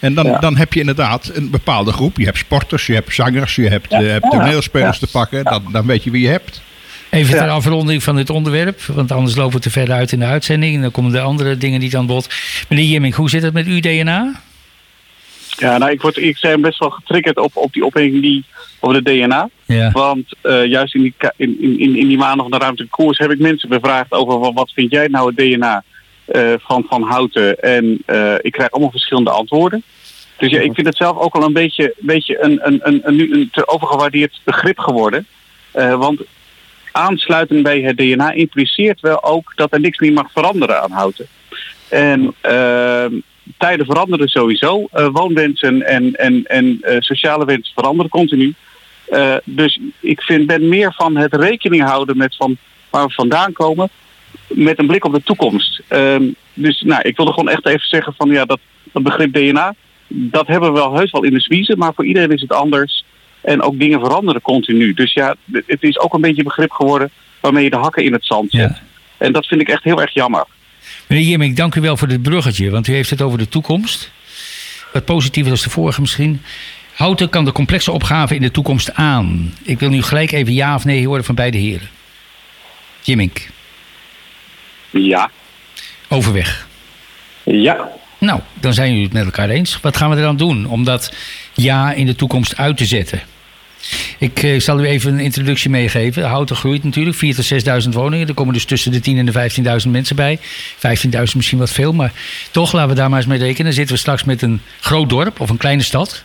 en 0.00 0.14
dan, 0.14 0.36
dan 0.40 0.56
heb 0.56 0.72
je 0.72 0.80
inderdaad 0.80 1.30
een 1.34 1.50
bepaalde 1.50 1.92
groep. 1.92 2.16
Je 2.16 2.24
hebt 2.24 2.38
sporters, 2.38 2.86
je 2.86 2.94
hebt 2.94 3.14
zangers, 3.14 3.54
je 3.54 3.68
hebt, 3.68 3.90
hebt 3.90 4.30
toneelspelers 4.30 4.98
te 4.98 5.10
pakken. 5.10 5.44
Dan, 5.44 5.64
dan 5.72 5.86
weet 5.86 6.04
je 6.04 6.10
wie 6.10 6.22
je 6.22 6.28
hebt. 6.28 6.62
Even 7.10 7.38
ter 7.38 7.48
afronding 7.48 8.02
van 8.02 8.16
dit 8.16 8.30
onderwerp, 8.30 8.82
want 8.82 9.12
anders 9.12 9.36
lopen 9.36 9.56
we 9.56 9.60
te 9.60 9.70
ver 9.70 9.92
uit 9.92 10.12
in 10.12 10.18
de 10.18 10.24
uitzending. 10.24 10.74
En 10.74 10.80
dan 10.80 10.90
komen 10.90 11.12
de 11.12 11.20
andere 11.20 11.56
dingen 11.56 11.80
niet 11.80 11.96
aan 11.96 12.06
bod. 12.06 12.34
Meneer 12.68 12.84
Jimming, 12.84 13.14
hoe 13.14 13.30
zit 13.30 13.42
het 13.42 13.52
met 13.52 13.66
uw 13.66 13.80
DNA? 13.80 14.32
Ja, 15.56 15.78
nou, 15.78 15.90
ik, 15.90 16.02
word, 16.02 16.16
ik 16.16 16.38
ben 16.40 16.60
best 16.60 16.78
wel 16.78 16.90
getriggerd 16.90 17.38
op, 17.38 17.56
op 17.56 17.72
die 17.72 17.84
opmerking 17.84 18.22
die, 18.22 18.44
over 18.80 19.04
de 19.04 19.12
DNA. 19.12 19.48
Ja. 19.64 19.90
Want 19.90 20.26
uh, 20.42 20.64
juist 20.64 20.94
in 20.94 21.02
die, 21.02 21.14
in, 21.36 21.60
in, 21.60 21.96
in 21.96 22.08
die 22.08 22.16
maanden 22.16 22.42
van 22.42 22.50
de 22.50 22.64
ruimtelijke 22.64 22.96
koers 22.96 23.18
heb 23.18 23.30
ik 23.30 23.38
mensen 23.38 23.68
bevraagd 23.68 24.12
over 24.12 24.52
wat 24.52 24.72
vind 24.72 24.90
jij 24.90 25.06
nou 25.06 25.26
het 25.26 25.36
DNA 25.36 25.84
uh, 26.26 26.52
eh, 26.52 26.60
van, 26.60 26.84
van 26.88 27.02
Houten. 27.02 27.60
En 27.62 28.02
uh, 28.06 28.34
ik 28.40 28.52
krijg 28.52 28.70
allemaal 28.70 28.90
verschillende 28.90 29.30
antwoorden. 29.30 29.82
Dus 30.36 30.50
ja, 30.50 30.60
ik 30.60 30.74
vind 30.74 30.86
het 30.86 30.96
zelf 30.96 31.18
ook 31.18 31.34
al 31.34 31.42
een 31.42 31.52
beetje, 31.52 31.94
beetje 31.98 32.42
een, 32.42 32.60
een, 32.62 32.80
een, 32.82 33.00
een, 33.04 33.32
een 33.32 33.48
te 33.52 33.68
overgewaardeerd 33.68 34.40
begrip 34.44 34.78
geworden. 34.78 35.26
want 35.72 36.20
aansluiten 36.92 37.62
bij 37.62 37.80
het 37.80 37.96
DNA 37.96 38.32
impliceert 38.32 39.00
wel 39.00 39.24
ook 39.24 39.52
dat 39.54 39.72
er 39.72 39.80
niks 39.80 39.98
meer 39.98 40.12
mag 40.12 40.30
veranderen 40.32 40.82
aan 40.82 40.90
houten. 40.90 41.26
En 41.88 42.34
uh, 42.46 43.06
tijden 43.58 43.86
veranderen 43.86 44.28
sowieso. 44.28 44.88
Uh, 44.94 45.08
woonwensen 45.12 45.82
en, 45.82 46.14
en, 46.14 46.44
en 46.44 46.78
uh, 46.82 46.96
sociale 46.98 47.44
wensen 47.44 47.74
veranderen 47.74 48.10
continu. 48.10 48.54
Uh, 49.12 49.34
dus 49.44 49.80
ik 50.00 50.22
vind, 50.22 50.46
ben 50.46 50.68
meer 50.68 50.92
van 50.92 51.16
het 51.16 51.34
rekening 51.34 51.82
houden 51.82 52.16
met 52.16 52.36
van 52.36 52.56
waar 52.90 53.06
we 53.06 53.12
vandaan 53.12 53.52
komen. 53.52 53.88
Met 54.48 54.78
een 54.78 54.86
blik 54.86 55.04
op 55.04 55.12
de 55.12 55.22
toekomst. 55.22 55.82
Ehm, 55.88 56.24
dus 56.54 56.82
nou, 56.82 57.02
ik 57.02 57.16
wilde 57.16 57.32
gewoon 57.32 57.48
echt 57.48 57.66
even 57.66 57.88
zeggen 57.88 58.14
van 58.16 58.30
ja, 58.30 58.44
dat, 58.44 58.58
dat 58.92 59.02
begrip 59.02 59.32
DNA. 59.32 59.74
Dat 60.06 60.46
hebben 60.46 60.72
we 60.72 60.78
wel 60.78 60.94
heus 60.94 61.10
wel 61.10 61.24
in 61.24 61.32
de 61.32 61.40
smiezen, 61.40 61.78
maar 61.78 61.94
voor 61.94 62.04
iedereen 62.04 62.32
is 62.32 62.40
het 62.40 62.52
anders. 62.52 63.04
En 63.40 63.62
ook 63.62 63.78
dingen 63.78 64.00
veranderen 64.00 64.42
continu. 64.42 64.94
Dus 64.94 65.12
ja, 65.12 65.34
het 65.66 65.82
is 65.82 65.98
ook 65.98 66.14
een 66.14 66.20
beetje 66.20 66.42
begrip 66.42 66.70
geworden 66.70 67.10
waarmee 67.40 67.64
je 67.64 67.70
de 67.70 67.76
hakken 67.76 68.04
in 68.04 68.12
het 68.12 68.24
zand 68.24 68.50
zet. 68.50 68.82
En 69.16 69.32
dat 69.32 69.46
vind 69.46 69.60
ik 69.60 69.68
echt 69.68 69.84
heel 69.84 70.00
erg 70.00 70.14
jammer. 70.14 70.46
Meneer 71.14 71.28
Jimming, 71.28 71.56
dank 71.56 71.74
u 71.74 71.80
wel 71.80 71.96
voor 71.96 72.08
dit 72.08 72.22
bruggetje. 72.22 72.70
Want 72.70 72.86
u 72.86 72.92
heeft 72.92 73.10
het 73.10 73.22
over 73.22 73.38
de 73.38 73.48
toekomst. 73.48 74.10
Wat 74.92 75.04
positiever 75.04 75.52
als 75.52 75.62
de 75.62 75.70
vorige 75.70 76.00
misschien. 76.00 76.42
Houten 76.94 77.28
kan 77.28 77.44
de 77.44 77.52
complexe 77.52 77.92
opgave 77.92 78.34
in 78.34 78.40
de 78.40 78.50
toekomst 78.50 78.94
aan. 78.94 79.54
Ik 79.62 79.78
wil 79.78 79.88
nu 79.88 80.02
gelijk 80.02 80.32
even 80.32 80.54
ja 80.54 80.74
of 80.74 80.84
nee 80.84 81.06
horen 81.06 81.24
van 81.24 81.34
beide 81.34 81.58
heren. 81.58 81.88
Jimmink. 83.02 83.48
Ja. 84.90 85.30
Overweg. 86.08 86.66
Ja. 87.42 87.88
Nou, 88.18 88.40
dan 88.54 88.72
zijn 88.72 88.88
jullie 88.88 89.04
het 89.04 89.12
met 89.12 89.24
elkaar 89.24 89.48
eens. 89.48 89.80
Wat 89.80 89.96
gaan 89.96 90.10
we 90.10 90.16
er 90.16 90.22
dan 90.22 90.36
doen 90.36 90.66
om 90.66 90.84
dat 90.84 91.12
ja 91.52 91.92
in 91.92 92.06
de 92.06 92.14
toekomst 92.14 92.56
uit 92.56 92.76
te 92.76 92.84
zetten? 92.86 93.22
Ik 94.18 94.42
uh, 94.42 94.60
zal 94.60 94.80
u 94.80 94.86
even 94.86 95.12
een 95.12 95.20
introductie 95.20 95.70
meegeven. 95.70 96.24
Houten 96.24 96.56
groeit 96.56 96.84
natuurlijk, 96.84 97.16
4.000 97.16 97.20
tot 97.20 97.84
6.000 97.84 97.88
woningen. 97.90 98.28
Er 98.28 98.34
komen 98.34 98.52
dus 98.54 98.64
tussen 98.64 98.92
de 98.92 98.98
10.000 98.98 99.04
en 99.04 99.26
de 99.26 99.82
15.000 99.84 99.90
mensen 99.90 100.16
bij. 100.16 100.38
15.000 100.38 100.42
misschien 101.34 101.58
wat 101.58 101.70
veel, 101.70 101.92
maar 101.92 102.12
toch 102.50 102.72
laten 102.72 102.88
we 102.88 102.94
daar 102.94 103.08
maar 103.08 103.18
eens 103.18 103.28
mee 103.28 103.38
rekenen. 103.38 103.64
Dan 103.64 103.72
zitten 103.72 103.94
we 103.94 104.00
straks 104.00 104.24
met 104.24 104.42
een 104.42 104.60
groot 104.80 105.08
dorp 105.08 105.40
of 105.40 105.50
een 105.50 105.56
kleine 105.56 105.82
stad. 105.82 106.24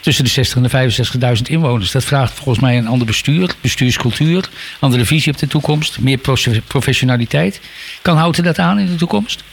Tussen 0.00 0.24
de 0.24 0.30
60 0.30 0.56
en 0.56 0.88
de 0.88 1.36
65.000 1.36 1.42
inwoners. 1.42 1.90
Dat 1.90 2.04
vraagt 2.04 2.32
volgens 2.32 2.58
mij 2.58 2.78
een 2.78 2.86
ander 2.86 3.06
bestuur, 3.06 3.54
bestuurscultuur, 3.60 4.48
andere 4.80 5.04
visie 5.04 5.32
op 5.32 5.38
de 5.38 5.46
toekomst, 5.46 6.00
meer 6.00 6.18
professionaliteit. 6.66 7.60
Kan 8.02 8.16
Houten 8.16 8.44
dat 8.44 8.58
aan 8.58 8.78
in 8.78 8.86
de 8.86 8.94
toekomst? 8.94 9.44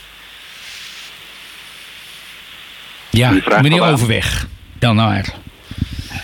Ja, 3.10 3.30
meneer 3.62 3.82
Overweg. 3.82 4.46
Dan 4.78 4.96
naar. 4.96 5.34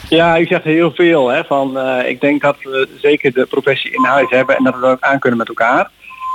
Ja, 0.09 0.41
u 0.41 0.47
zegt 0.47 0.65
heel 0.65 0.93
veel. 0.95 1.29
Hè, 1.29 1.45
van, 1.45 1.77
uh, 1.77 2.09
ik 2.09 2.21
denk 2.21 2.43
dat 2.43 2.57
we 2.63 2.89
zeker 3.01 3.33
de 3.33 3.47
professie 3.47 3.91
in 3.91 4.05
huis 4.05 4.31
hebben 4.31 4.57
en 4.57 4.65
dat 4.65 4.75
we 4.75 4.81
dat 4.81 4.91
ook 4.91 5.01
aan 5.01 5.19
kunnen 5.19 5.39
met 5.39 5.49
elkaar. 5.49 5.91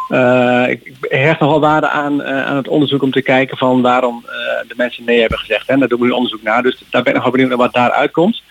Uh, 0.09 0.69
ik, 0.69 0.93
hecht 1.01 1.39
nogal 1.39 1.59
waarde 1.59 1.89
aan, 1.89 2.21
uh, 2.21 2.45
aan 2.45 2.55
het 2.55 2.67
onderzoek 2.67 3.01
om 3.01 3.12
te 3.12 3.21
kijken 3.21 3.57
van 3.57 3.81
waarom 3.81 4.25
de 4.67 4.73
mensen 4.77 5.03
nee 5.03 5.19
hebben 5.19 5.38
gezegd. 5.38 5.67
Hè. 5.67 5.77
Daar 5.77 5.88
doen 5.88 5.99
we 5.99 6.05
nu 6.05 6.12
onderzoek 6.12 6.43
naar. 6.43 6.63
Dus 6.63 6.83
daar 6.89 7.03
ben 7.03 7.12
ik 7.12 7.13
nog 7.13 7.23
wel 7.23 7.31
benieuwd 7.31 7.49
naar 7.49 7.57
wat 7.57 7.73
daaruit 7.73 8.12
komt. 8.12 8.41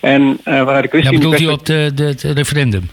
En 0.00 0.40
waaruit 0.44 0.82
de 0.82 0.88
kwestie... 0.88 1.12
Ja, 1.12 1.18
bedoelt 1.18 1.40
u 1.40 1.46
op 1.46 1.66
de, 1.66 1.90
de, 1.94 2.04
het 2.04 2.22
referendum? 2.22 2.90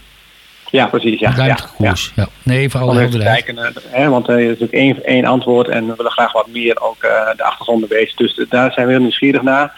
Ja, 0.70 0.86
precies. 0.86 1.20
Ja, 1.20 1.32
ja, 1.36 1.58
ja. 1.78 1.94
ja. 2.14 2.28
Nee, 2.42 2.70
vooral 2.70 3.08
kijken, 3.18 3.72
hè, 3.88 4.08
want 4.08 4.28
er 4.28 4.38
is 4.38 4.62
ook 4.62 4.70
één, 4.70 5.04
één 5.04 5.24
antwoord 5.24 5.68
en 5.68 5.86
we 5.86 5.94
willen 5.96 6.12
graag 6.12 6.32
wat 6.32 6.46
meer 6.46 6.80
ook 6.80 7.00
de 7.36 7.42
achtergronden 7.42 7.88
weten. 7.88 8.16
Dus 8.16 8.46
daar 8.48 8.72
zijn 8.72 8.86
we 8.86 8.92
heel 8.92 9.02
nieuwsgierig 9.02 9.42
naar 9.42 9.72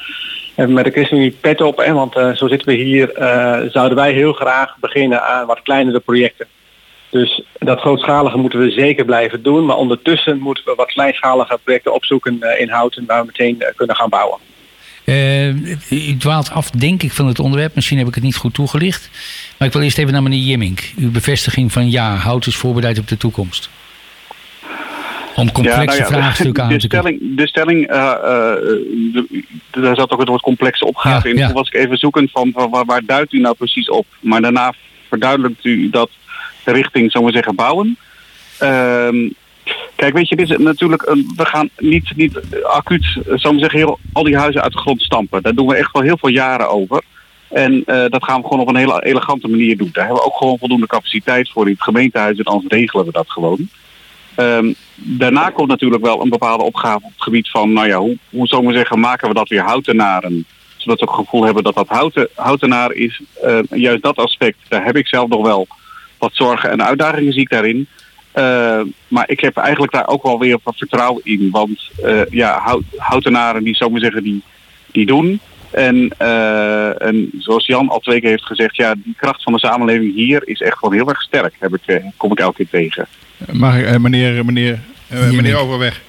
met 0.56 0.84
de 0.84 0.90
ChristenUnie 0.90 1.36
pet 1.40 1.60
op. 1.60 1.80
En 1.80 1.94
want 1.94 2.16
uh, 2.16 2.34
zo 2.34 2.48
zitten 2.48 2.68
we 2.68 2.74
hier, 2.74 3.18
uh, 3.18 3.70
zouden 3.70 3.96
wij 3.96 4.12
heel 4.12 4.32
graag 4.32 4.76
beginnen 4.80 5.22
aan 5.22 5.46
wat 5.46 5.62
kleinere 5.62 6.00
projecten. 6.00 6.46
Dus 7.10 7.42
dat 7.58 7.80
grootschalige 7.80 8.36
moeten 8.36 8.58
we 8.58 8.70
zeker 8.70 9.04
blijven 9.04 9.42
doen. 9.42 9.64
Maar 9.64 9.76
ondertussen 9.76 10.38
moeten 10.38 10.64
we 10.64 10.74
wat 10.76 10.92
kleinschalige 10.92 11.58
projecten 11.64 11.94
opzoeken 11.94 12.38
uh, 12.40 12.60
in 12.60 12.68
Houten 12.68 13.04
waar 13.06 13.20
we 13.20 13.26
meteen 13.26 13.64
kunnen 13.76 13.96
gaan 13.96 14.08
bouwen. 14.08 14.38
u 15.90 16.16
dwaalt 16.16 16.50
af, 16.50 16.70
denk 16.70 17.02
ik, 17.02 17.12
van 17.12 17.26
het 17.26 17.38
onderwerp. 17.38 17.74
Misschien 17.74 17.98
heb 17.98 18.06
ik 18.06 18.14
het 18.14 18.24
niet 18.24 18.36
goed 18.36 18.54
toegelicht. 18.54 19.10
Maar 19.58 19.68
ik 19.68 19.74
wil 19.74 19.82
eerst 19.82 19.98
even 19.98 20.12
naar 20.12 20.22
meneer 20.22 20.38
Jimmink. 20.38 20.92
Uw 20.98 21.10
bevestiging 21.10 21.72
van 21.72 21.90
ja, 21.90 22.14
Hout 22.14 22.46
is 22.46 22.56
voorbereid 22.56 22.98
op 22.98 23.08
de 23.08 23.16
toekomst. 23.16 23.70
Om 25.37 25.53
complexe 25.53 25.81
ja, 25.81 25.85
nou 25.85 25.99
ja, 25.99 26.07
vraagstukken 26.07 26.62
aan 26.62 26.68
de 26.68 26.79
te 26.79 26.87
stelling, 26.87 27.37
De 27.37 27.47
stelling, 27.47 27.90
uh, 27.90 28.12
de, 29.12 29.45
daar 29.71 29.97
zat 29.97 30.11
ook 30.11 30.21
het 30.21 30.29
woord 30.29 30.42
complexe 30.42 30.87
opgave 30.87 31.29
in. 31.29 31.37
Toen 31.37 31.53
was 31.53 31.68
ik 31.68 31.75
even 31.75 31.97
zoekend 31.97 32.31
van 32.31 32.51
waar, 32.51 32.85
waar, 32.85 33.03
duidt 33.07 33.33
u 33.33 33.40
nou 33.40 33.55
precies 33.55 33.90
op. 33.90 34.07
Maar 34.21 34.40
daarna 34.40 34.75
verduidelijkt 35.09 35.64
u 35.64 35.90
dat 35.90 36.11
richting, 36.64 37.11
zullen 37.11 37.27
we 37.27 37.33
zeggen, 37.33 37.55
bouwen. 37.55 37.97
Ehm, 38.59 39.29
kijk, 39.95 40.14
weet 40.14 40.29
je, 40.29 40.37
dit 40.37 40.51
is 40.51 40.57
natuurlijk 40.57 41.07
een, 41.07 41.33
we 41.37 41.45
gaan 41.45 41.68
niet, 41.79 42.16
niet 42.16 42.40
acuut, 42.62 43.05
zullen 43.25 43.55
we 43.55 43.59
zeggen, 43.59 43.79
heel, 43.79 43.99
al 44.12 44.23
die 44.23 44.37
huizen 44.37 44.62
uit 44.62 44.73
de 44.73 44.79
grond 44.79 45.03
stampen. 45.03 45.42
Daar 45.42 45.55
doen 45.55 45.66
we 45.66 45.75
echt 45.75 45.92
wel 45.92 46.03
heel 46.03 46.18
veel 46.18 46.31
jaren 46.31 46.71
over. 46.71 47.03
En 47.49 47.73
uh, 47.73 48.05
dat 48.09 48.25
gaan 48.25 48.40
we 48.40 48.47
gewoon 48.47 48.61
op 48.61 48.68
een 48.68 48.77
hele 48.77 49.05
elegante 49.05 49.49
manier 49.49 49.77
doen. 49.77 49.88
Daar 49.92 50.05
hebben 50.05 50.23
we 50.23 50.29
ook 50.29 50.37
gewoon 50.37 50.59
voldoende 50.59 50.87
capaciteit 50.87 51.51
voor 51.51 51.66
in 51.66 51.73
het 51.73 51.83
gemeentehuis 51.83 52.38
en 52.38 52.45
anders 52.45 52.73
regelen 52.73 53.05
we 53.05 53.12
dat 53.12 53.31
gewoon. 53.31 53.68
Um, 54.37 54.75
daarna 54.95 55.51
komt 55.51 55.68
natuurlijk 55.68 56.05
wel 56.05 56.23
een 56.23 56.29
bepaalde 56.29 56.64
opgave 56.64 57.05
op 57.05 57.12
het 57.12 57.23
gebied 57.23 57.51
van, 57.51 57.73
nou 57.73 57.87
ja, 57.87 57.99
hoe, 57.99 58.16
hoe 58.31 58.47
zou 58.47 58.66
we 58.66 58.73
zeggen, 58.73 59.01
maken 59.01 59.29
we 59.29 59.35
dat 59.35 59.49
weer 59.49 59.62
houtenaren? 59.62 60.47
Zodat 60.77 61.01
we 61.01 61.07
het 61.07 61.14
gevoel 61.14 61.45
hebben 61.45 61.62
dat 61.62 61.75
dat 61.75 61.88
houten, 61.88 62.29
houtenaar 62.35 62.92
is. 62.92 63.21
Uh, 63.45 63.59
juist 63.71 64.03
dat 64.03 64.16
aspect, 64.16 64.59
daar 64.68 64.85
heb 64.85 64.97
ik 64.97 65.07
zelf 65.07 65.29
nog 65.29 65.42
wel 65.42 65.66
wat 66.18 66.31
zorgen 66.35 66.71
en 66.71 66.83
uitdagingen 66.83 67.33
zie 67.33 67.40
ik 67.40 67.51
daarin. 67.51 67.87
Uh, 68.35 68.81
maar 69.09 69.31
ik 69.31 69.40
heb 69.40 69.57
eigenlijk 69.57 69.92
daar 69.92 70.09
ook 70.09 70.23
wel 70.23 70.38
weer 70.38 70.59
wat 70.62 70.77
vertrouwen 70.77 71.21
in. 71.25 71.49
Want 71.51 71.90
uh, 72.05 72.21
ja, 72.31 72.59
hout, 72.59 72.83
houtenaren 72.97 73.64
die, 73.64 73.75
zou 73.75 73.99
zeggen, 73.99 74.23
die, 74.23 74.42
die 74.92 75.07
doen. 75.07 75.40
En, 75.71 76.18
en 76.99 77.31
zoals 77.38 77.66
Jan 77.66 77.88
al 77.88 77.99
twee 77.99 78.21
keer 78.21 78.31
heeft 78.31 78.47
gezegd, 78.47 78.77
ja, 78.77 78.95
die 78.95 79.14
kracht 79.16 79.42
van 79.42 79.53
de 79.53 79.59
samenleving 79.59 80.14
hier 80.14 80.42
is 80.45 80.61
echt 80.61 80.79
gewoon 80.79 80.95
heel 80.95 81.09
erg 81.09 81.23
sterk. 81.23 81.55
Heb 81.59 81.75
ik, 81.75 82.03
kom 82.16 82.33
ik 82.33 82.38
elke 82.38 82.57
keer 82.57 82.68
tegen. 82.81 83.07
Mag 83.50 83.76
ik, 83.76 83.98
meneer, 83.98 84.44
meneer 84.44 84.78
uh, 85.12 85.31
meneer 85.31 85.57
Overweg, 85.57 86.00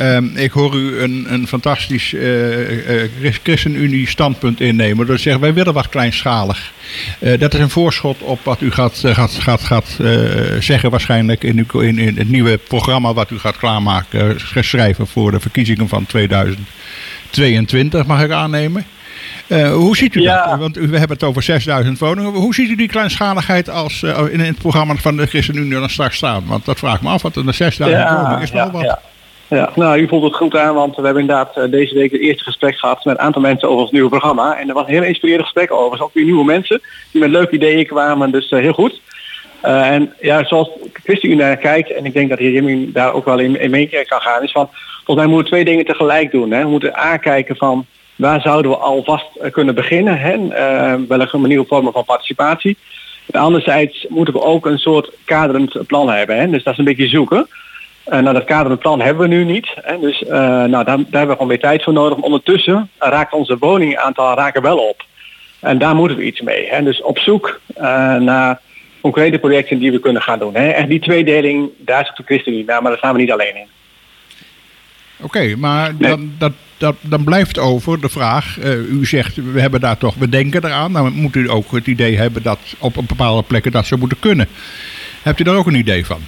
uh, 0.00 0.16
ik 0.34 0.50
hoor 0.50 0.74
u 0.74 1.00
een, 1.00 1.26
een 1.28 1.46
fantastisch 1.46 2.12
uh, 2.12 3.02
uh, 3.02 3.08
ChristenUnie 3.42 4.08
standpunt 4.08 4.60
innemen. 4.60 5.06
Dat 5.06 5.20
zeggen 5.20 5.42
wij 5.42 5.54
willen 5.54 5.72
wat 5.72 5.88
kleinschalig. 5.88 6.72
dat 7.38 7.54
is 7.54 7.60
een 7.60 7.70
voorschot 7.70 8.22
op 8.22 8.44
wat 8.44 8.60
u 8.60 8.70
gaat, 8.70 9.02
gaat, 9.04 9.30
gaat, 9.30 9.62
gaat 9.62 9.96
zeggen 10.60 10.90
waarschijnlijk 10.90 11.44
in, 11.44 11.66
uw, 11.72 11.80
in, 11.80 11.98
in 11.98 12.16
het 12.16 12.28
nieuwe 12.28 12.58
programma 12.58 13.14
wat 13.14 13.30
u 13.30 13.38
gaat 13.38 13.56
klaarmaken, 13.56 14.36
schrijven 14.60 15.06
voor 15.06 15.30
de 15.30 15.40
verkiezingen 15.40 15.88
van 15.88 16.06
2022, 16.06 18.06
mag 18.06 18.22
ik 18.22 18.30
aannemen. 18.30 18.86
Uh, 19.48 19.72
hoe 19.72 19.96
ziet 19.96 20.14
u 20.14 20.22
dat? 20.22 20.56
Want 20.58 20.76
we 20.76 20.98
hebben 20.98 21.16
het 21.16 21.22
over 21.22 21.42
6000 21.42 21.98
woningen. 21.98 22.32
Hoe 22.32 22.54
ziet 22.54 22.70
u 22.70 22.76
die 22.76 22.88
kleinschaligheid 22.88 23.70
als, 23.70 24.02
uh, 24.02 24.18
in 24.30 24.40
het 24.40 24.58
programma 24.58 24.94
van 24.94 25.16
de 25.16 25.26
ChristenUnie 25.26 25.72
dan 25.72 25.90
straks 25.90 26.16
staan? 26.16 26.44
Want 26.46 26.64
dat 26.64 26.78
vraagt 26.78 27.02
me 27.02 27.08
af, 27.08 27.22
want 27.22 27.36
er 27.36 27.54
6000 27.54 28.00
ja, 28.00 28.16
woningen 28.16 28.42
is 28.42 28.50
wel 28.50 28.70
wat. 28.70 28.82
Ja. 28.82 29.00
Ja, 29.48 29.70
nou, 29.74 29.98
u 30.00 30.08
voelt 30.08 30.22
het 30.22 30.34
goed 30.34 30.56
aan, 30.56 30.74
want 30.74 30.96
we 30.96 31.02
hebben 31.02 31.22
inderdaad 31.22 31.56
uh, 31.56 31.70
deze 31.70 31.94
week 31.94 32.12
het 32.12 32.20
eerste 32.20 32.44
gesprek 32.44 32.78
gehad 32.78 33.04
met 33.04 33.14
een 33.14 33.24
aantal 33.24 33.42
mensen 33.42 33.68
over 33.68 33.82
het 33.82 33.92
nieuwe 33.92 34.08
programma. 34.08 34.58
En 34.58 34.68
er 34.68 34.74
was 34.74 34.86
een 34.86 34.92
heel 34.92 35.02
inspirerend 35.02 35.44
gesprek 35.44 35.72
over. 35.72 36.02
Ook 36.02 36.14
weer 36.14 36.24
nieuwe 36.24 36.44
mensen 36.44 36.80
die 37.10 37.20
met 37.20 37.30
leuke 37.30 37.54
ideeën 37.54 37.86
kwamen, 37.86 38.30
dus 38.30 38.50
heel 38.50 38.72
goed. 38.72 39.00
en 39.60 40.12
ja, 40.20 40.44
zoals 40.44 40.70
ChristenUnie 40.92 41.42
naar 41.42 41.56
kijkt, 41.56 41.92
en 41.92 42.04
ik 42.04 42.12
denk 42.12 42.28
dat 42.28 42.38
heer 42.38 42.50
Jimmy 42.50 42.90
daar 42.92 43.12
ook 43.12 43.24
wel 43.24 43.38
in, 43.38 43.60
in 43.60 43.70
mee 43.70 44.04
kan 44.06 44.20
gaan, 44.20 44.42
is 44.42 44.52
van, 44.52 44.68
volgens 45.04 45.16
mij 45.16 45.26
moeten 45.26 45.44
we 45.44 45.50
twee 45.50 45.64
dingen 45.64 45.84
tegelijk 45.84 46.30
doen. 46.30 46.50
Hè. 46.50 46.62
We 46.62 46.68
moeten 46.68 46.96
aankijken 46.96 47.56
van, 47.56 47.86
waar 48.18 48.40
zouden 48.40 48.70
we 48.70 48.76
alvast 48.76 49.26
kunnen 49.50 49.74
beginnen? 49.74 50.18
Hè? 50.18 50.36
welke 51.06 51.38
nieuwe 51.38 51.66
vormen 51.66 51.92
van 51.92 52.04
participatie? 52.04 52.76
En 53.30 53.40
anderzijds 53.40 54.06
moeten 54.08 54.34
we 54.34 54.42
ook 54.42 54.66
een 54.66 54.78
soort 54.78 55.10
kaderend 55.24 55.86
plan 55.86 56.10
hebben. 56.10 56.36
Hè? 56.38 56.50
Dus 56.50 56.62
dat 56.62 56.72
is 56.72 56.78
een 56.78 56.84
beetje 56.84 57.08
zoeken. 57.08 57.48
Uh, 58.06 58.18
nou, 58.18 58.34
dat 58.34 58.44
kaderend 58.44 58.80
plan 58.80 59.00
hebben 59.00 59.28
we 59.28 59.34
nu 59.34 59.44
niet. 59.44 59.68
Hè? 59.74 59.98
Dus 59.98 60.22
uh, 60.22 60.28
nou, 60.64 60.84
daar, 60.84 60.98
hebben 60.98 61.26
we 61.26 61.32
gewoon 61.32 61.48
weer 61.48 61.60
tijd 61.60 61.82
voor 61.82 61.92
nodig. 61.92 62.18
ondertussen 62.18 62.90
raakt 62.98 63.32
onze 63.32 63.58
woningaantal 63.58 64.34
raken 64.34 64.62
wel 64.62 64.78
op. 64.78 65.04
En 65.60 65.78
daar 65.78 65.94
moeten 65.94 66.16
we 66.16 66.24
iets 66.24 66.40
mee. 66.40 66.68
Hè? 66.68 66.82
Dus 66.82 67.02
op 67.02 67.18
zoek 67.18 67.60
uh, 67.76 67.82
naar 68.14 68.60
concrete 69.00 69.38
projecten 69.38 69.78
die 69.78 69.92
we 69.92 70.00
kunnen 70.00 70.22
gaan 70.22 70.38
doen. 70.38 70.54
Hè? 70.54 70.68
En 70.68 70.88
die 70.88 71.00
tweedeling, 71.00 71.70
daar 71.76 72.06
zit 72.06 72.16
de 72.16 72.22
ChristenUnie 72.22 72.64
naar, 72.64 72.82
maar 72.82 72.90
daar 72.90 72.98
staan 72.98 73.14
we 73.14 73.20
niet 73.20 73.32
alleen 73.32 73.56
in. 73.56 73.66
Oké, 75.20 75.56
maar 75.56 75.96
dan, 75.96 76.32
dat, 76.38 76.52
dat, 76.76 76.96
dan 77.00 77.24
blijft 77.24 77.58
over 77.58 78.00
de 78.00 78.08
vraag, 78.08 78.58
uh, 78.58 78.90
u 78.90 79.06
zegt 79.06 79.36
we 79.52 79.60
hebben 79.60 79.80
daar 79.80 79.98
toch, 79.98 80.14
we 80.14 80.28
denken 80.28 80.64
eraan, 80.64 80.92
dan 80.92 81.12
moet 81.12 81.36
u 81.36 81.50
ook 81.50 81.70
het 81.70 81.86
idee 81.86 82.16
hebben 82.16 82.42
dat 82.42 82.58
op 82.78 82.96
een 82.96 83.06
bepaalde 83.06 83.42
plekken 83.42 83.72
dat 83.72 83.86
zou 83.86 84.00
moeten 84.00 84.18
kunnen. 84.20 84.48
Hebt 85.22 85.40
u 85.40 85.44
daar 85.44 85.56
ook 85.56 85.66
een 85.66 85.74
idee 85.74 86.06
van? 86.06 86.20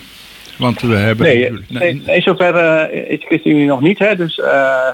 Want 0.57 0.81
we 0.81 0.95
hebben... 0.95 1.27
Nee, 1.27 1.51
nee, 1.69 2.03
nee 2.07 2.21
zover 2.21 2.55
uh, 2.55 3.11
is 3.11 3.25
ChristenUnie 3.25 3.67
nog 3.67 3.81
niet, 3.81 3.99
hè, 3.99 4.17
dus... 4.17 4.39
Uh, 4.39 4.89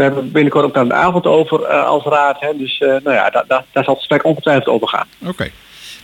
we 0.00 0.06
hebben 0.06 0.32
binnenkort 0.32 0.64
ook 0.64 0.74
naar 0.74 0.84
de 0.84 0.94
avond 0.94 1.26
over 1.26 1.60
uh, 1.60 1.84
als 1.84 2.04
raad. 2.04 2.40
Hè, 2.40 2.56
dus 2.56 2.80
uh, 2.80 2.88
nou 2.88 3.12
ja, 3.12 3.30
daar, 3.30 3.44
daar, 3.46 3.64
daar 3.72 3.84
zal 3.84 3.94
het 3.94 4.02
gesprek 4.02 4.24
ongetwijfeld 4.24 4.66
over 4.66 4.88
gaan. 4.88 5.06
Oké. 5.18 5.30
Okay. 5.30 5.52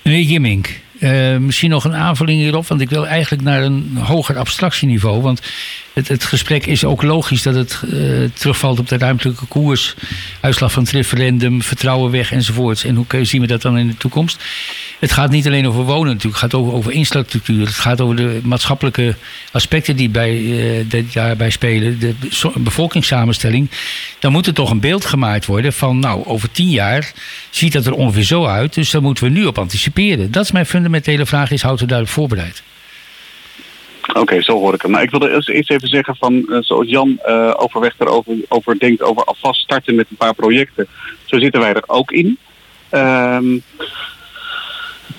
Meneer 0.02 0.22
Jimmink, 0.22 0.80
uh, 0.98 1.36
misschien 1.36 1.70
nog 1.70 1.84
een 1.84 1.94
aanvulling 1.94 2.40
hierop, 2.40 2.66
want 2.66 2.80
ik 2.80 2.90
wil 2.90 3.06
eigenlijk 3.06 3.42
naar 3.42 3.62
een 3.62 3.96
hoger 3.96 4.38
abstractieniveau. 4.38 5.22
Want 5.22 5.40
het, 5.92 6.08
het 6.08 6.24
gesprek 6.24 6.66
is 6.66 6.84
ook 6.84 7.02
logisch 7.02 7.42
dat 7.42 7.54
het 7.54 7.82
uh, 7.84 8.30
terugvalt 8.32 8.78
op 8.78 8.88
de 8.88 8.98
ruimtelijke 8.98 9.46
koers, 9.46 9.94
uitslag 10.40 10.72
van 10.72 10.82
het 10.82 10.92
referendum, 10.92 11.62
vertrouwen 11.62 12.10
weg 12.10 12.32
enzovoorts. 12.32 12.84
En 12.84 12.94
hoe 12.94 13.24
zien 13.24 13.40
we 13.40 13.46
dat 13.46 13.62
dan 13.62 13.78
in 13.78 13.86
de 13.86 13.96
toekomst? 13.96 14.44
Het 14.98 15.12
gaat 15.12 15.30
niet 15.30 15.46
alleen 15.46 15.68
over 15.68 15.82
wonen 15.82 16.12
natuurlijk, 16.14 16.42
het 16.42 16.52
gaat 16.52 16.60
over, 16.60 16.72
over 16.72 16.92
infrastructuur. 16.92 17.66
Het 17.66 17.74
gaat 17.74 18.00
over 18.00 18.16
de 18.16 18.40
maatschappelijke 18.42 19.14
aspecten 19.52 19.96
die, 19.96 20.08
bij, 20.08 20.38
uh, 20.38 21.04
daarbij 21.12 21.50
spelen, 21.50 21.98
de 21.98 22.14
bevolkingssamenstelling. 22.54 23.70
Dan 24.18 24.32
moet 24.32 24.46
er 24.46 24.54
toch 24.54 24.70
een 24.70 24.80
beeld 24.80 25.04
gemaakt 25.04 25.46
worden 25.46 25.72
van, 25.72 25.98
nou, 25.98 26.26
over 26.26 26.50
tien 26.50 26.70
jaar 26.70 27.12
ziet 27.50 27.72
dat 27.72 27.86
er 27.86 27.92
ongeveer 27.92 28.22
zo 28.22 28.46
uit. 28.46 28.74
Dus 28.74 28.90
daar 28.90 29.02
moeten 29.02 29.24
we 29.24 29.30
nu 29.30 29.44
op 29.44 29.58
anticiperen. 29.58 30.30
Dat 30.30 30.44
is 30.44 30.52
mijn 30.52 30.66
fundamentele 30.86 31.26
vraag, 31.26 31.50
is 31.50 31.62
houdt 31.62 31.80
u 31.80 31.86
daarop 31.86 32.08
voorbereid? 32.08 32.62
Oké, 34.12 34.42
zo 34.42 34.52
hoor 34.52 34.74
ik 34.74 34.82
hem. 34.82 34.90
Nou, 34.90 35.02
ik 35.02 35.10
wilde 35.10 35.30
eerst 35.30 35.70
even 35.70 35.88
zeggen 35.88 36.16
van, 36.16 36.34
uh, 36.34 36.58
zoals 36.60 36.88
Jan 36.88 37.18
uh, 37.26 37.54
overweg 37.56 37.94
erover 37.98 38.34
over 38.48 38.78
denkt, 38.78 39.02
over 39.02 39.24
alvast 39.24 39.60
starten 39.60 39.94
met 39.94 40.06
een 40.10 40.16
paar 40.16 40.34
projecten. 40.34 40.86
Zo 41.24 41.38
zitten 41.38 41.60
wij 41.60 41.74
er 41.74 41.82
ook 41.86 42.12
in. 42.12 42.38
Um, 42.90 43.62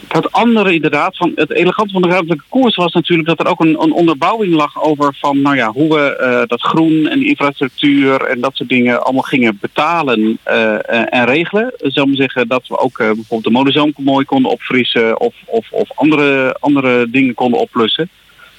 het 0.07 0.31
andere 0.31 0.73
inderdaad, 0.73 1.17
van 1.17 1.31
het 1.35 1.51
elegante 1.51 1.93
van 1.93 2.01
de 2.01 2.07
ruimtelijke 2.07 2.45
koers 2.49 2.75
was 2.75 2.93
natuurlijk 2.93 3.27
dat 3.27 3.39
er 3.39 3.47
ook 3.47 3.59
een, 3.59 3.81
een 3.81 3.91
onderbouwing 3.91 4.53
lag 4.53 4.83
over 4.83 5.15
van 5.19 5.41
nou 5.41 5.55
ja, 5.55 5.71
hoe 5.71 5.95
we 5.95 6.17
uh, 6.21 6.47
dat 6.47 6.61
groen 6.61 7.07
en 7.07 7.25
infrastructuur 7.25 8.21
en 8.21 8.39
dat 8.39 8.55
soort 8.55 8.69
dingen 8.69 9.03
allemaal 9.03 9.21
gingen 9.21 9.57
betalen 9.61 10.39
uh, 10.47 11.13
en 11.13 11.25
regelen. 11.25 11.73
Zou 11.77 12.07
maar 12.07 12.15
zeggen 12.15 12.47
dat 12.47 12.67
we 12.67 12.77
ook 12.77 12.97
bijvoorbeeld 12.97 13.43
de 13.43 13.49
modezoom 13.49 13.93
mooi 13.97 14.25
konden 14.25 14.51
opfrissen 14.51 15.19
of, 15.19 15.35
of, 15.45 15.71
of 15.71 15.89
andere, 15.95 16.57
andere 16.59 17.09
dingen 17.09 17.33
konden 17.33 17.59
oplussen. 17.59 18.09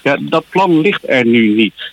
Ja, 0.02 0.16
dat 0.20 0.44
plan 0.48 0.80
ligt 0.80 1.08
er 1.08 1.26
nu 1.26 1.54
niet. 1.54 1.92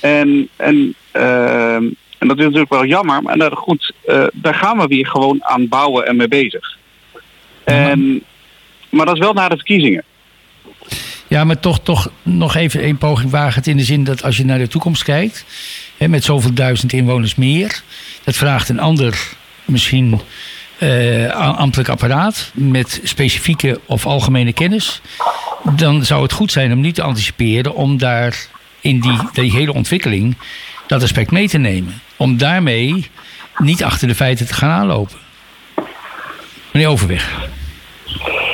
En, 0.00 0.48
en, 0.56 0.94
ehm, 1.10 1.84
en 2.18 2.28
dat 2.28 2.38
is 2.38 2.44
natuurlijk 2.44 2.70
wel 2.70 2.84
jammer, 2.84 3.22
maar 3.22 3.52
goed, 3.52 3.92
daar 4.32 4.54
gaan 4.54 4.78
we 4.78 4.86
weer 4.86 5.06
gewoon 5.06 5.44
aan 5.44 5.68
bouwen 5.68 6.06
en 6.06 6.16
mee 6.16 6.28
bezig. 6.28 6.78
En 7.64 8.22
maar 8.90 9.06
dat 9.06 9.14
is 9.14 9.20
wel 9.20 9.32
na 9.32 9.48
de 9.48 9.56
verkiezingen. 9.56 10.04
Ja, 11.28 11.44
maar 11.44 11.60
toch, 11.60 11.80
toch 11.80 12.10
nog 12.22 12.54
even 12.54 12.84
een 12.84 12.98
poging 12.98 13.30
wagen 13.30 13.62
in 13.62 13.76
de 13.76 13.84
zin 13.84 14.04
dat 14.04 14.22
als 14.22 14.36
je 14.36 14.44
naar 14.44 14.58
de 14.58 14.68
toekomst 14.68 15.02
kijkt, 15.02 15.44
hè, 15.96 16.08
met 16.08 16.24
zoveel 16.24 16.52
duizend 16.52 16.92
inwoners 16.92 17.34
meer, 17.34 17.82
dat 18.24 18.36
vraagt 18.36 18.68
een 18.68 18.80
ander, 18.80 19.32
misschien 19.64 20.20
uh, 20.78 21.30
ambtelijk 21.34 21.88
apparaat 21.88 22.50
met 22.54 23.00
specifieke 23.04 23.80
of 23.86 24.06
algemene 24.06 24.52
kennis. 24.52 25.00
Dan 25.76 26.04
zou 26.04 26.22
het 26.22 26.32
goed 26.32 26.52
zijn 26.52 26.72
om 26.72 26.80
niet 26.80 26.94
te 26.94 27.02
anticiperen 27.02 27.74
om 27.74 27.98
daar 27.98 28.46
in 28.80 29.00
die, 29.00 29.18
die 29.32 29.52
hele 29.52 29.72
ontwikkeling 29.72 30.36
dat 30.86 31.02
aspect 31.02 31.30
mee 31.30 31.48
te 31.48 31.58
nemen. 31.58 32.00
Om 32.16 32.36
daarmee 32.36 33.10
niet 33.56 33.84
achter 33.84 34.08
de 34.08 34.14
feiten 34.14 34.46
te 34.46 34.54
gaan 34.54 34.70
aanlopen. 34.70 35.18
Meneer 36.72 36.88
Overweg. 36.88 37.48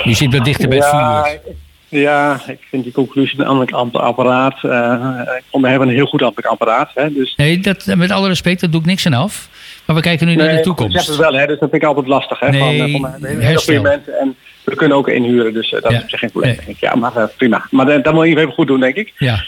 Je 0.04 0.14
zit 0.14 0.32
wat 0.32 0.44
dichter 0.44 0.68
bij 0.68 0.78
het 0.78 0.86
vuur. 0.86 1.54
Ja, 1.88 2.40
ik 2.46 2.58
vind 2.68 2.82
die 2.82 2.92
conclusie 2.92 3.40
een 3.40 3.46
ambtelijk 3.46 3.92
apparaat. 3.92 4.54
Uh, 4.62 5.20
we 5.50 5.68
hebben 5.68 5.88
een 5.88 5.94
heel 5.94 6.06
goed 6.06 6.22
ambtelijk 6.22 6.52
apparaat. 6.52 6.90
Hè, 6.94 7.12
dus... 7.12 7.34
Nee, 7.36 7.58
dat, 7.58 7.86
met 7.86 8.10
alle 8.10 8.28
respect, 8.28 8.60
dat 8.60 8.72
doe 8.72 8.80
ik 8.80 8.86
niks 8.86 9.06
aan 9.06 9.12
af. 9.12 9.48
Maar 9.84 9.96
we 9.96 10.02
kijken 10.02 10.26
nu 10.26 10.34
naar 10.34 10.56
de 10.56 10.60
toekomst. 10.60 10.96
Dat 10.96 11.06
het 11.06 11.16
wel, 11.16 11.32
hè, 11.32 11.46
dus 11.46 11.58
dat 11.58 11.70
vind 11.70 11.82
ik 11.82 11.88
altijd 11.88 12.06
lastig. 12.06 12.40
Hè, 12.40 12.50
nee, 12.50 12.92
van, 12.92 13.00
van, 13.00 13.24
heel 13.24 13.58
goede 13.58 13.80
mensen 13.80 14.18
en 14.18 14.36
we 14.64 14.74
kunnen 14.74 14.96
ook 14.96 15.08
inhuren. 15.08 15.52
Dus 15.52 15.72
uh, 15.72 15.82
dat 15.82 15.92
ja. 15.92 16.02
is 16.06 16.14
geen 16.18 16.30
probleem. 16.30 16.56
Nee. 16.66 16.76
Ja, 16.80 16.94
maar 16.94 17.16
uh, 17.16 17.24
prima. 17.36 17.66
Maar 17.70 18.02
dat 18.02 18.14
moet 18.14 18.26
je 18.26 18.38
even 18.38 18.52
goed 18.52 18.66
doen, 18.66 18.80
denk 18.80 18.94
ik. 18.94 19.12
Ja. 19.18 19.44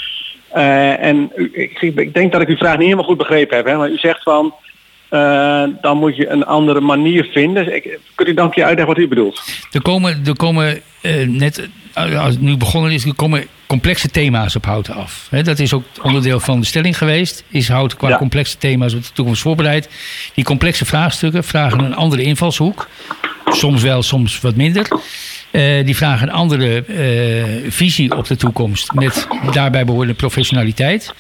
en 0.99 1.31
ik, 1.53 1.81
ik, 1.81 2.15
denk 2.15 2.33
dat 2.33 2.41
ik 2.41 2.49
uw 2.49 2.57
vraag 2.57 2.73
niet 2.73 2.83
helemaal 2.83 3.05
goed 3.05 3.19
begrepen 3.19 3.57
heb. 3.57 3.67
Hè, 3.67 3.77
maar 3.77 3.91
u 3.91 3.97
zegt 3.97 4.23
van 4.23 4.55
uh, 5.11 5.63
dan 5.81 5.97
moet 5.99 6.17
je 6.17 6.29
een 6.29 6.45
andere 6.45 6.81
manier 6.81 7.25
vinden. 7.33 7.75
Ik, 7.75 7.99
kunt 8.15 8.29
u 8.29 8.35
dan 8.35 8.45
een 8.45 8.51
keer 8.51 8.65
uitleggen 8.65 8.95
wat 8.95 9.05
u 9.05 9.09
bedoelt? 9.09 9.43
Er 9.73 9.83
komen, 9.83 10.23
er 10.27 10.37
komen 10.37 10.81
uh, 11.03 11.27
net, 11.27 11.69
als 11.95 12.35
het 12.35 12.41
nu 12.41 12.57
begonnen 12.57 12.93
is, 12.93 13.05
er 13.05 13.15
komen 13.15 13.47
complexe 13.67 14.09
thema's 14.09 14.57
op 14.57 14.65
houten 14.65 14.95
af. 14.95 15.27
He, 15.31 15.43
dat 15.43 15.59
is 15.59 15.73
ook 15.73 15.85
onderdeel 16.03 16.41
van 16.41 16.61
de 16.61 16.67
stelling 16.67 16.99
geweest. 16.99 17.45
Is 17.49 17.69
hout 17.69 17.97
qua 17.97 18.09
ja. 18.09 18.17
complexe 18.17 18.59
thema's 18.59 18.95
op 18.95 19.03
de 19.03 19.13
toekomst 19.13 19.43
voorbereid. 19.43 19.89
Die 20.35 20.45
complexe 20.45 20.85
vraagstukken 20.85 21.45
vragen 21.45 21.79
een 21.79 21.95
andere 21.95 22.23
invalshoek. 22.23 22.89
Soms 23.47 23.83
wel, 23.83 24.03
soms 24.03 24.41
wat 24.41 24.55
minder. 24.55 24.87
Uh, 25.51 25.85
die 25.85 25.97
vragen 25.97 26.29
een 26.29 26.35
andere 26.35 26.85
visie 27.69 28.17
op 28.17 28.27
de 28.27 28.37
toekomst. 28.37 28.93
Met 28.93 29.27
daarbij 29.53 29.85
behorende 29.85 30.15
professionaliteit. 30.15 31.15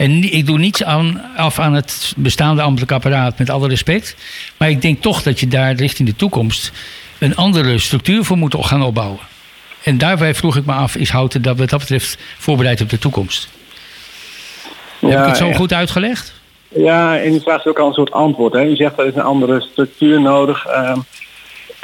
En 0.00 0.32
ik 0.32 0.46
doe 0.46 0.58
niets 0.58 0.84
aan, 0.84 1.22
af 1.36 1.58
aan 1.58 1.74
het 1.74 2.12
bestaande 2.16 2.62
ambtelijk 2.62 2.92
apparaat, 2.92 3.38
met 3.38 3.50
alle 3.50 3.68
respect. 3.68 4.16
Maar 4.56 4.70
ik 4.70 4.82
denk 4.82 5.02
toch 5.02 5.22
dat 5.22 5.40
je 5.40 5.48
daar 5.48 5.74
richting 5.74 6.08
de 6.08 6.16
toekomst 6.16 6.72
een 7.18 7.36
andere 7.36 7.78
structuur 7.78 8.24
voor 8.24 8.36
moet 8.36 8.56
gaan 8.58 8.82
opbouwen. 8.82 9.18
En 9.82 9.98
daarbij 9.98 10.34
vroeg 10.34 10.56
ik 10.56 10.66
me 10.66 10.72
af, 10.72 10.96
is 10.96 11.10
Houten 11.10 11.42
dat 11.42 11.58
wat 11.58 11.68
dat 11.70 11.78
betreft 11.78 12.18
voorbereid 12.38 12.80
op 12.80 12.90
de 12.90 12.98
toekomst? 12.98 13.48
Ja, 14.98 15.08
Heb 15.08 15.18
ik 15.18 15.26
het 15.26 15.36
zo 15.36 15.46
ja. 15.46 15.54
goed 15.54 15.72
uitgelegd? 15.72 16.32
Ja, 16.68 17.18
en 17.18 17.34
u 17.34 17.40
vraagt 17.40 17.66
ook 17.66 17.78
al 17.78 17.86
een 17.86 17.92
soort 17.92 18.12
antwoord. 18.12 18.52
Hè? 18.52 18.64
U 18.64 18.76
zegt 18.76 18.98
er 18.98 19.06
is 19.06 19.14
een 19.14 19.22
andere 19.22 19.60
structuur 19.60 20.20
nodig. 20.20 20.66
Uh, 20.66 20.96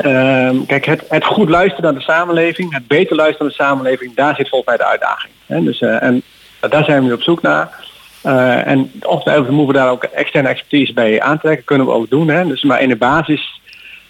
uh, 0.05 0.51
kijk, 0.67 0.85
het, 0.85 1.05
het, 1.09 1.25
goed 1.25 1.49
luisteren 1.49 1.85
naar 1.85 1.95
de 1.95 2.13
samenleving, 2.13 2.73
het 2.73 2.87
beter 2.87 3.17
luisteren 3.17 3.47
naar 3.47 3.57
de 3.57 3.65
samenleving, 3.65 4.15
daar 4.15 4.35
zit 4.35 4.49
volgens 4.49 4.71
mij 4.71 4.79
de 4.79 4.91
uitdaging. 4.91 5.33
Hè? 5.47 5.63
Dus, 5.63 5.81
uh, 5.81 6.03
en 6.03 6.23
daar 6.61 6.85
zijn 6.85 7.01
we 7.01 7.07
nu 7.07 7.13
op 7.13 7.23
zoek 7.23 7.43
naar. 7.43 7.86
Uh, 8.27 8.67
en 8.67 8.93
ongetwijfeld 9.03 9.49
moeten 9.49 9.75
we 9.75 9.81
daar 9.81 9.91
ook 9.91 10.05
externe 10.05 10.49
expertise 10.49 10.93
bij 10.93 11.21
aantrekken. 11.21 11.65
Kunnen 11.65 11.87
we 11.87 11.93
ook 11.93 12.11
doen. 12.11 12.29
Hè? 12.29 12.47
Dus, 12.47 12.63
maar 12.63 12.83
in 12.83 12.89
de 12.89 12.97
basis 12.97 13.61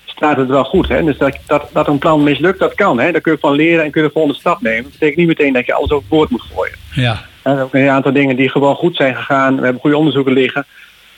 staat 0.05 0.37
het 0.37 0.49
wel 0.49 0.65
goed. 0.65 0.89
Hè? 0.89 1.05
Dus 1.05 1.19
dat, 1.19 1.39
dat, 1.47 1.69
dat 1.73 1.89
een 1.89 1.99
plan 1.99 2.23
mislukt, 2.23 2.59
dat 2.59 2.75
kan. 2.75 3.01
Hè? 3.01 3.13
Daar 3.13 3.21
kun 3.21 3.33
je 3.33 3.39
van 3.39 3.55
leren 3.55 3.85
en 3.85 3.91
kun 3.91 4.03
je 4.03 4.07
de 4.07 4.13
volgende 4.13 4.39
stap 4.39 4.61
nemen. 4.61 4.83
Dat 4.83 4.93
betekent 4.93 5.17
niet 5.17 5.27
meteen 5.27 5.53
dat 5.53 5.67
je 5.67 5.75
alles 5.75 5.91
overboord 5.91 6.31
moet 6.31 6.43
gooien. 6.55 6.77
Ja. 6.93 7.23
Zijn 7.43 7.59
ook 7.59 7.75
een 7.75 7.89
aantal 7.89 8.13
dingen 8.13 8.37
die 8.37 8.49
gewoon 8.49 8.75
goed 8.75 8.97
zijn 8.97 9.17
gegaan. 9.17 9.57
We 9.57 9.63
hebben 9.63 9.81
goede 9.81 9.97
onderzoeken 9.97 10.33
liggen. 10.33 10.67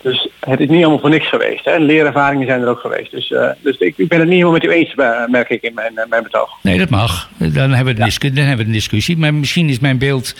Dus 0.03 0.29
het 0.41 0.61
is 0.61 0.69
niet 0.69 0.81
allemaal 0.81 1.01
voor 1.01 1.11
niks 1.11 1.29
geweest. 1.29 1.65
Hè? 1.65 1.77
Leerervaringen 1.77 2.47
zijn 2.47 2.61
er 2.61 2.69
ook 2.69 2.81
geweest. 2.81 3.11
Dus, 3.11 3.31
uh, 3.31 3.51
dus 3.63 3.77
ik, 3.79 3.95
ik, 3.97 4.09
ben 4.09 4.19
het 4.19 4.29
niet 4.29 4.39
helemaal 4.39 4.61
met 4.61 4.65
u 4.65 4.71
eens, 4.71 4.95
uh, 4.97 5.27
merk 5.27 5.49
ik 5.49 5.63
in 5.63 5.75
mijn, 5.75 5.93
uh, 5.95 6.03
mijn 6.09 6.23
betoog. 6.23 6.51
Nee, 6.63 6.79
dat 6.79 6.91
mag. 6.91 7.31
Dan 7.37 7.71
hebben, 7.71 7.95
we 7.95 8.05
de 8.05 8.17
ja. 8.21 8.35
dan 8.35 8.45
hebben 8.45 8.57
we 8.57 8.65
een 8.65 8.79
discussie. 8.79 9.17
Maar 9.17 9.35
misschien 9.35 9.69
is 9.69 9.79
mijn 9.79 9.99
beeld 9.99 10.35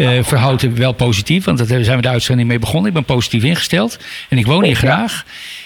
uh, 0.00 0.22
verhouden 0.22 0.76
wel 0.76 0.92
positief. 0.92 1.44
Want 1.44 1.68
daar 1.68 1.84
zijn 1.84 1.96
we 1.96 2.02
de 2.02 2.08
uitzending 2.08 2.48
mee 2.48 2.58
begonnen. 2.58 2.88
Ik 2.88 2.94
ben 2.94 3.04
positief 3.04 3.42
ingesteld. 3.42 3.98
En 4.28 4.38
ik 4.38 4.46
woon 4.46 4.64
hier 4.64 4.76
graag. 4.76 5.24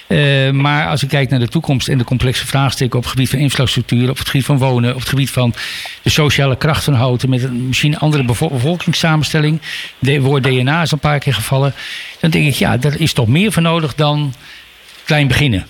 Uh, 0.08 0.50
maar 0.50 0.88
als 0.88 1.02
ik 1.02 1.08
kijk 1.08 1.30
naar 1.30 1.38
de 1.38 1.48
toekomst 1.48 1.88
en 1.88 1.98
de 1.98 2.04
complexe 2.04 2.46
vraagstukken 2.46 2.98
op 2.98 3.04
het 3.04 3.12
gebied 3.12 3.30
van 3.30 3.38
infrastructuur, 3.38 4.10
op 4.10 4.18
het 4.18 4.28
gebied 4.28 4.44
van 4.44 4.58
wonen, 4.58 4.94
op 4.94 5.00
het 5.00 5.08
gebied 5.08 5.30
van 5.30 5.54
de 6.02 6.10
sociale 6.10 6.56
kracht 6.56 6.84
van 6.84 6.94
houten, 6.94 7.30
met 7.30 7.42
een 7.42 7.66
misschien 7.66 7.98
andere 7.98 8.24
bevolkingssamenstelling, 8.24 9.60
de 9.98 10.20
woord 10.20 10.42
DNA 10.42 10.82
is 10.82 10.90
een 10.90 10.98
paar 10.98 11.18
keer 11.18 11.34
gevallen, 11.34 11.74
dan 12.20 12.30
denk 12.30 12.46
ik, 12.46 12.54
ja, 12.54 12.76
er 12.80 13.00
is 13.00 13.12
toch 13.12 13.28
meer 13.28 13.52
voor 13.52 13.62
nodig 13.62 13.94
dan 13.94 14.34
klein 15.04 15.28
beginnen. 15.28 15.66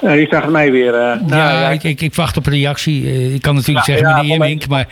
Uh, 0.00 0.12
die 0.12 0.28
vraagt 0.28 0.48
mij 0.48 0.70
weer. 0.70 0.94
Uh, 0.94 1.00
ja, 1.00 1.20
nou, 1.26 1.60
ja 1.60 1.68
ik, 1.70 1.82
ik, 1.82 2.00
ik, 2.00 2.14
wacht 2.14 2.36
op 2.36 2.46
een 2.46 2.52
reactie. 2.52 3.02
Uh, 3.02 3.34
ik 3.34 3.42
kan 3.42 3.54
natuurlijk 3.54 3.86
zeggen, 3.86 4.08
ja, 4.08 4.16
meneer 4.16 4.38
Wink, 4.38 4.68
maar... 4.68 4.86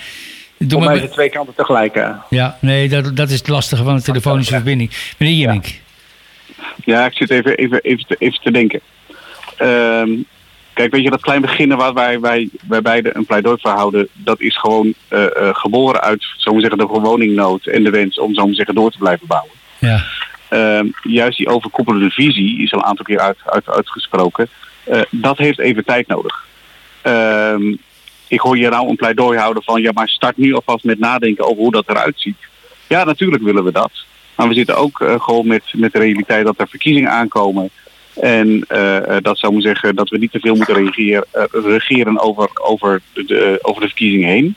Doe 0.59 0.81
maar 0.81 0.97
mij 0.97 1.09
twee 1.09 1.31
kanten 1.31 1.55
tegelijk. 1.55 2.05
Ja, 2.29 2.57
nee, 2.61 2.89
dat, 2.89 3.17
dat 3.17 3.31
is 3.31 3.39
het 3.39 3.49
lastige 3.49 3.83
van 3.83 3.97
de 3.97 4.03
telefonische 4.03 4.55
verbinding. 4.55 4.91
Meneer 5.19 5.37
Jemink. 5.37 5.67
Ja, 6.85 7.07
ik 7.07 7.13
zit 7.13 7.31
even, 7.31 7.57
even, 7.57 7.81
even, 7.83 8.07
te, 8.07 8.17
even 8.19 8.41
te 8.41 8.51
denken. 8.51 8.81
Ehm, 9.57 10.11
kijk, 10.73 10.93
weet 10.93 11.03
je, 11.03 11.11
dat 11.11 11.21
klein 11.21 11.41
beginnen 11.41 11.77
waar 11.77 11.95
wij, 11.95 12.21
wij, 12.21 12.49
wij 12.69 12.83
beide 12.83 13.17
een 13.17 13.27
pleidooi 13.27 13.57
voor 13.61 13.71
houden, 13.71 14.09
dat 14.13 14.41
is 14.41 14.57
gewoon 14.57 14.95
uh, 15.11 15.21
uh, 15.21 15.49
geboren 15.53 16.01
uit, 16.01 16.27
zo 16.37 16.59
zeggen, 16.59 16.79
de 16.79 16.87
woningnood 16.87 17.67
en 17.67 17.85
de 17.85 17.91
wens 17.91 18.19
om, 18.19 18.35
zo 18.35 18.53
zeggen, 18.53 18.75
door 18.75 18.91
te 18.91 18.99
blijven 18.99 19.27
bouwen. 19.27 19.53
Ja. 19.79 20.05
Ehm, 20.49 20.87
juist 21.03 21.39
die 21.39 21.49
overkoepelende 21.49 22.11
visie 22.11 22.63
is 22.63 22.73
al 22.73 22.79
een 22.79 22.85
aantal 22.85 23.05
keer 23.05 23.21
uit, 23.21 23.39
uit, 23.45 23.69
uitgesproken. 23.69 24.49
Uh, 24.91 25.01
dat 25.11 25.39
heeft 25.39 25.59
even 25.59 25.85
tijd 25.85 26.07
nodig. 26.07 26.47
Ehm, 27.03 27.75
ik 28.29 28.41
hoor 28.41 28.59
je 28.59 28.69
nou 28.69 28.89
een 28.89 28.97
pleidooi 28.97 29.39
houden 29.39 29.63
van 29.63 29.83
ja, 29.83 29.91
maar 29.95 30.09
start 30.09 30.37
nu 30.37 30.55
alvast 30.55 30.85
met 30.85 30.99
nadenken 30.99 31.45
over 31.45 31.63
hoe 31.63 31.73
dat 31.73 31.89
eruit 31.89 32.21
ziet. 32.21 32.39
Ja, 32.89 33.05
natuurlijk 33.05 33.43
willen 33.43 33.65
we 33.65 33.73
dat. 33.73 33.91
Maar 34.35 34.49
we 34.49 34.55
zitten 34.55 34.77
ook 34.77 35.01
uh, 35.01 35.21
gewoon 35.21 35.47
met, 35.47 35.63
met 35.73 35.93
de 35.93 35.99
realiteit 35.99 36.45
dat 36.45 36.61
er 36.61 36.69
verkiezingen 36.69 37.11
aankomen. 37.11 37.71
En 38.15 38.65
uh, 38.69 39.17
dat 39.21 39.39
zou 39.39 39.53
moeten 39.53 39.71
zeggen 39.71 39.95
dat 39.95 40.09
we 40.09 40.19
niet 40.19 40.33
te 40.33 40.41
veel 40.41 40.55
moeten 40.55 40.75
reageren, 40.75 41.25
regeren 41.51 42.21
over, 42.21 42.51
over, 42.55 43.01
de, 43.13 43.59
over 43.63 43.81
de 43.81 43.87
verkiezingen 43.87 44.29
heen. 44.29 44.55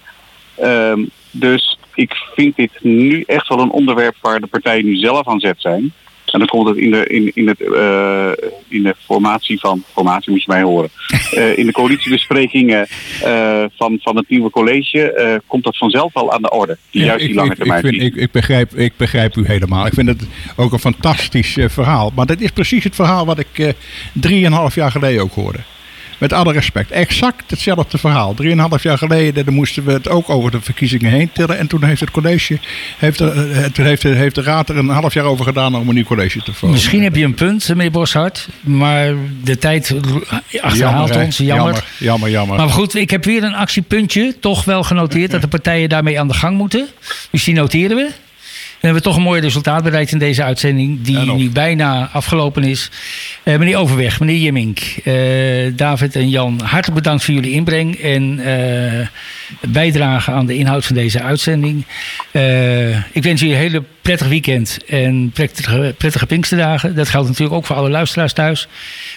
Um, 0.63 1.09
dus 1.31 1.77
ik 1.93 2.13
vind 2.35 2.55
dit 2.55 2.71
nu 2.79 3.23
echt 3.27 3.47
wel 3.47 3.59
een 3.59 3.71
onderwerp 3.71 4.15
waar 4.21 4.39
de 4.39 4.47
partijen 4.47 4.85
nu 4.85 4.95
zelf 4.95 5.27
aan 5.27 5.39
zet 5.39 5.61
zijn. 5.61 5.93
En 6.33 6.39
dan 6.39 6.47
komt 6.47 6.67
het 6.67 6.77
in 6.77 6.91
de, 6.91 7.07
in, 7.07 7.31
in 7.33 7.47
het, 7.47 7.59
uh, 7.59 8.31
in 8.67 8.83
de 8.83 8.95
formatie 9.05 9.59
van, 9.59 9.83
formatie 9.93 10.31
moet 10.31 10.43
je 10.43 10.51
mij 10.51 10.61
horen, 10.61 10.89
uh, 11.33 11.57
in 11.61 11.65
de 11.65 11.71
coalitiebesprekingen 11.71 12.87
uh, 13.23 13.63
van, 13.75 13.99
van 14.01 14.15
het 14.15 14.29
nieuwe 14.29 14.49
college 14.49 15.41
komt 15.47 15.63
dat 15.63 15.77
vanzelf 15.77 16.15
al 16.15 16.31
aan 16.31 16.41
de 16.41 16.51
orde. 16.51 16.77
Die 16.91 17.01
ja, 17.01 17.07
juist 17.07 17.21
ik, 17.21 17.27
die 17.27 17.37
lange 17.37 17.55
termijn. 17.55 17.85
Ik, 17.85 17.89
vind, 17.89 18.01
ik, 18.01 18.15
ik, 18.15 18.31
begrijp, 18.31 18.73
ik 18.73 18.93
begrijp 18.97 19.35
u 19.35 19.45
helemaal. 19.45 19.85
Ik 19.85 19.93
vind 19.93 20.07
het 20.07 20.27
ook 20.55 20.73
een 20.73 20.79
fantastisch 20.79 21.57
verhaal. 21.59 22.11
Maar 22.15 22.25
dat 22.25 22.39
is 22.39 22.51
precies 22.51 22.83
het 22.83 22.95
verhaal 22.95 23.25
wat 23.25 23.39
ik 23.39 23.75
drieënhalf 24.13 24.75
jaar 24.75 24.91
geleden 24.91 25.21
ook 25.21 25.33
hoorde. 25.33 25.59
Met 26.21 26.33
alle 26.33 26.53
respect. 26.53 26.91
Exact 26.91 27.43
hetzelfde 27.47 27.97
verhaal. 27.97 28.33
Drieënhalf 28.33 28.83
jaar 28.83 28.97
geleden 28.97 29.45
dan 29.45 29.53
moesten 29.53 29.85
we 29.85 29.91
het 29.91 30.09
ook 30.09 30.29
over 30.29 30.51
de 30.51 30.61
verkiezingen 30.61 31.11
heen 31.11 31.29
tillen. 31.33 31.57
En 31.57 31.67
toen 31.67 31.83
heeft 31.83 31.99
het 31.99 32.11
college, 32.11 32.59
heeft 32.97 33.17
de, 33.17 33.69
toen 33.73 33.85
heeft 33.85 34.01
de, 34.01 34.09
heeft 34.09 34.35
de 34.35 34.41
raad 34.41 34.69
er 34.69 34.77
een 34.77 34.89
half 34.89 35.13
jaar 35.13 35.25
over 35.25 35.45
gedaan 35.45 35.75
om 35.75 35.87
een 35.87 35.95
nieuw 35.95 36.03
college 36.03 36.41
te 36.41 36.53
vormen. 36.53 36.71
Misschien 36.71 37.03
heb 37.03 37.15
je 37.15 37.23
een 37.23 37.33
punt, 37.33 37.67
meneer 37.67 37.91
Boshart. 37.91 38.47
Maar 38.61 39.13
de 39.43 39.57
tijd 39.57 39.95
achterhaalt 40.61 41.07
jammer, 41.07 41.25
ons. 41.25 41.37
Jammer. 41.37 41.55
jammer. 41.55 41.85
Jammer, 41.97 42.29
jammer. 42.29 42.57
Maar 42.57 42.69
goed, 42.69 42.95
ik 42.95 43.09
heb 43.09 43.25
weer 43.25 43.43
een 43.43 43.55
actiepuntje 43.55 44.35
toch 44.39 44.63
wel 44.63 44.83
genoteerd. 44.83 45.31
Dat 45.31 45.41
de 45.41 45.47
partijen 45.47 45.89
daarmee 45.89 46.19
aan 46.19 46.27
de 46.27 46.33
gang 46.33 46.57
moeten. 46.57 46.87
Dus 47.31 47.43
die 47.43 47.53
noteren 47.53 47.97
we. 47.97 48.11
Hebben 48.81 49.01
we 49.01 49.07
toch 49.07 49.15
een 49.15 49.23
mooi 49.23 49.41
resultaat 49.41 49.83
bereikt 49.83 50.11
in 50.11 50.17
deze 50.17 50.43
uitzending, 50.43 51.01
die 51.01 51.17
nu 51.17 51.49
bijna 51.49 52.09
afgelopen 52.13 52.63
is. 52.63 52.91
Uh, 53.43 53.57
meneer 53.57 53.77
Overweg, 53.77 54.19
meneer 54.19 54.37
Jimmink, 54.37 54.79
uh, 55.03 55.13
David 55.75 56.15
en 56.15 56.29
Jan, 56.29 56.59
hartelijk 56.63 57.03
bedankt 57.03 57.23
voor 57.23 57.33
jullie 57.33 57.51
inbreng 57.51 57.95
en 57.95 58.39
uh, 58.39 59.07
bijdrage 59.71 60.31
aan 60.31 60.45
de 60.45 60.55
inhoud 60.55 60.85
van 60.85 60.95
deze 60.95 61.21
uitzending. 61.21 61.85
ik 63.11 63.23
wens 63.23 63.41
jullie 63.41 63.55
een 63.55 63.61
hele 63.61 63.83
prettig 64.01 64.27
weekend 64.27 64.77
en 64.87 65.31
prettige, 65.33 65.95
prettige 65.97 66.25
Pinksterdagen. 66.25 66.95
Dat 66.95 67.09
geldt 67.09 67.27
natuurlijk 67.27 67.55
ook 67.55 67.65
voor 67.65 67.75
alle 67.75 67.89
luisteraars 67.89 68.33
thuis. 68.33 68.67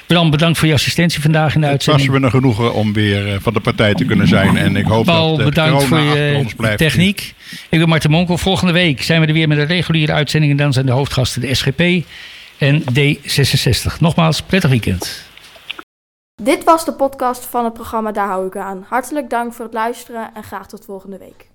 Bram, 0.06 0.30
bedankt 0.30 0.58
voor 0.58 0.68
je 0.68 0.74
assistentie 0.74 1.20
vandaag 1.20 1.54
in 1.54 1.60
de 1.60 1.66
uitzending. 1.66 2.06
Het 2.06 2.12
was 2.12 2.20
weer 2.20 2.32
een 2.32 2.40
genoegen 2.40 2.74
om 2.74 2.92
weer 2.92 3.38
van 3.40 3.52
de 3.52 3.60
partij 3.60 3.94
te 3.94 4.04
kunnen 4.04 4.28
zijn. 4.28 4.56
En 4.56 4.76
ik 4.76 4.86
hoop 4.86 5.04
Paul, 5.04 5.36
dat 5.36 5.44
bedankt 5.44 5.84
voor 5.84 5.98
je 5.98 6.34
ons 6.36 6.54
blijft. 6.54 6.78
techniek. 6.78 7.34
Ik 7.70 7.78
ben 7.78 7.88
Marten 7.88 8.10
Monkel. 8.10 8.38
Volgende 8.38 8.72
week 8.72 9.02
zijn 9.02 9.20
we 9.20 9.26
er 9.26 9.32
weer 9.32 9.48
met 9.48 9.58
een 9.58 9.66
reguliere 9.66 10.12
uitzending. 10.12 10.52
En 10.52 10.58
dan 10.58 10.72
zijn 10.72 10.86
de 10.86 10.92
hoofdgasten 10.92 11.40
de 11.40 11.54
SGP 11.54 12.06
en 12.58 12.82
D66. 12.82 13.98
Nogmaals, 14.00 14.42
prettig 14.42 14.70
weekend. 14.70 15.22
Dit 16.42 16.64
was 16.64 16.84
de 16.84 16.92
podcast 16.92 17.44
van 17.44 17.64
het 17.64 17.72
programma 17.72 18.12
Daar 18.12 18.28
hou 18.28 18.46
ik 18.46 18.56
aan. 18.56 18.84
Hartelijk 18.88 19.30
dank 19.30 19.52
voor 19.52 19.64
het 19.64 19.74
luisteren 19.74 20.30
en 20.34 20.42
graag 20.42 20.68
tot 20.68 20.84
volgende 20.84 21.18
week. 21.18 21.52